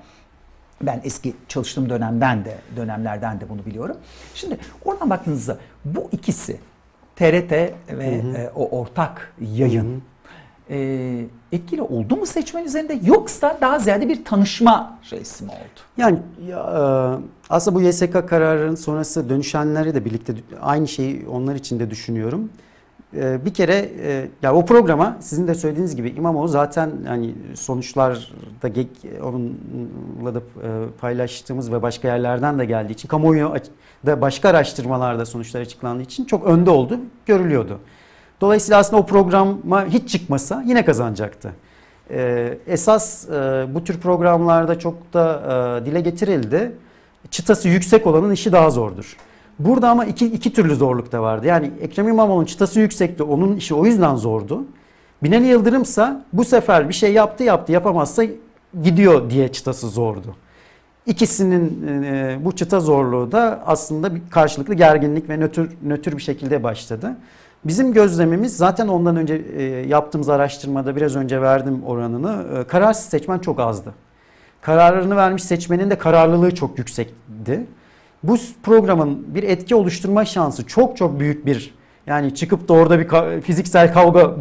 [0.82, 3.96] Ben eski çalıştığım dönemden de dönemlerden de bunu biliyorum.
[4.34, 6.60] Şimdi oradan baktığınızda bu ikisi
[7.16, 7.52] TRT
[7.88, 10.02] ve e, o ortak yayın
[10.70, 15.80] e, etkili oldu mu seçmen üzerinde yoksa daha ziyade bir tanışma şeysi mi oldu?
[15.96, 16.18] Yani
[16.48, 16.82] ya, e,
[17.50, 22.50] aslında bu YSK kararının sonrası dönüşenleri de birlikte aynı şeyi onlar için de düşünüyorum.
[23.16, 28.18] E, Bir kere e, ya o programa sizin de söylediğiniz gibi İmamoğlu zaten hani sonuçlarda
[29.22, 30.40] onunla da
[31.00, 33.54] paylaştığımız ve başka yerlerden de geldiği için kamuoyu
[34.06, 37.78] da başka araştırmalarda sonuçlar açıklandığı için çok önde oldu, görülüyordu.
[38.40, 41.52] Dolayısıyla aslında o programa hiç çıkmasa yine kazanacaktı.
[42.10, 45.42] Ee, esas e, bu tür programlarda çok da
[45.82, 46.72] e, dile getirildi.
[47.30, 49.16] Çıtası yüksek olanın işi daha zordur.
[49.58, 51.46] Burada ama iki, iki türlü zorluk da vardı.
[51.46, 53.22] Yani Ekrem İmamoğlu'nun çıtası yüksekti.
[53.22, 54.64] Onun işi o yüzden zordu.
[55.22, 58.24] Binali Yıldırım'sa bu sefer bir şey yaptı yaptı yapamazsa
[58.82, 60.34] gidiyor diye çıtası zordu.
[61.06, 66.62] İkisinin e, bu çıta zorluğu da aslında bir karşılıklı gerginlik ve nötr, nötr bir şekilde
[66.62, 67.16] başladı.
[67.64, 72.44] Bizim gözlemimiz zaten ondan önce e, yaptığımız araştırmada biraz önce verdim oranını.
[72.58, 73.94] E, kararsız seçmen çok azdı.
[74.60, 77.66] Kararını vermiş seçmenin de kararlılığı çok yüksekti.
[78.22, 81.74] Bu programın bir etki oluşturma şansı çok çok büyük bir
[82.06, 84.34] yani çıkıp da orada bir fiziksel kavga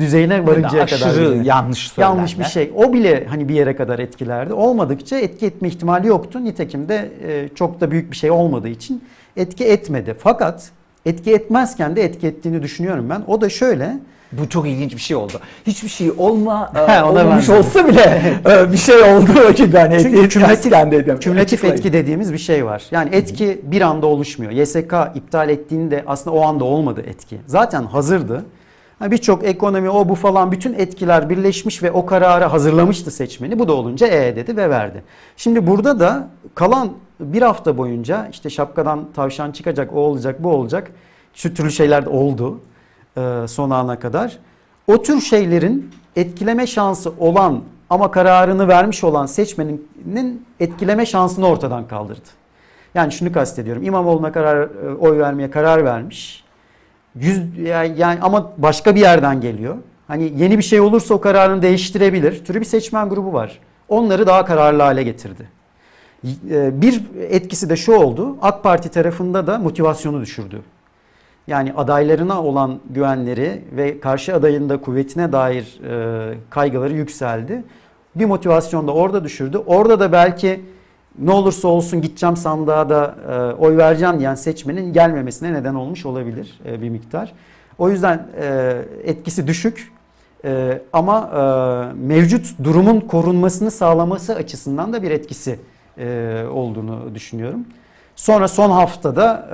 [0.00, 1.06] düzeyine varıncaya kadar.
[1.06, 2.16] Aşırı yanlış söylemler.
[2.16, 2.72] Yanlış bir şey.
[2.76, 4.52] O bile hani bir yere kadar etkilerdi.
[4.52, 6.44] Olmadıkça etki etme ihtimali yoktu.
[6.44, 9.04] Nitekim de e, çok da büyük bir şey olmadığı için
[9.36, 10.16] etki etmedi.
[10.18, 10.70] Fakat
[11.06, 13.22] etki etmezken de etki ettiğini düşünüyorum ben.
[13.26, 13.98] O da şöyle.
[14.32, 15.32] Bu çok ilginç bir şey oldu.
[15.66, 20.28] Hiçbir şey olma, He, olmamış olsa bile e, bir şey oldu vakit yani Çünkü etki
[20.28, 20.72] kümülatif,
[21.62, 21.74] dedim.
[21.74, 22.82] etki dediğimiz bir şey var.
[22.90, 24.52] Yani etki bir anda oluşmuyor.
[24.52, 27.38] YSK iptal ettiğinde aslında o anda olmadı etki.
[27.46, 28.44] Zaten hazırdı.
[28.98, 33.58] Ha, Birçok ekonomi o bu falan bütün etkiler birleşmiş ve o kararı hazırlamıştı seçmeni.
[33.58, 35.02] Bu da olunca e dedi ve verdi.
[35.36, 40.90] Şimdi burada da kalan bir hafta boyunca işte şapkadan tavşan çıkacak, o olacak, bu olacak.
[41.34, 42.60] Şu türlü şeyler de oldu
[43.16, 44.38] e, son ana kadar.
[44.86, 52.28] O tür şeylerin etkileme şansı olan ama kararını vermiş olan seçmenin etkileme şansını ortadan kaldırdı.
[52.94, 53.82] Yani şunu kastediyorum.
[53.82, 56.44] İmamoğlu'na karar e, oy vermeye karar vermiş.
[57.14, 57.58] Yüz
[57.98, 59.76] yani, ama başka bir yerden geliyor.
[60.08, 62.44] Hani yeni bir şey olursa o kararını değiştirebilir.
[62.44, 63.58] Türü bir seçmen grubu var.
[63.88, 65.48] Onları daha kararlı hale getirdi.
[66.24, 68.36] E, Bir etkisi de şu oldu.
[68.42, 70.62] AK Parti tarafında da motivasyonu düşürdü.
[71.46, 77.64] Yani adaylarına olan güvenleri ve karşı adayın da kuvvetine dair e, kaygıları yükseldi.
[78.16, 79.58] Bir motivasyon da orada düşürdü.
[79.66, 80.60] Orada da belki
[81.18, 86.60] ne olursa olsun gideceğim sandığa da e, oy vereceğim diyen seçmenin gelmemesine neden olmuş olabilir
[86.66, 87.32] e, bir miktar.
[87.78, 88.26] O yüzden
[89.04, 89.92] etkisi düşük
[90.92, 91.30] ama
[91.94, 95.58] mevcut durumun korunmasını sağlaması açısından da bir etkisi
[95.98, 97.66] e, olduğunu düşünüyorum.
[98.16, 99.48] Sonra son haftada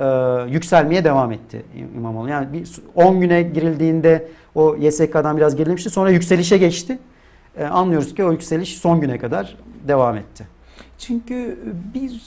[0.47, 1.65] e, yükselmeye devam etti
[1.95, 2.29] İmamoğlu.
[2.29, 5.89] Yani bir 10 güne girildiğinde o YSK'dan biraz gerilemişti.
[5.89, 6.99] Sonra yükselişe geçti.
[7.57, 10.47] E, anlıyoruz ki o yükseliş son güne kadar devam etti.
[10.97, 11.59] Çünkü
[11.93, 12.21] bir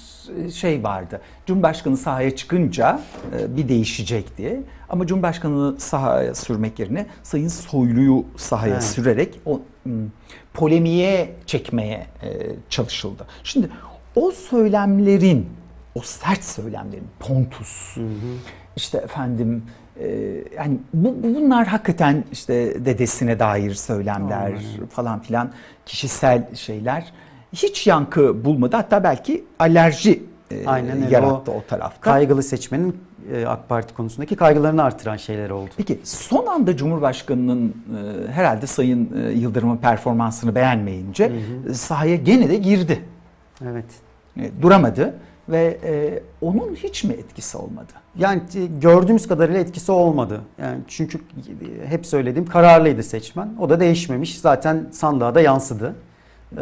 [0.50, 1.20] şey vardı.
[1.46, 3.00] Cumhurbaşkanı sahaya çıkınca
[3.38, 4.60] e, bir değişecek diye.
[4.88, 8.84] Ama Cumhurbaşkanı sahaya sürmek yerine Sayın Soylu'yu sahaya Evet.
[8.84, 9.60] sürerek o
[10.54, 12.28] polemiğe çekmeye e,
[12.70, 13.26] çalışıldı.
[13.44, 13.68] Şimdi
[14.16, 15.46] o söylemlerin,
[15.94, 17.96] o sert söylemlerin, Pontus,
[18.76, 19.62] işte efendim
[20.00, 20.08] e,
[20.56, 24.86] yani bu, bu- bunlar hakikaten işte dedesine dair söylemler Aynen.
[24.90, 25.50] falan filan
[25.86, 27.12] kişisel şeyler
[27.52, 28.76] hiç yankı bulmadı.
[28.76, 31.14] Hatta belki alerji e, Aynen öyle.
[31.14, 32.00] yarattı o, tarafta.
[32.00, 32.96] Kaygılı seçmenin
[33.32, 35.70] e, AK Parti konusundaki kaygılarını artıran şeyler oldu.
[35.76, 41.32] Peki son anda Cumhurbaşkanı'nın e, herhalde Sayın e, Yıldırım'ın performansını beğenmeyince
[41.70, 43.02] e, sahaya gene de girdi.
[43.64, 43.84] Evet.
[44.40, 45.14] E, duramadı
[45.48, 47.92] ve e, onun hiç mi etkisi olmadı?
[48.18, 50.40] Yani e, gördüğümüz kadarıyla etkisi olmadı.
[50.58, 53.48] Yani çünkü e, hep söylediğim kararlıydı seçmen.
[53.60, 54.38] O da değişmemiş.
[54.38, 55.94] Zaten sandığa da yansıdı.
[56.52, 56.60] Ee,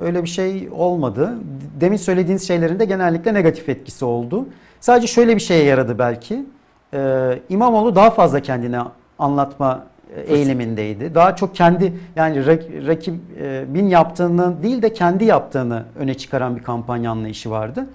[0.00, 1.34] öyle bir şey olmadı.
[1.80, 4.46] Demin söylediğiniz şeylerin de genellikle negatif etkisi oldu.
[4.80, 6.46] Sadece şöyle bir şeye yaradı belki.
[6.94, 8.78] Ee, İmamoğlu daha fazla kendini
[9.18, 9.86] anlatma
[10.16, 11.14] e, eğilimindeydi.
[11.14, 17.10] Daha çok kendi yani rak- rakibin yaptığını değil de kendi yaptığını öne çıkaran bir kampanya
[17.10, 17.86] anlayışı vardı.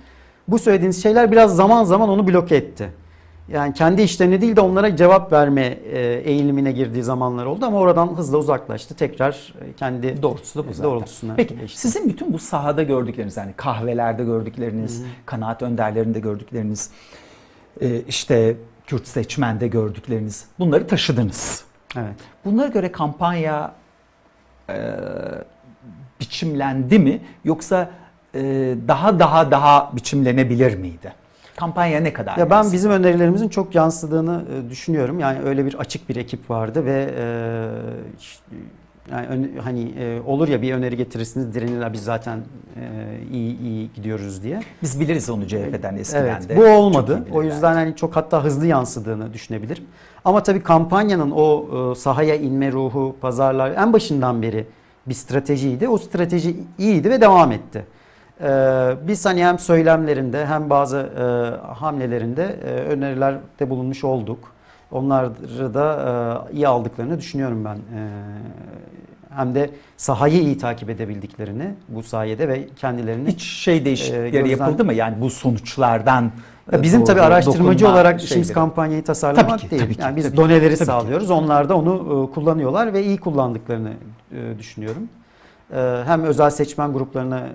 [0.47, 2.89] Bu söylediğiniz şeyler biraz zaman zaman onu bloke etti.
[3.51, 5.61] Yani kendi işlerini değil de onlara cevap verme
[5.91, 8.95] e, eğilimine girdiği zamanlar oldu ama oradan hızla uzaklaştı.
[8.95, 10.91] Tekrar e, kendi Doğrusu da bu zaten.
[10.91, 11.79] doğrultusuna Peki geçti.
[11.79, 16.89] sizin bütün bu sahada gördükleriniz yani kahvelerde gördükleriniz, kanaat önderlerinde gördükleriniz,
[17.81, 18.55] e, işte
[18.87, 21.63] Kürt seçmende gördükleriniz bunları taşıdınız.
[21.97, 22.15] Evet.
[22.45, 23.71] Bunlara göre kampanya
[24.69, 24.75] e,
[26.19, 27.89] biçimlendi mi yoksa
[28.35, 28.41] e,
[28.87, 31.13] daha daha daha biçimlenebilir miydi?
[31.55, 32.37] Kampanya ne kadar?
[32.37, 35.19] Ya ben bizim önerilerimizin çok yansıdığını e, düşünüyorum.
[35.19, 37.23] Yani öyle bir açık bir ekip vardı ve e,
[38.19, 38.43] işte,
[39.11, 42.83] yani ön- hani e, olur ya bir öneri getirirsiniz direnirler biz zaten e,
[43.31, 44.59] iyi iyi gidiyoruz diye.
[44.83, 46.57] biz biliriz onu CHP'den eskiden Evet, de.
[46.57, 47.23] bu olmadı.
[47.31, 49.83] O yüzden hani çok hatta hızlı yansıdığını düşünebilirim.
[50.25, 54.67] Ama tabii kampanyanın o e, sahaya inme ruhu, pazarlar en başından beri
[55.07, 55.87] bir stratejiydi.
[55.87, 57.85] O strateji iyiydi ve devam etti.
[58.43, 58.47] Ee,
[59.07, 61.23] biz hani hem söylemlerinde hem bazı e,
[61.73, 64.39] hamlelerinde e, önerilerde bulunmuş olduk.
[64.91, 67.75] Onları da e, iyi aldıklarını düşünüyorum ben.
[67.75, 68.09] E,
[69.35, 74.85] hem de sahayı iyi takip edebildiklerini bu sayede ve kendilerini hiç şey değişiklikleri gözden- yapıldı
[74.85, 74.93] mı?
[74.93, 76.31] Yani bu sonuçlardan
[76.71, 78.53] Ya bizim tabii araştırmacı olarak işimiz şeyleri.
[78.53, 79.81] kampanyayı tasarlamak Tabii ki, değil.
[79.83, 80.85] tabii ki, yani biz tabii ki, doneleri tabii ki.
[80.85, 81.31] sağlıyoruz.
[81.31, 83.93] Onlar da onu e, kullanıyorlar ve iyi kullandıklarını
[84.31, 85.09] e, düşünüyorum.
[85.73, 87.47] E, hem özel seçmen gruplarına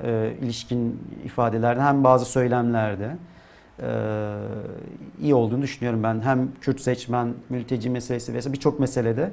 [0.42, 3.16] ilişkin ifadelerde hem bazı söylemlerde
[5.22, 6.20] iyi olduğunu düşünüyorum ben.
[6.20, 9.30] Hem Kürt seçmen, mülteci meselesi vesaire birçok meselede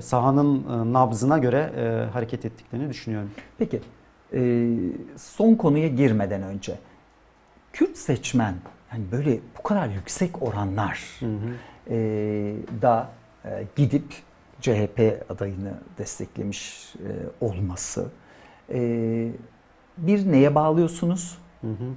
[0.00, 1.70] sahanın nabzına göre
[2.12, 3.30] hareket ettiklerini düşünüyorum.
[3.58, 3.80] Peki
[5.16, 6.74] son konuya girmeden önce
[7.78, 8.54] Kürt seçmen
[8.88, 11.54] hani böyle bu kadar yüksek oranlar Hı hı.
[11.90, 11.96] e,
[12.82, 13.08] da
[13.44, 14.14] e, gidip
[14.60, 17.10] CHP adayını desteklemiş e,
[17.44, 18.06] olması
[18.72, 18.80] e,
[19.98, 21.38] bir neye bağlıyorsunuz?
[21.60, 21.94] Hı hı.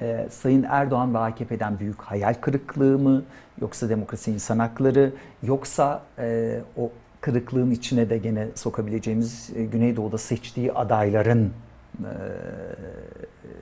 [0.00, 3.22] e, Sayın Erdoğan ve AKP'den büyük hayal kırıklığı mı
[3.60, 5.12] yoksa demokrasi insan hakları
[5.42, 11.52] yoksa e, o kırıklığın içine de gene sokabileceğimiz e, Güneydoğu'da seçtiği adayların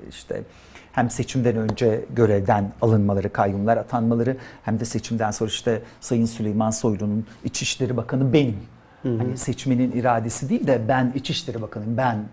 [0.08, 0.42] işte
[0.92, 7.26] hem seçimden önce görevden alınmaları, kayyumlar atanmaları hem de seçimden sonra işte Sayın Süleyman Soylu'nun
[7.44, 8.56] İçişleri Bakanı benim.
[9.02, 9.18] Hı hı.
[9.18, 12.24] Hani seçmenin iradesi değil de ben İçişleri Bakanıyım, ben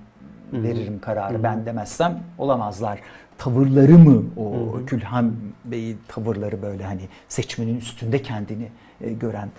[0.52, 0.64] Hı hı.
[0.64, 1.34] veririm kararı.
[1.34, 1.44] Hı hı.
[1.44, 3.00] Ben demezsem olamazlar.
[3.38, 4.86] Tavırları mı o Hı hı.
[4.86, 5.34] Külhan
[5.66, 8.68] Bey'in tavırları böyle hani seçmenin üstünde kendini
[9.02, 9.50] e, gören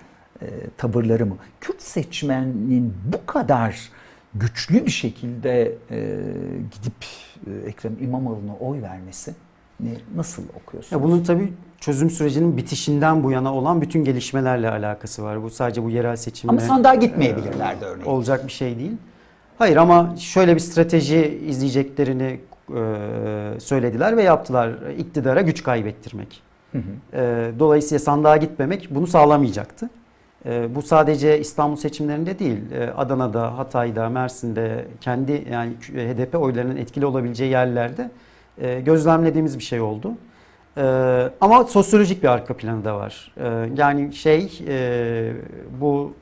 [0.43, 0.47] e,
[0.77, 1.37] tavırları mı?
[1.61, 3.91] Kürt seçmenin bu kadar
[4.41, 6.19] güçlü bir şekilde e,
[6.73, 7.05] gidip
[7.47, 9.35] e, Ekrem İmamoğlu'na oy vermesi
[9.81, 10.93] ne, nasıl okuyorsunuz?
[10.93, 15.43] Ya bunun tabii çözüm sürecinin bitişinden bu yana olan bütün gelişmelerle alakası var.
[15.43, 18.07] Bu sadece bu yerel seçimle Ama sandığa gitmeyebilirlerdi e, örneğin.
[18.09, 18.93] olacak bir şey değil.
[19.59, 22.41] Hayır ama şöyle bir strateji izleyeceklerini
[22.71, 22.81] e,
[23.61, 24.73] söylediler ve yaptılar.
[24.99, 26.43] İktidara güç kaybettirmek.
[26.73, 27.17] Hı hı.
[27.17, 29.91] E, dolayısıyla sandığa gitmemek bunu sağlamayacaktı.
[30.47, 37.07] E, bu sadece İstanbul seçimlerinde değil, e, Adana'da, Hatay'da, Mersin'de kendi yani HDP oylarının etkili
[37.07, 38.11] olabileceği yerlerde
[38.59, 40.13] e, gözlemlediğimiz bir şey oldu.
[40.77, 40.83] E,
[41.41, 43.33] ama sosyolojik bir arka planı da var.
[43.37, 45.33] E, yani şey e,
[45.81, 46.13] bu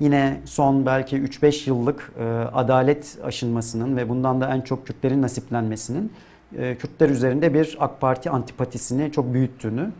[0.00, 6.12] yine son belki 3-5 yıllık e, adalet aşınmasının ve bundan da en çok Kürtlerin nasiplenmesinin
[6.58, 9.90] e, Kürtler üzerinde bir AK Parti antipatisini çok büyüttüğünü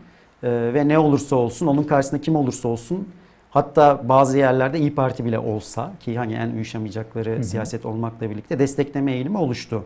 [0.43, 3.07] e, ve ne olursa olsun onun karşısında kim olursa olsun
[3.51, 7.43] hatta bazı yerlerde İyi Parti bile olsa ki hani en uyuşamayacakları hı.
[7.43, 9.83] siyaset olmakla birlikte destekleme eğilimi oluştu.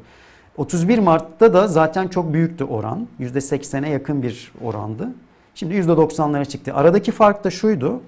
[0.57, 3.07] 31 Mart'ta da zaten çok büyüktü oran.
[3.19, 5.09] %80'e yakın bir orandı.
[5.55, 6.73] Şimdi %90'lara çıktı.
[6.73, 8.01] Aradaki fark da şuydu.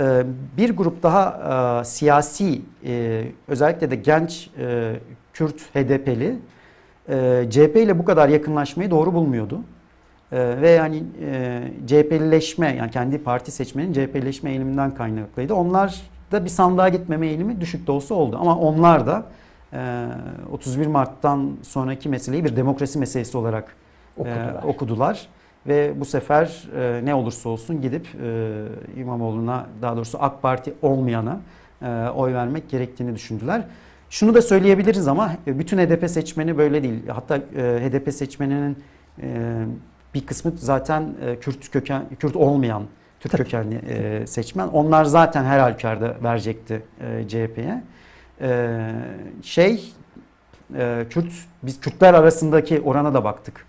[0.00, 0.22] Ee,
[0.56, 4.96] Bir grup daha e, siyasi e, özellikle de genç e,
[5.32, 6.36] Kürt HDP'li
[7.50, 9.60] CHP ile bu kadar yakınlaşmayı doğru bulmuyordu.
[10.32, 15.54] E, Ve yani e, CHP'lileşme yani kendi parti seçmenin CHP'lileşme eğiliminden kaynaklıydı.
[15.54, 16.00] Onlar
[16.32, 18.38] da bir sandığa gitmeme eğilimi düşük de olsa oldu.
[18.40, 19.26] Ama onlar da
[19.72, 20.06] e,
[20.52, 23.76] 31 Mart'tan sonraki meseleyi bir demokrasi meselesi olarak
[24.16, 24.62] Okudular.
[24.62, 25.26] e, okudular.
[25.66, 31.40] Ve bu sefer e, ne olursa olsun gidip e, İmamoğlu'na daha doğrusu AK Parti olmayana
[31.82, 33.62] e, oy vermek gerektiğini düşündüler.
[34.10, 37.08] Şunu da söyleyebiliriz ama e, bütün HDP seçmeni böyle değil.
[37.08, 38.76] Hatta e, HDP seçmeninin
[39.22, 39.26] e,
[40.14, 42.82] bir kısmı zaten e, Kürt köken Kürt olmayan
[43.20, 43.42] Türk Tabii.
[43.44, 44.68] kökenli e, seçmen.
[44.68, 47.82] Onlar zaten her halükarda verecekti e, CHP'ye.
[48.40, 48.78] E,
[49.42, 49.92] şey
[50.76, 51.32] e, Kürt
[51.62, 53.66] biz Kürtler arasındaki orana da baktık.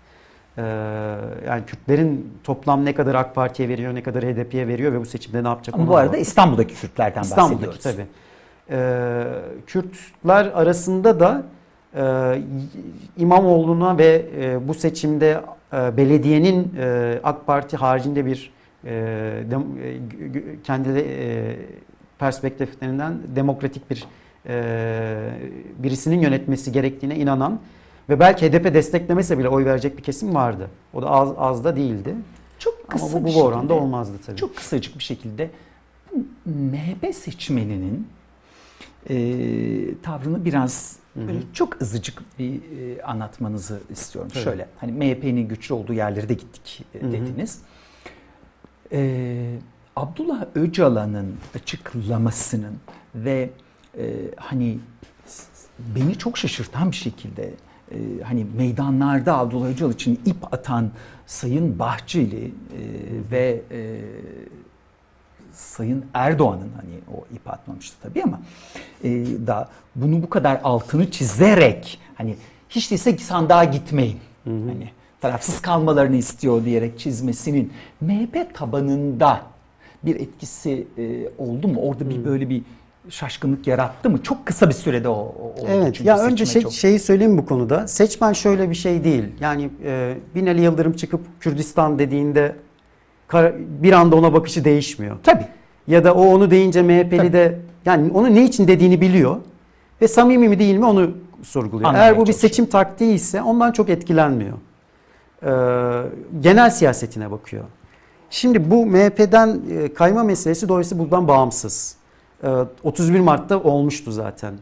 [1.46, 5.44] Yani Kürtlerin toplam ne kadar AK Parti'ye veriyor, ne kadar HDP'ye veriyor ve bu seçimde
[5.44, 5.74] ne yapacak?
[5.74, 6.26] Ama bu da arada baktık.
[6.26, 7.82] İstanbul'daki Kürtlerden İstanbul'daki bahsediyoruz.
[7.82, 8.06] tabii.
[8.70, 9.24] Ee,
[9.66, 11.42] Kürtler arasında da
[11.96, 12.42] e,
[13.16, 15.40] İmamoğlu'na ve e, bu seçimde e,
[15.96, 18.52] belediyenin e, AK Parti haricinde bir
[18.84, 19.44] e, e,
[20.64, 21.06] kendi
[22.18, 24.04] perspektiflerinden demokratik bir
[25.78, 27.60] birisinin yönetmesi gerektiğine inanan
[28.08, 30.70] Ve belki HDP desteklemese bile oy verecek bir kesim vardı.
[30.94, 32.14] O da az, az da değildi.
[32.58, 34.36] Çok kısa Ama bu, bu oranda şekilde- olmazdı tabii.
[34.36, 35.50] Çok kısacık bir şekilde
[36.46, 38.08] MHP seçmeninin
[39.10, 39.16] e,
[40.02, 44.30] tavrını biraz böyle çok azıcık bir e, anlatmanızı istiyorum.
[44.34, 44.44] Tabii.
[44.44, 47.12] Şöyle hani MHP'nin güçlü olduğu yerlere de gittik e, Hı hı.
[47.12, 47.58] dediniz.
[48.92, 49.58] E,
[49.96, 52.76] Abdullah Öcalan'ın açıklamasının
[53.14, 53.50] ve
[53.98, 54.78] e, hani
[55.78, 57.54] beni çok şaşırtan bir şekilde
[57.90, 60.90] e, hani meydanlarda Abdullah Öcalan için ip atan
[61.26, 62.50] Sayın Bahçeli e,
[63.30, 64.00] ve e,
[65.54, 68.40] Sayın Erdoğan'ın hani o ip atmamıştı tabii ama
[69.04, 69.10] e,
[69.46, 72.36] da bunu bu kadar altını çizerek hani
[72.68, 74.18] hiç değilse sandığa gitmeyin.
[74.44, 74.90] Hani
[75.20, 79.40] tarafsız kalmalarını istiyor diyerek çizmesinin MHP tabanında
[80.02, 81.80] bir etkisi e, oldu mu?
[81.80, 82.62] Orada bir böyle bir
[83.08, 84.22] şaşkınlık yarattı mı?
[84.22, 85.66] Çok kısa bir sürede o, o oldu.
[85.68, 85.94] Evet.
[85.94, 87.88] çünkü Ya önce şey, çok- şeyi söyleyeyim bu konuda.
[87.88, 89.24] Seçmen şöyle bir şey değil.
[89.40, 92.56] Yani e, Binali Yıldırım çıkıp Kürdistan dediğinde
[93.82, 95.16] bir anda ona bakışı değişmiyor.
[95.22, 95.46] Tabii.
[95.88, 97.32] Ya da o onu deyince MHP'li Tabii.
[97.32, 99.36] de yani onu ne için dediğini biliyor
[100.02, 101.10] ve samimi mi değil mi onu
[101.42, 101.88] sorguluyor.
[101.88, 104.58] Anlamaya Eğer bu bir seçim taktiği ise ondan çok etkilenmiyor.
[105.42, 105.48] Ee,
[106.40, 107.64] genel siyasetine bakıyor.
[108.30, 111.96] Şimdi bu MHP'den e, kayma meselesi dolayısıyla buradan bağımsız.
[112.44, 112.48] Ee,
[112.82, 114.54] 31 Mart'ta olmuştu zaten.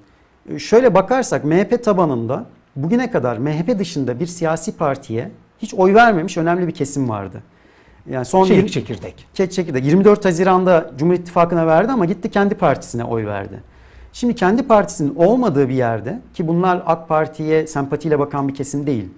[0.50, 2.44] Ee, Şöyle bakarsak MHP tabanında
[2.76, 7.42] bugüne kadar MHP dışında bir siyasi partiye hiç oy vermemiş önemli bir kesim vardı.
[8.10, 9.26] Yani son Çelik yirmi- çekirdek.
[9.34, 9.84] Çek çekirdek.
[9.84, 13.62] 24 Haziran'da Cumhur İttifakı'na verdi ama gitti kendi partisine oy verdi.
[14.12, 19.08] Şimdi kendi partisinin olmadığı bir yerde ki bunlar AK Parti'ye sempatiyle bakan bir kesim değil.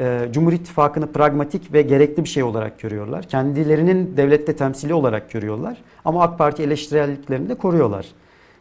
[0.00, 3.22] Ee, Cumhur İttifakı'nı pragmatik ve gerekli bir şey olarak görüyorlar.
[3.22, 5.76] Kendilerinin devlette temsili olarak görüyorlar.
[6.04, 8.06] Ama AK Parti eleştirelliklerini de koruyorlar.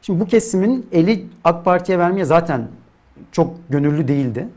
[0.02, 2.68] Şimdi bu kesimin eli AK Parti'ye vermeye zaten
[3.32, 4.48] çok gönüllü değildi.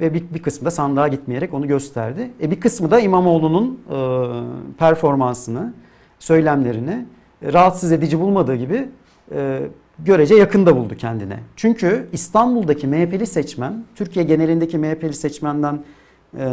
[0.00, 2.30] Ve bir, bir kısmı da sandığa gitmeyerek onu gösterdi.
[2.42, 3.98] E bir kısmı da İmamoğlu'nun e,
[4.78, 5.72] performansını,
[6.18, 7.06] söylemlerini
[7.42, 8.88] e, rahatsız edici bulmadığı gibi
[9.34, 9.60] e,
[9.98, 11.38] görece yakında buldu kendine.
[11.56, 15.80] Çünkü İstanbul'daki MHP'li seçmen, Türkiye genelindeki MHP'li seçmenden
[16.38, 16.46] e,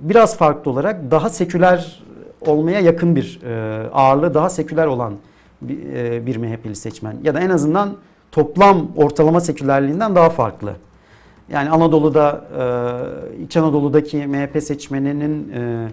[0.00, 2.02] biraz farklı olarak daha seküler
[2.40, 5.14] olmaya yakın bir e, ağırlığı daha seküler olan
[5.62, 7.16] bir, e, bir MHP'li seçmen.
[7.22, 7.96] Ya da en azından
[8.32, 10.72] toplam ortalama sekülerliğinden daha farklı.
[11.52, 12.44] Yani Anadolu'da,
[13.38, 15.88] e, İç Anadolu'daki MHP seçmeninin e,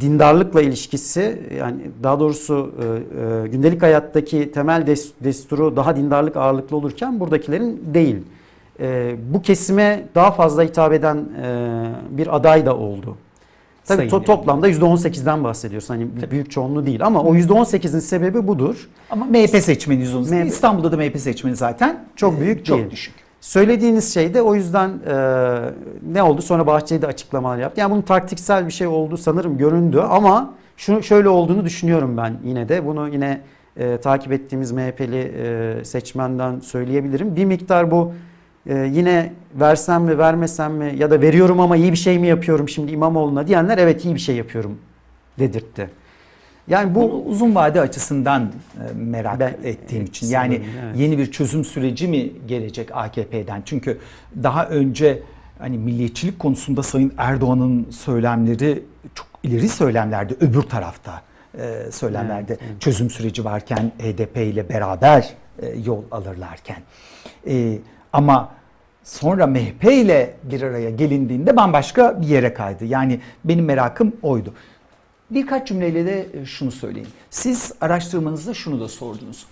[0.00, 2.70] dindarlıkla ilişkisi yani daha doğrusu
[3.44, 8.16] e, gündelik hayattaki temel des- desturu daha dindarlık ağırlıklı olurken buradakilerin değil.
[9.32, 11.24] Bu kesime daha fazla hitap eden
[12.10, 13.16] bir aday da oldu.
[13.84, 15.90] Tabii to- toplamda %18'den bahsediyoruz.
[15.90, 16.30] Hani Tabii.
[16.30, 18.88] büyük çoğunluğu değil ama o %18'in sebebi budur.
[19.10, 20.30] Ama MHP seçmeni yüzünüz.
[20.30, 22.90] MHP İstanbul'da da MHP seçmeni zaten Çok büyük çok değil.
[22.90, 23.14] düşük.
[23.44, 25.14] Söylediğiniz şey de o yüzden e,
[26.12, 26.42] ne oldu?
[26.42, 27.80] Sonra Bahçeli de açıklamalar yaptı.
[27.80, 32.68] Yani bunun taktiksel bir şey olduğu sanırım göründü ama şunu şöyle olduğunu düşünüyorum ben yine
[32.68, 32.86] de.
[32.86, 33.40] Bunu yine
[33.76, 37.36] e, takip ettiğimiz MHP'li e, seçmenden söyleyebilirim.
[37.36, 38.12] Bir miktar bu
[38.66, 42.68] e, yine versem mi vermesem mi ya da veriyorum ama iyi bir şey mi yapıyorum
[42.68, 44.78] şimdi İmamoğlu'na diyenler evet iyi bir şey yapıyorum
[45.38, 45.90] dedirtti.
[46.68, 50.26] Yani Bu bu uzun vade açısından e, merak Ben- ettiğim için.
[50.26, 50.96] Yani evet.
[50.96, 53.62] yeni bir çözüm süreci mi gelecek AKP'den?
[53.64, 53.98] Çünkü
[54.42, 55.22] daha önce
[55.58, 58.82] hani milliyetçilik konusunda Sayın Erdoğan'ın söylemleri
[59.14, 61.22] çok ileri söylemlerdi öbür tarafta
[61.58, 62.80] e, söylemlerde Evet, evet.
[62.80, 65.30] çözüm süreci varken HDP ile beraber
[65.62, 66.78] e, yol alırlarken.
[67.48, 67.78] E,
[68.12, 68.48] ama
[69.04, 72.84] sonra MHP ile bir araya gelindiğinde bambaşka bir yere kaydı.
[72.84, 74.54] Yani benim merakım oydu.
[75.30, 77.08] Birkaç cümleyle de e, şunu söyleyeyim.
[77.30, 79.46] Siz araştırmanızda şunu da sordunuz.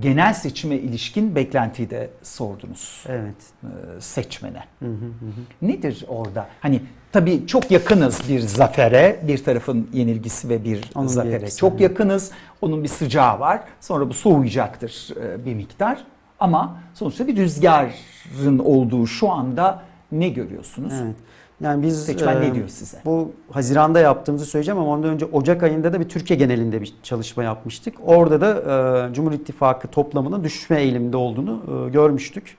[0.00, 3.34] Genel seçime ilişkin beklentiyi de sordunuz evet.
[3.62, 4.64] e, seçmene.
[4.78, 5.30] Hı hı hı.
[5.62, 6.48] Nedir orada?
[6.60, 6.82] Hani
[7.12, 11.34] tabii çok yakınız bir zafere, bir tarafın yenilgisi ve bir Onun bir zafere.
[11.34, 12.30] etkisi, çok yakınız.
[12.60, 13.60] Onun bir sıcağı var.
[13.80, 16.04] Sonra bu soğuyacaktır e, bir miktar.
[16.40, 19.82] Ama sonuçta bir rüzgarın olduğu şu anda
[20.12, 20.92] ne görüyorsunuz?
[21.02, 21.16] Evet.
[21.60, 22.98] Yani biz Seçmen e, ne diyor size?
[23.04, 27.44] Bu Haziran'da yaptığımızı söyleyeceğim ama ondan önce Ocak ayında da bir Türkiye genelinde bir çalışma
[27.44, 27.94] yapmıştık.
[28.04, 32.56] Orada da e, Cumhur İttifakı toplamının düşme eğiliminde olduğunu e, görmüştük.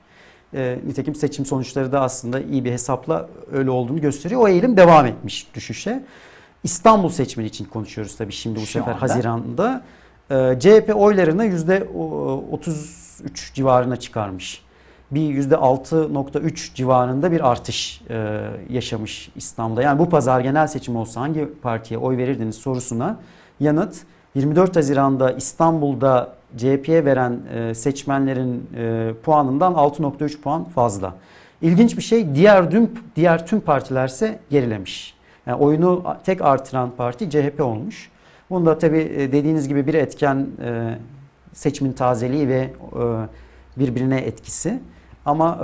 [0.54, 4.42] E, nitekim seçim sonuçları da aslında iyi bir hesapla öyle olduğunu gösteriyor.
[4.42, 6.04] O eğilim devam etmiş düşüşe.
[6.64, 9.02] İstanbul seçmeni için konuşuyoruz tabii şimdi bu Şu sefer anda.
[9.02, 9.84] Haziran'da.
[10.32, 14.62] E, CHP oylarını %33 civarına çıkarmış
[15.12, 19.82] bir %6.3 civarında bir artış e, yaşamış İstanbul'da.
[19.82, 23.20] Yani bu pazar genel seçim olsa hangi partiye oy verirdiniz sorusuna
[23.60, 23.96] yanıt
[24.36, 31.16] 24 Haziran'da İstanbul'da CHP'ye veren e, seçmenlerin e, puanından 6.3 puan fazla.
[31.62, 35.14] İlginç bir şey diğer tüm diğer tüm partilerse gerilemiş.
[35.46, 38.12] Yani oyunu tek artıran parti CHP olmuş.
[38.50, 40.96] Bunda tabii e, dediğiniz gibi bir etken e,
[41.54, 42.70] seçimin tazeliği ve e,
[43.80, 44.80] birbirine etkisi.
[45.26, 45.60] Ama e,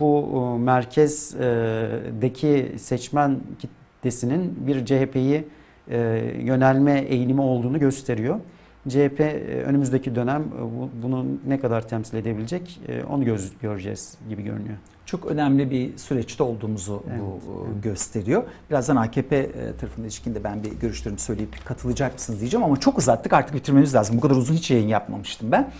[0.00, 5.44] bu e, merkezdeki seçmen kitlesinin bir CHP'yi
[5.90, 5.98] e,
[6.40, 8.40] yönelme eğilimi olduğunu gösteriyor.
[8.88, 14.14] CHP e, önümüzdeki dönem e, bu- bunu ne kadar temsil edebilecek e, onu göz, göreceğiz
[14.28, 14.76] gibi görünüyor.
[15.06, 17.40] Çok önemli bir süreçte olduğumuzu Evet, bu
[17.72, 17.84] evet.
[17.84, 18.42] gösteriyor.
[18.70, 19.50] Birazdan AKP e,
[19.80, 24.16] tarafında ilişkinde ben bir görüşlerimi söyleyip katılacak mısınız diyeceğim ama çok uzattık artık bitirmemiz lazım.
[24.16, 25.70] Bu kadar uzun hiç yayın yapmamıştım ben.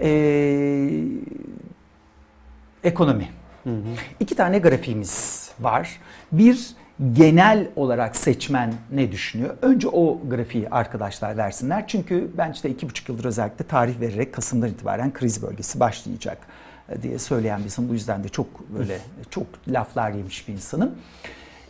[0.00, 0.90] Ee,
[2.84, 3.28] ekonomi.
[3.64, 3.94] Hı hı.
[4.20, 6.00] İki tane grafiğimiz var.
[6.32, 6.74] Bir
[7.12, 9.56] genel olarak seçmen ne düşünüyor?
[9.62, 11.88] Önce o grafiği arkadaşlar versinler.
[11.88, 16.38] Çünkü ben işte iki buçuk yıldır özellikle tarih vererek Kasım'dan itibaren kriz bölgesi başlayacak
[16.88, 17.90] e, diye söyleyen bir insanım.
[17.90, 18.98] Bu yüzden de çok böyle
[19.30, 20.94] çok laflar yemiş bir insanım.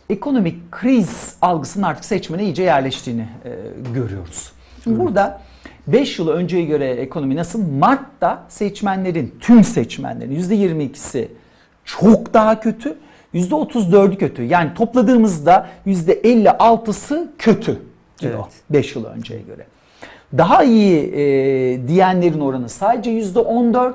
[0.09, 3.55] Ekonomik kriz algısının artık seçmene iyice yerleştiğini e,
[3.93, 4.51] görüyoruz.
[4.83, 5.41] Şimdi burada
[5.87, 7.71] 5 yıl önceye göre ekonomi nasıl?
[7.71, 11.27] Mart'ta seçmenlerin, tüm seçmenlerin %22'si
[11.85, 12.97] çok daha kötü,
[13.33, 14.43] %34'ü kötü.
[14.43, 17.79] Yani topladığımızda %56'sı kötü
[18.19, 18.53] diyor Evet.
[18.69, 19.65] 5 yıl önceye göre.
[20.37, 23.93] Daha iyi e, diyenlerin oranı sadece %14.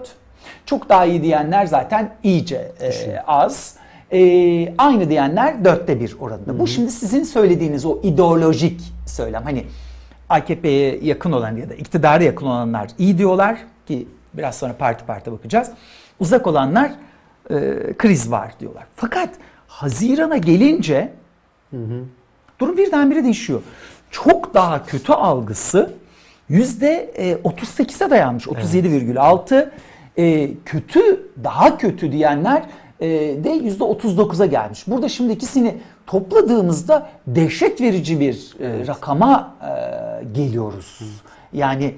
[0.66, 3.76] Çok daha iyi diyenler zaten iyice e, az.
[4.12, 6.58] E, aynı diyenler dörtte bir oranında.
[6.58, 9.42] Bu şimdi sizin söylediğiniz o ideolojik söylem.
[9.42, 9.64] Hani
[10.28, 15.32] AKP'ye yakın olan ya da iktidara yakın olanlar iyi diyorlar ki biraz sonra parti parti
[15.32, 15.70] bakacağız.
[16.20, 16.92] Uzak olanlar
[17.50, 17.54] e,
[17.98, 18.84] kriz var diyorlar.
[18.96, 19.28] Fakat
[19.66, 21.12] Haziran'a gelince
[22.58, 23.62] durum birdenbire değişiyor.
[24.10, 25.92] Çok daha kötü algısı
[26.48, 28.46] yüzde e, 38'e dayanmış.
[28.46, 29.70] 37,6
[30.18, 32.62] e, kötü daha kötü diyenler
[33.00, 33.08] e,
[33.44, 34.86] de yüzde 39'a gelmiş.
[34.86, 35.76] Burada şimdi ikisini
[36.06, 41.00] topladığımızda dehşet verici bir e, rakama e, geliyoruz.
[41.52, 41.94] Yani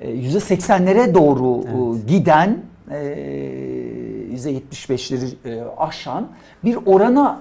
[0.00, 2.58] e, yüzde 80'lere doğru e, giden
[2.90, 2.98] e,
[4.30, 6.28] yüzde 75'leri e, aşan
[6.64, 7.40] bir orana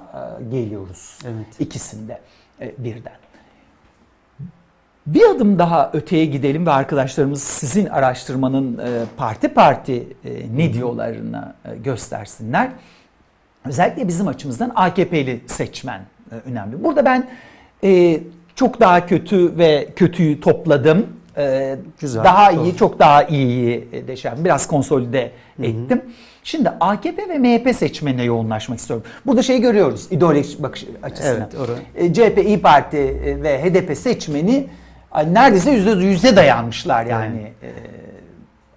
[0.51, 1.59] geliyoruz Evet.
[1.59, 2.19] ikisinde
[2.77, 3.13] birden.
[5.07, 8.81] Bir adım daha öteye gidelim ve arkadaşlarımız sizin araştırmanın
[9.17, 10.07] parti parti
[10.55, 11.53] ne diyorlarını
[11.83, 12.69] göstersinler.
[13.65, 16.01] Özellikle bizim açımızdan AKP'li seçmen
[16.31, 16.83] e, önemli.
[16.83, 17.27] Burada ben
[17.83, 18.19] e,
[18.55, 21.07] çok daha kötü ve kötüyü topladım.
[21.37, 22.63] E, Güzel, Daha doğru.
[22.63, 24.45] iyi, çok daha iyiyi e, de yaptım.
[24.45, 25.31] Biraz konsolide
[25.63, 26.01] ettim.
[26.43, 29.05] Şimdi AKP ve MHP seçmenine yoğunlaşmak istiyorum.
[29.25, 31.49] Burada şey görüyoruz ideolojik bakış açısından.
[31.67, 31.79] Evet.
[31.95, 34.67] E, CHP, İyi Parti e, ve HDP seçmeni
[35.27, 37.69] neredeyse yüzde yüze dayanmışlar yani e,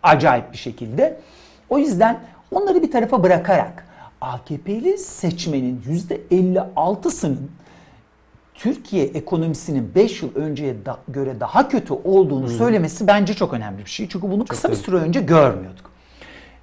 [0.02, 1.16] acayip bir şekilde.
[1.68, 2.20] O yüzden
[2.52, 3.84] onları bir tarafa bırakarak
[4.20, 7.38] AKP'li seçmenin yüzde 56'sının
[8.54, 13.90] Türkiye ekonomisinin 5 yıl önceye da- göre daha kötü olduğunu söylemesi bence çok önemli bir
[13.90, 14.08] şey.
[14.08, 15.90] Çünkü bunu kısa bir süre önce görmüyorduk.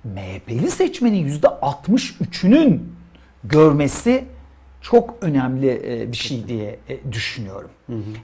[0.03, 2.81] MHP'li seçmenin yüzde 63'ünün
[3.43, 4.23] görmesi
[4.81, 7.69] çok önemli e, bir şey diye e, düşünüyorum.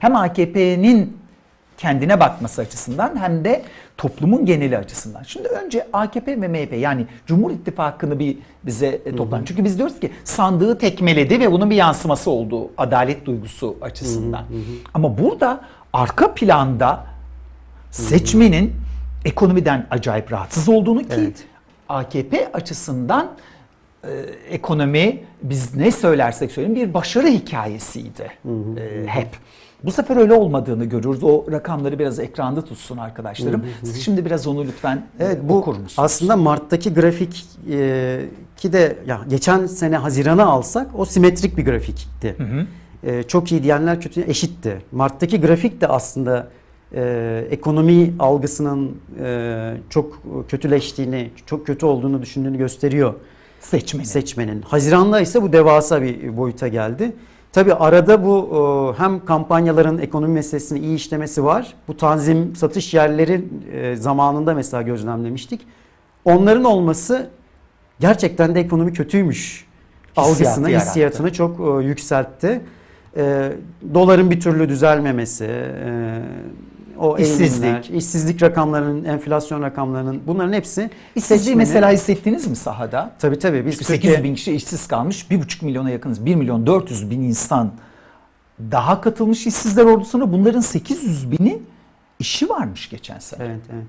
[0.00, 1.16] Hem AKP'nin
[1.82, 3.62] kendine bakması açısından hem de
[3.96, 5.22] toplumun geneli açısından.
[5.22, 9.44] Şimdi önce AKP ve MHP yani Cumhur İttifakı'nı bir bize e, toplan.
[9.44, 14.44] Çünkü biz diyoruz ki sandığı tekmeledi ve bunun bir yansıması oldu adalet duygusu açısından.
[14.94, 15.60] Ama burada
[15.92, 17.06] arka planda
[17.90, 18.72] seçmenin
[19.24, 21.44] ekonomiden acayip rahatsız olduğunu ki Evet.
[21.88, 23.30] AKP açısından
[24.04, 24.10] e,
[24.50, 28.30] ekonomi biz ne söylersek söyleyin bir başarı hikayesiydi
[28.76, 29.28] e, hep.
[29.84, 31.24] Bu sefer öyle olmadığını görüyoruz.
[31.24, 33.62] O rakamları biraz ekranda tutsun arkadaşlarım.
[33.82, 35.94] Siz şimdi biraz onu lütfen e, Evet bu okur musunuz?
[35.96, 38.20] aslında Mart'taki grafik e,
[38.56, 42.36] ki de ya geçen sene Haziran'a alsak o simetrik bir grafikti.
[43.04, 44.82] E, çok iyi diyenler kötü eşitti.
[44.92, 46.48] Mart'taki grafik de aslında
[46.94, 53.14] e, ekonomi algısının e, çok kötüleştiğini, çok kötü olduğunu düşündüğünü gösteriyor
[53.60, 54.06] Seçmeni.
[54.06, 54.62] seçmenin.
[54.62, 57.12] Haziran'da ise bu devasa bir boyuta geldi.
[57.52, 58.48] Tabii arada bu
[58.98, 61.74] e, hem kampanyaların ekonomi meselesini iyi işlemesi var.
[61.88, 65.60] Bu tanzim satış yerleri e, zamanında mesela gözlemlemiştik.
[66.24, 67.30] Onların olması
[68.00, 69.66] gerçekten de ekonomi kötüymüş
[70.10, 70.88] Hissiyatı algısını, yarattı.
[70.88, 72.60] hissiyatını çok e, yükseltti.
[73.94, 75.44] Doların bir türlü düzelmemesi,
[77.02, 77.64] o İşsizlik.
[77.64, 83.10] eğilimler, işsizlik rakamlarının, enflasyon rakamlarının bunların hepsi İşsizliği seçmeni- mesela hissettiniz mi sahada?
[83.18, 83.66] Tabii tabii.
[83.66, 85.30] Biz Çünkü Türkiye- 800 bin kişi işsiz kalmış.
[85.30, 86.26] 1,5 milyona yakınız.
[86.26, 87.72] 1 milyon 400 bin insan
[88.70, 90.32] daha katılmış işsizler ordusuna.
[90.32, 91.58] Bunların 800 bini
[92.18, 93.44] işi varmış geçen sene.
[93.44, 93.86] Evet evet.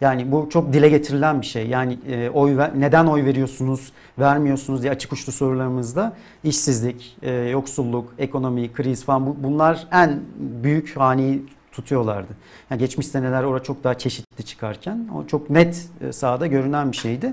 [0.00, 1.66] Yani bu çok dile getirilen bir şey.
[1.68, 6.12] Yani e, oy ver, neden oy veriyorsunuz, vermiyorsunuz diye açık uçlu sorularımızda
[6.44, 10.20] işsizlik, e, yoksulluk, ekonomi, kriz falan bu, bunlar en
[10.62, 11.42] büyük haneyi
[11.74, 12.32] tutuyorlardı.
[12.70, 16.96] Yani geçmiş seneler orada çok daha çeşitli çıkarken o çok net e, sahada görünen bir
[16.96, 17.32] şeydi.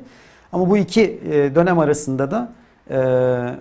[0.51, 1.01] Ama bu iki
[1.31, 2.51] e, dönem arasında da
[2.89, 2.97] e,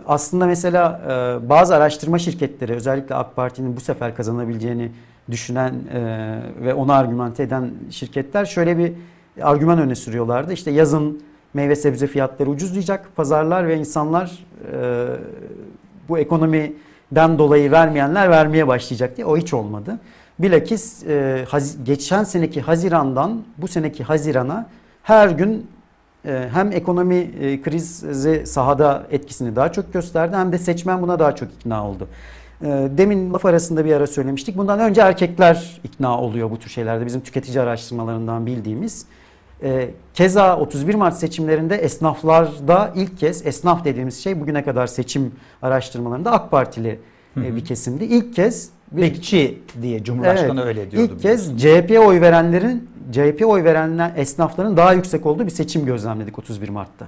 [0.07, 1.01] aslında mesela
[1.49, 4.93] bazı araştırma şirketleri özellikle AK Parti'nin bu sefer kazanabileceğini
[5.31, 5.75] düşünen
[6.61, 8.93] ve onu argümante eden şirketler şöyle bir
[9.43, 10.53] argüman öne sürüyorlardı.
[10.53, 11.23] İşte yazın
[11.55, 14.47] meyve sebze fiyatları ucuzlayacak, pazarlar ve insanlar
[16.09, 19.99] bu ekonomiden dolayı vermeyenler vermeye başlayacak diye o hiç olmadı.
[20.43, 21.05] Bilakis
[21.83, 24.67] geçen seneki Haziran'dan bu seneki Haziran'a
[25.03, 25.67] her gün
[26.27, 31.35] ee, hem ekonomi e, krizi sahada etkisini daha çok gösterdi hem de seçmen buna daha
[31.35, 32.09] çok ikna oldu.
[32.63, 34.57] Ee, demin laf arasında bir ara söylemiştik.
[34.57, 39.07] Bundan önce erkekler ikna oluyor bu tür şeylerde bizim tüketici araştırmalarından bildiğimiz.
[39.63, 46.33] Ee, keza 31 Mart seçimlerinde esnaflarda ilk kez esnaf dediğimiz şey bugüne kadar seçim araştırmalarında
[46.33, 47.01] AK Partili
[47.35, 47.45] Hı-hı.
[47.45, 48.05] E, bir kesimdi.
[48.05, 51.13] İlk kez bir, Bekçi diye Cumhurbaşkanı evet, öyle diyordu.
[51.13, 56.39] İlk kez CHP'ye oy verenlerin CHP oy verenler esnafların daha yüksek olduğu bir seçim gözlemledik
[56.39, 57.07] 31 Mart'ta.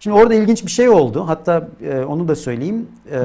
[0.00, 1.24] Şimdi orada ilginç bir şey oldu.
[1.26, 2.88] Hatta e, onu da söyleyeyim.
[3.12, 3.18] E,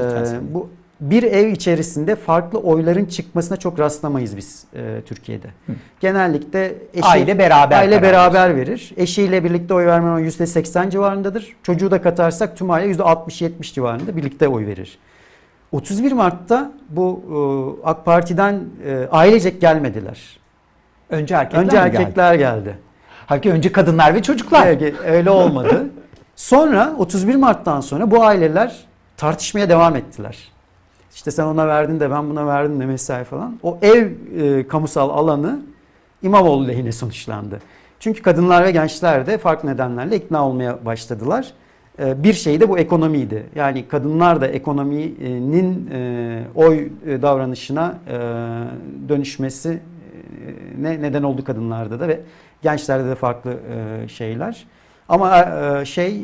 [0.54, 0.68] bu
[1.00, 5.46] bir ev içerisinde farklı oyların çıkmasına çok rastlamayız biz e, Türkiye'de.
[5.66, 5.72] Hı.
[6.00, 8.94] Genellikle eşi, aile beraber aile beraber verir.
[8.96, 11.56] Eşiyle birlikte oy verme oranı %80 civarındadır.
[11.62, 14.98] Çocuğu da katarsak tüm aile %60-70 civarında birlikte oy verir.
[15.74, 17.22] 31 Mart'ta bu
[17.84, 20.38] e, AK Parti'den e, ailecek gelmediler.
[21.10, 22.64] Önce erkekler Önce erkekler geldi.
[22.64, 22.78] geldi.
[23.26, 24.66] Halbuki önce kadınlar ve çocuklar.
[24.66, 25.86] Evet, öyle olmadı.
[26.36, 28.84] sonra 31 Mart'tan sonra bu aileler
[29.16, 30.38] tartışmaya devam ettiler.
[31.14, 33.58] İşte sen ona verdin de ben buna verdim de mesai falan.
[33.62, 34.10] O ev
[34.40, 35.60] e, kamusal alanı
[36.22, 37.58] İmamoğlu lehine sonuçlandı.
[38.00, 41.52] Çünkü kadınlar ve gençler de farklı nedenlerle ikna olmaya başladılar.
[41.98, 43.46] E, bir şey de bu ekonomiydi.
[43.54, 48.18] Yani kadınlar da ekonominin e, oy e, davranışına e,
[49.08, 49.78] dönüşmesi
[50.80, 52.20] ne neden oldu kadınlarda da ve
[52.62, 53.56] gençlerde de farklı
[54.08, 54.66] şeyler.
[55.08, 55.44] Ama
[55.84, 56.22] şey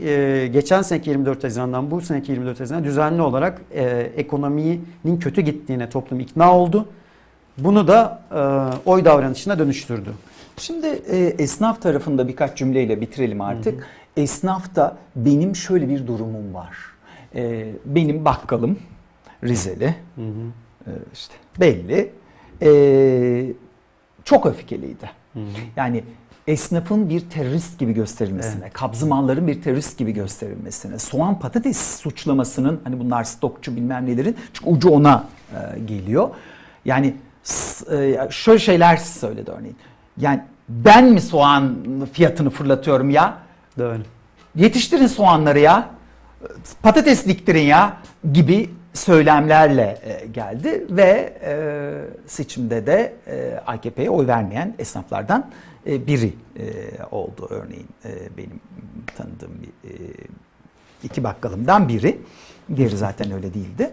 [0.49, 3.63] geçen seneki 24 Haziran'dan bu seneki 24 Haziran'a düzenli olarak
[4.17, 6.89] ekonominin kötü gittiğine toplum ikna oldu.
[7.59, 8.23] Bunu da
[8.87, 10.11] oy davranışına dönüştürdü.
[10.61, 13.75] Şimdi e, esnaf tarafında birkaç cümleyle bitirelim artık.
[13.75, 13.85] Hı hı.
[14.17, 16.77] Esnafta benim şöyle bir durumum var.
[17.35, 18.79] E, benim bakkalım
[19.45, 19.95] Rizeli.
[20.15, 20.47] Hı hı.
[20.87, 22.13] E, işte belli.
[22.63, 23.53] E,
[24.25, 25.11] çok öfkeliydi.
[25.33, 25.45] Hı hı.
[25.77, 26.05] Yani
[26.47, 28.73] esnafın bir terörist gibi gösterilmesine, evet.
[28.73, 34.89] kabzımanların bir terörist gibi gösterilmesine, soğan patates suçlamasının hani bunlar stokçu bilmem nelerin çünkü ucu
[34.89, 36.31] ona e, geliyor.
[36.85, 37.15] Yani
[37.93, 39.77] e, şöyle şeyler söyledi örneğin.
[40.17, 41.77] Yani ben mi soğan
[42.13, 43.39] fiyatını fırlatıyorum ya?
[43.79, 43.99] Doğru.
[44.55, 45.91] Yetiştirin soğanları ya.
[46.83, 47.97] Patates diktirin ya
[48.33, 51.53] gibi söylemlerle e, geldi ve e,
[52.27, 55.51] seçimde de e, AKP'ye oy vermeyen esnaflardan
[55.87, 56.33] biri
[57.11, 57.89] oldu örneğin
[58.37, 58.61] benim
[59.17, 59.95] tanıdığım bir
[61.03, 62.19] iki bakkalımdan biri.
[62.77, 63.91] Diğeri zaten öyle değildi.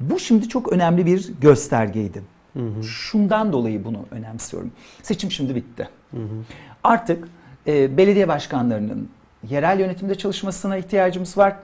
[0.00, 2.22] Bu şimdi çok önemli bir göstergeydi.
[2.52, 2.82] Hı hı.
[2.82, 4.72] Şundan dolayı bunu önemsiyorum.
[5.02, 5.88] Seçim şimdi bitti.
[6.10, 6.44] Hı hı.
[6.84, 7.28] Artık
[7.66, 9.08] belediye başkanlarının
[9.48, 11.56] yerel yönetimde çalışmasına ihtiyacımız var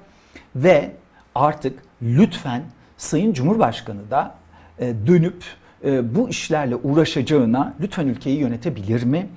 [0.57, 0.91] ve
[1.35, 2.63] artık lütfen
[2.97, 4.35] Sayın Cumhurbaşkanı da
[4.79, 5.45] e, dönüp
[5.85, 9.29] e, bu işlerle uğraşacağına lütfen ülkeyi yönetebilir mi?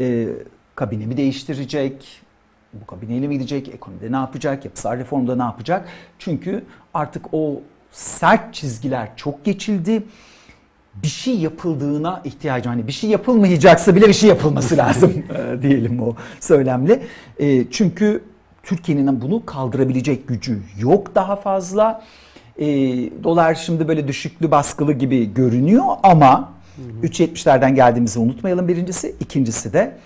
[0.00, 0.28] E,
[0.74, 2.20] kabine değiştirecek?
[2.72, 3.68] Bu kabineyle mi gidecek?
[3.68, 4.64] Ekonomide ne yapacak?
[4.64, 5.88] Yapısal reformda ne yapacak?
[6.18, 6.64] Çünkü
[6.94, 10.02] artık o sert çizgiler çok geçildi.
[11.02, 15.24] Bir şey yapıldığına ihtiyacı hani bir şey yapılmayacaksa bile bir şey yapılması lazım
[15.62, 17.02] diyelim o söylemle.
[17.70, 18.22] Çünkü
[18.62, 22.04] Türkiye'nin bunu kaldırabilecek gücü yok daha fazla.
[22.58, 22.66] E,
[23.24, 26.52] dolar şimdi böyle düşüklü baskılı gibi görünüyor ama
[27.02, 29.14] 3.70'lerden geldiğimizi unutmayalım birincisi.
[29.20, 29.98] İkincisi de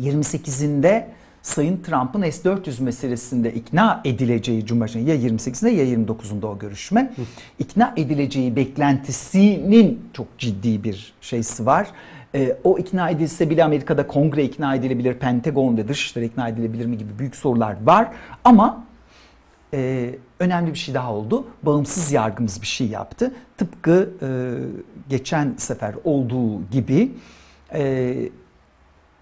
[0.00, 1.04] 28'inde
[1.46, 7.12] Sayın Trump'ın S-400 meselesinde ikna edileceği Cumhurbaşkanı ya 28'inde ya 29'unda o görüşme.
[7.58, 11.88] İkna edileceği beklentisinin çok ciddi bir şeysi var.
[12.34, 16.98] E, o ikna edilse bile Amerika'da kongre ikna edilebilir, Pentagon ve dışişleri ikna edilebilir mi
[16.98, 18.08] gibi büyük sorular var.
[18.44, 18.84] Ama
[19.74, 20.10] e,
[20.40, 21.44] önemli bir şey daha oldu.
[21.62, 23.34] Bağımsız yargımız bir şey yaptı.
[23.56, 24.28] Tıpkı e,
[25.08, 27.12] geçen sefer olduğu gibi
[27.74, 28.14] e,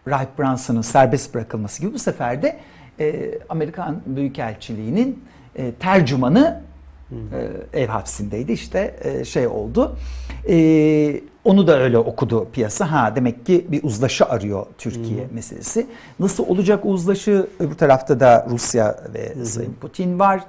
[0.08, 2.60] Rahip Branson'ın serbest bırakılması gibi bu sefer de
[3.00, 5.24] e, Amerikan Büyükelçiliği'nin
[5.56, 6.62] e, tercümanı
[7.72, 9.96] e, ev hapsindeydi işte e, şey oldu.
[10.48, 12.92] E, onu da öyle okudu piyasa.
[12.92, 15.86] Ha demek ki bir uzlaşı arıyor Türkiye meselesi.
[16.20, 17.46] Nasıl olacak uzlaşı?
[17.58, 20.40] Öbür tarafta da Rusya ve Sayın Putin var.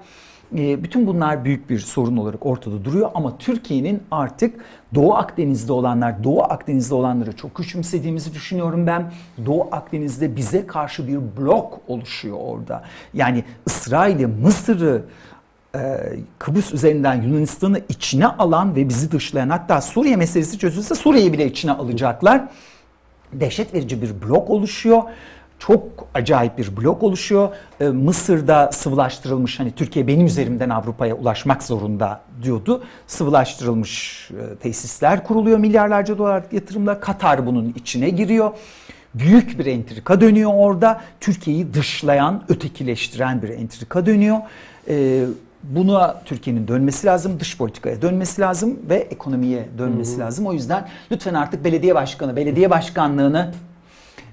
[0.57, 4.53] E, bütün bunlar büyük bir sorun olarak ortada duruyor ama Türkiye'nin artık
[4.95, 9.11] Doğu Akdeniz'de olanlar, Doğu Akdeniz'de olanları çok küçümsediğimizi düşünüyorum ben.
[9.45, 12.83] Doğu Akdeniz'de bize karşı bir blok oluşuyor orada.
[13.13, 15.03] Yani İsrail'i, Mısır'ı,
[15.75, 15.79] e,
[16.39, 21.71] Kıbrıs üzerinden Yunanistan'ı içine alan ve bizi dışlayan hatta Suriye meselesi çözülse Suriye'yi bile içine
[21.71, 22.47] alacaklar.
[23.33, 25.03] Dehşet verici bir blok oluşuyor.
[25.59, 27.49] Çok acayip bir blok oluşuyor.
[27.79, 32.83] E, Mısır'da sıvılaştırılmış hani Türkiye benim üzerimden Avrupa'ya ulaşmak zorunda diyordu.
[33.07, 36.99] Sıvılaştırılmış e, tesisler kuruluyor milyarlarca dolar yatırımla.
[36.99, 38.51] Katar bunun içine giriyor.
[39.15, 41.01] Büyük bir entrika dönüyor orada.
[41.21, 44.37] Türkiye'yi dışlayan, ötekileştiren bir entrika dönüyor.
[44.89, 45.25] E,
[45.63, 50.45] Buna Türkiye'nin dönmesi lazım, dış politikaya dönmesi lazım ve ekonomiye dönmesi lazım.
[50.45, 53.53] O yüzden lütfen artık belediye başkanı, belediye başkanlığını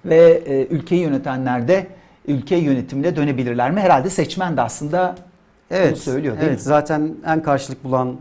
[0.05, 1.87] ve e, ülkeyi yönetenler de
[2.29, 3.81] ülke yönetimine dönebilirler mi?
[3.81, 5.17] Herhalde seçmen de aslında
[5.71, 6.63] bunu söylüyor değil evet, mi?
[6.63, 8.17] Zaten en karşılık bulan e,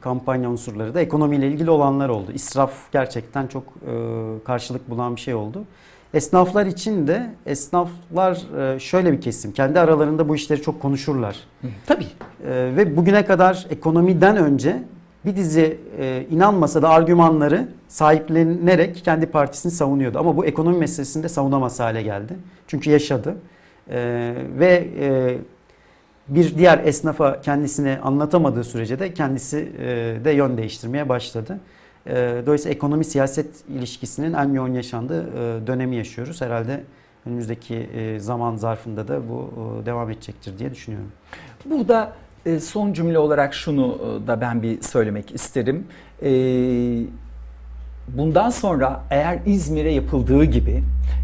[0.00, 2.32] kampanya unsurları da ekonomiyle ilgili olanlar oldu.
[2.34, 3.92] İsraf gerçekten çok e,
[4.44, 5.64] karşılık bulan bir şey oldu.
[6.14, 8.42] Esnaflar için de esnaflar
[8.74, 9.52] e, şöyle bir kesim.
[9.52, 11.36] Kendi aralarında bu işleri çok konuşurlar.
[11.86, 12.04] Tabii.
[12.04, 14.82] E, ve bugüne kadar ekonomiden önce
[15.26, 20.18] bir dizi e, inanmasa da argümanları sahiplenerek kendi partisini savunuyordu.
[20.18, 22.36] Ama bu ekonomi meselesinde savunamaz hale geldi.
[22.66, 23.36] Çünkü yaşadı.
[23.90, 25.38] E, ve e,
[26.28, 29.84] bir diğer esnafa kendisini anlatamadığı sürece de kendisi e,
[30.24, 31.58] de yön değiştirmeye başladı.
[32.06, 36.40] E, dolayısıyla ekonomi siyaset ilişkisinin en yoğun yaşandığı e, dönemi yaşıyoruz.
[36.40, 36.84] Herhalde
[37.26, 39.50] önümüzdeki e, zaman zarfında da bu
[39.82, 41.12] e, devam edecektir diye düşünüyorum.
[41.64, 42.12] Burada
[42.60, 45.86] son cümle olarak şunu e, da ben bir söylemek isterim.
[46.22, 46.30] E,
[48.08, 50.82] Bundan sonra eğer İzmir'e yapıldığı gibi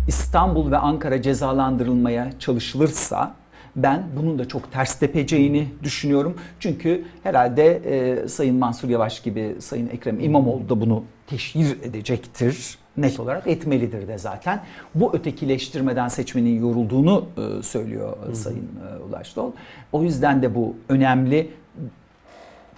[0.09, 3.35] İstanbul ve Ankara cezalandırılmaya çalışılırsa
[3.77, 6.37] ben bunun da çok ters tepeceğini düşünüyorum.
[6.61, 12.79] Çünkü herhalde e, Sayın Mansur Yavaş gibi Sayın Ekrem İmamoğlu da bunu teşhir edecektir.
[12.97, 14.61] Net olarak etmelidir de zaten.
[14.95, 19.51] Bu ötekileştirmeden seçmenin yorulduğunu e, söylüyor e, Sayın e, Ulaş Dol.
[19.93, 21.51] O yüzden de bu önemli.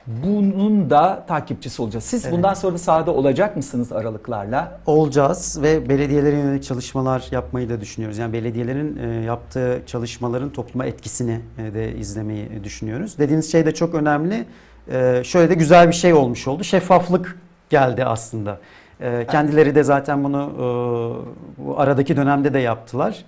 [0.07, 2.05] Bunun da takipçisi olacağız.
[2.05, 2.35] Siz Evet.
[2.35, 4.81] bundan sonra sahada olacak mısınız aralıklarla?
[4.87, 8.19] olacağız ve belediyelere yönelik çalışmalar yapmayı da düşünüyoruz.
[8.19, 13.19] Yani belediyelerin e, yaptığı çalışmaların topluma etkisini e, de izlemeyi düşünüyoruz.
[13.19, 14.45] Dediğiniz şey de çok önemli.
[14.93, 16.65] E, şöyle de güzel bir şey olmuş oldu.
[16.65, 17.39] Şeffaflık
[17.71, 18.59] geldi aslında.
[19.05, 20.65] E, kendileri de zaten bunu e,
[21.65, 23.25] bu aradaki dönemde de yaptılar.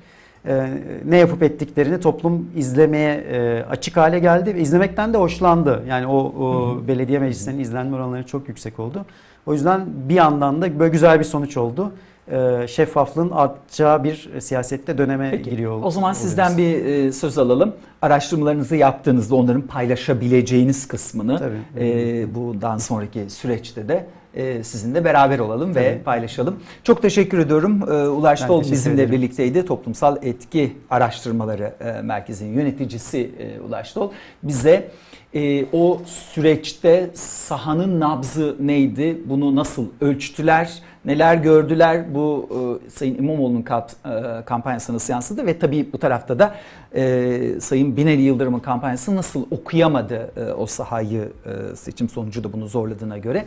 [0.49, 0.69] E,
[1.05, 5.83] ne yapıp ettiklerini toplum izlemeye e, açık hale geldi ve izlemekten de hoşlandı.
[5.89, 9.05] Yani o, o belediye meclislerinin izlenme oranları çok yüksek oldu.
[9.47, 11.93] O yüzden bir yandan da böyle güzel bir sonuç oldu.
[12.31, 15.51] Ee, şeffaflığın artacağı bir siyasette döneme Peki.
[15.51, 15.81] giriyor.
[15.83, 16.23] O zaman oluruz.
[16.23, 17.75] sizden bir e, söz alalım.
[18.03, 21.87] Araştırmalarınızı yaptığınızda onların paylaşabileceğiniz kısmını Tabii.
[21.89, 24.07] e, bundan sonraki süreçte de
[24.37, 26.05] e, sizinle beraber olalım ve Tabii.
[26.05, 26.57] paylaşalım.
[26.85, 27.83] Çok teşekkür ediyorum.
[27.93, 29.13] E, Ulaş teşekkür bizimle ederim.
[29.13, 29.67] birlikteydi.
[29.67, 34.11] Toplumsal Etki Araştırmaları e, Merkezi'nin yöneticisi e, Ulaş Dol.
[34.43, 34.91] Bize
[35.35, 39.19] e, o süreçte sahanın nabzı neydi?
[39.27, 40.83] Bunu nasıl ölçtüler?
[41.05, 42.15] Neler gördüler?
[42.15, 42.49] Bu
[42.87, 45.47] e, Sayın İmamoğlu'nun kat, e, kampanyası nasıl yansıdı?
[45.47, 46.55] Ve tabii bu tarafta da
[46.95, 52.67] e, Sayın Binali Yıldırım'ın kampanyası nasıl okuyamadı e, o sahayı e, seçim sonucu da bunu
[52.67, 53.45] zorladığına göre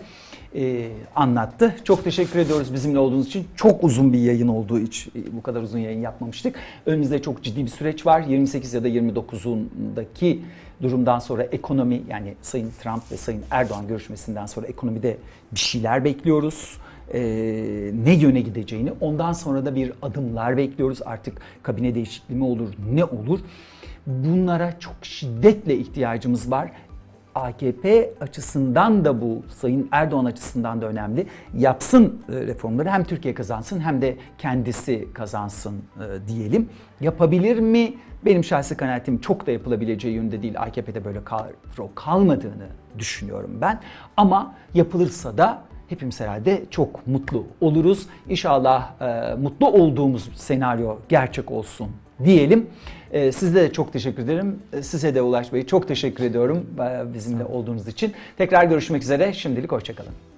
[0.56, 1.76] e, anlattı.
[1.84, 3.48] Çok teşekkür ediyoruz bizimle olduğunuz için.
[3.56, 6.56] Çok uzun bir yayın olduğu için e, bu kadar uzun yayın yapmamıştık.
[6.86, 8.22] Önümüzde çok ciddi bir süreç var.
[8.22, 10.40] 28 ya da 29'undaki
[10.82, 15.18] durumdan sonra ekonomi yani Sayın Trump ve Sayın Erdoğan görüşmesinden sonra ekonomide
[15.52, 16.78] bir şeyler bekliyoruz.
[17.14, 17.22] Ee,
[18.04, 21.00] ne yöne gideceğini ondan sonra da bir adımlar bekliyoruz.
[21.06, 23.40] Artık kabine değişikliği mi olur ne olur
[24.08, 26.72] bunlara çok şiddetle ihtiyacımız var.
[27.36, 31.28] AKP açısından da bu Sayın Erdoğan açısından da önemli.
[31.58, 36.70] Yapsın e, reformları hem Türkiye kazansın hem de kendisi kazansın e, diyelim.
[37.02, 37.94] Yapabilir mi?
[38.26, 40.62] Benim şahsi kanaatim çok da yapılabileceği yönünde değil.
[40.62, 43.80] AKP'de böyle kadro kalmadığını düşünüyorum ben.
[44.18, 48.08] Ama yapılırsa da hepimiz herhalde çok mutlu oluruz.
[48.30, 51.88] İnşallah e, mutlu olduğumuz senaryo gerçek olsun
[52.24, 52.70] diyelim.
[53.12, 54.60] E, size de çok teşekkür ederim.
[54.74, 58.14] E, Size de Ulaş Bey çok teşekkür ediyorum e, bizimle olduğunuz için.
[58.38, 59.34] Tekrar görüşmek üzere.
[59.34, 60.29] Şimdilik hoşçakalın.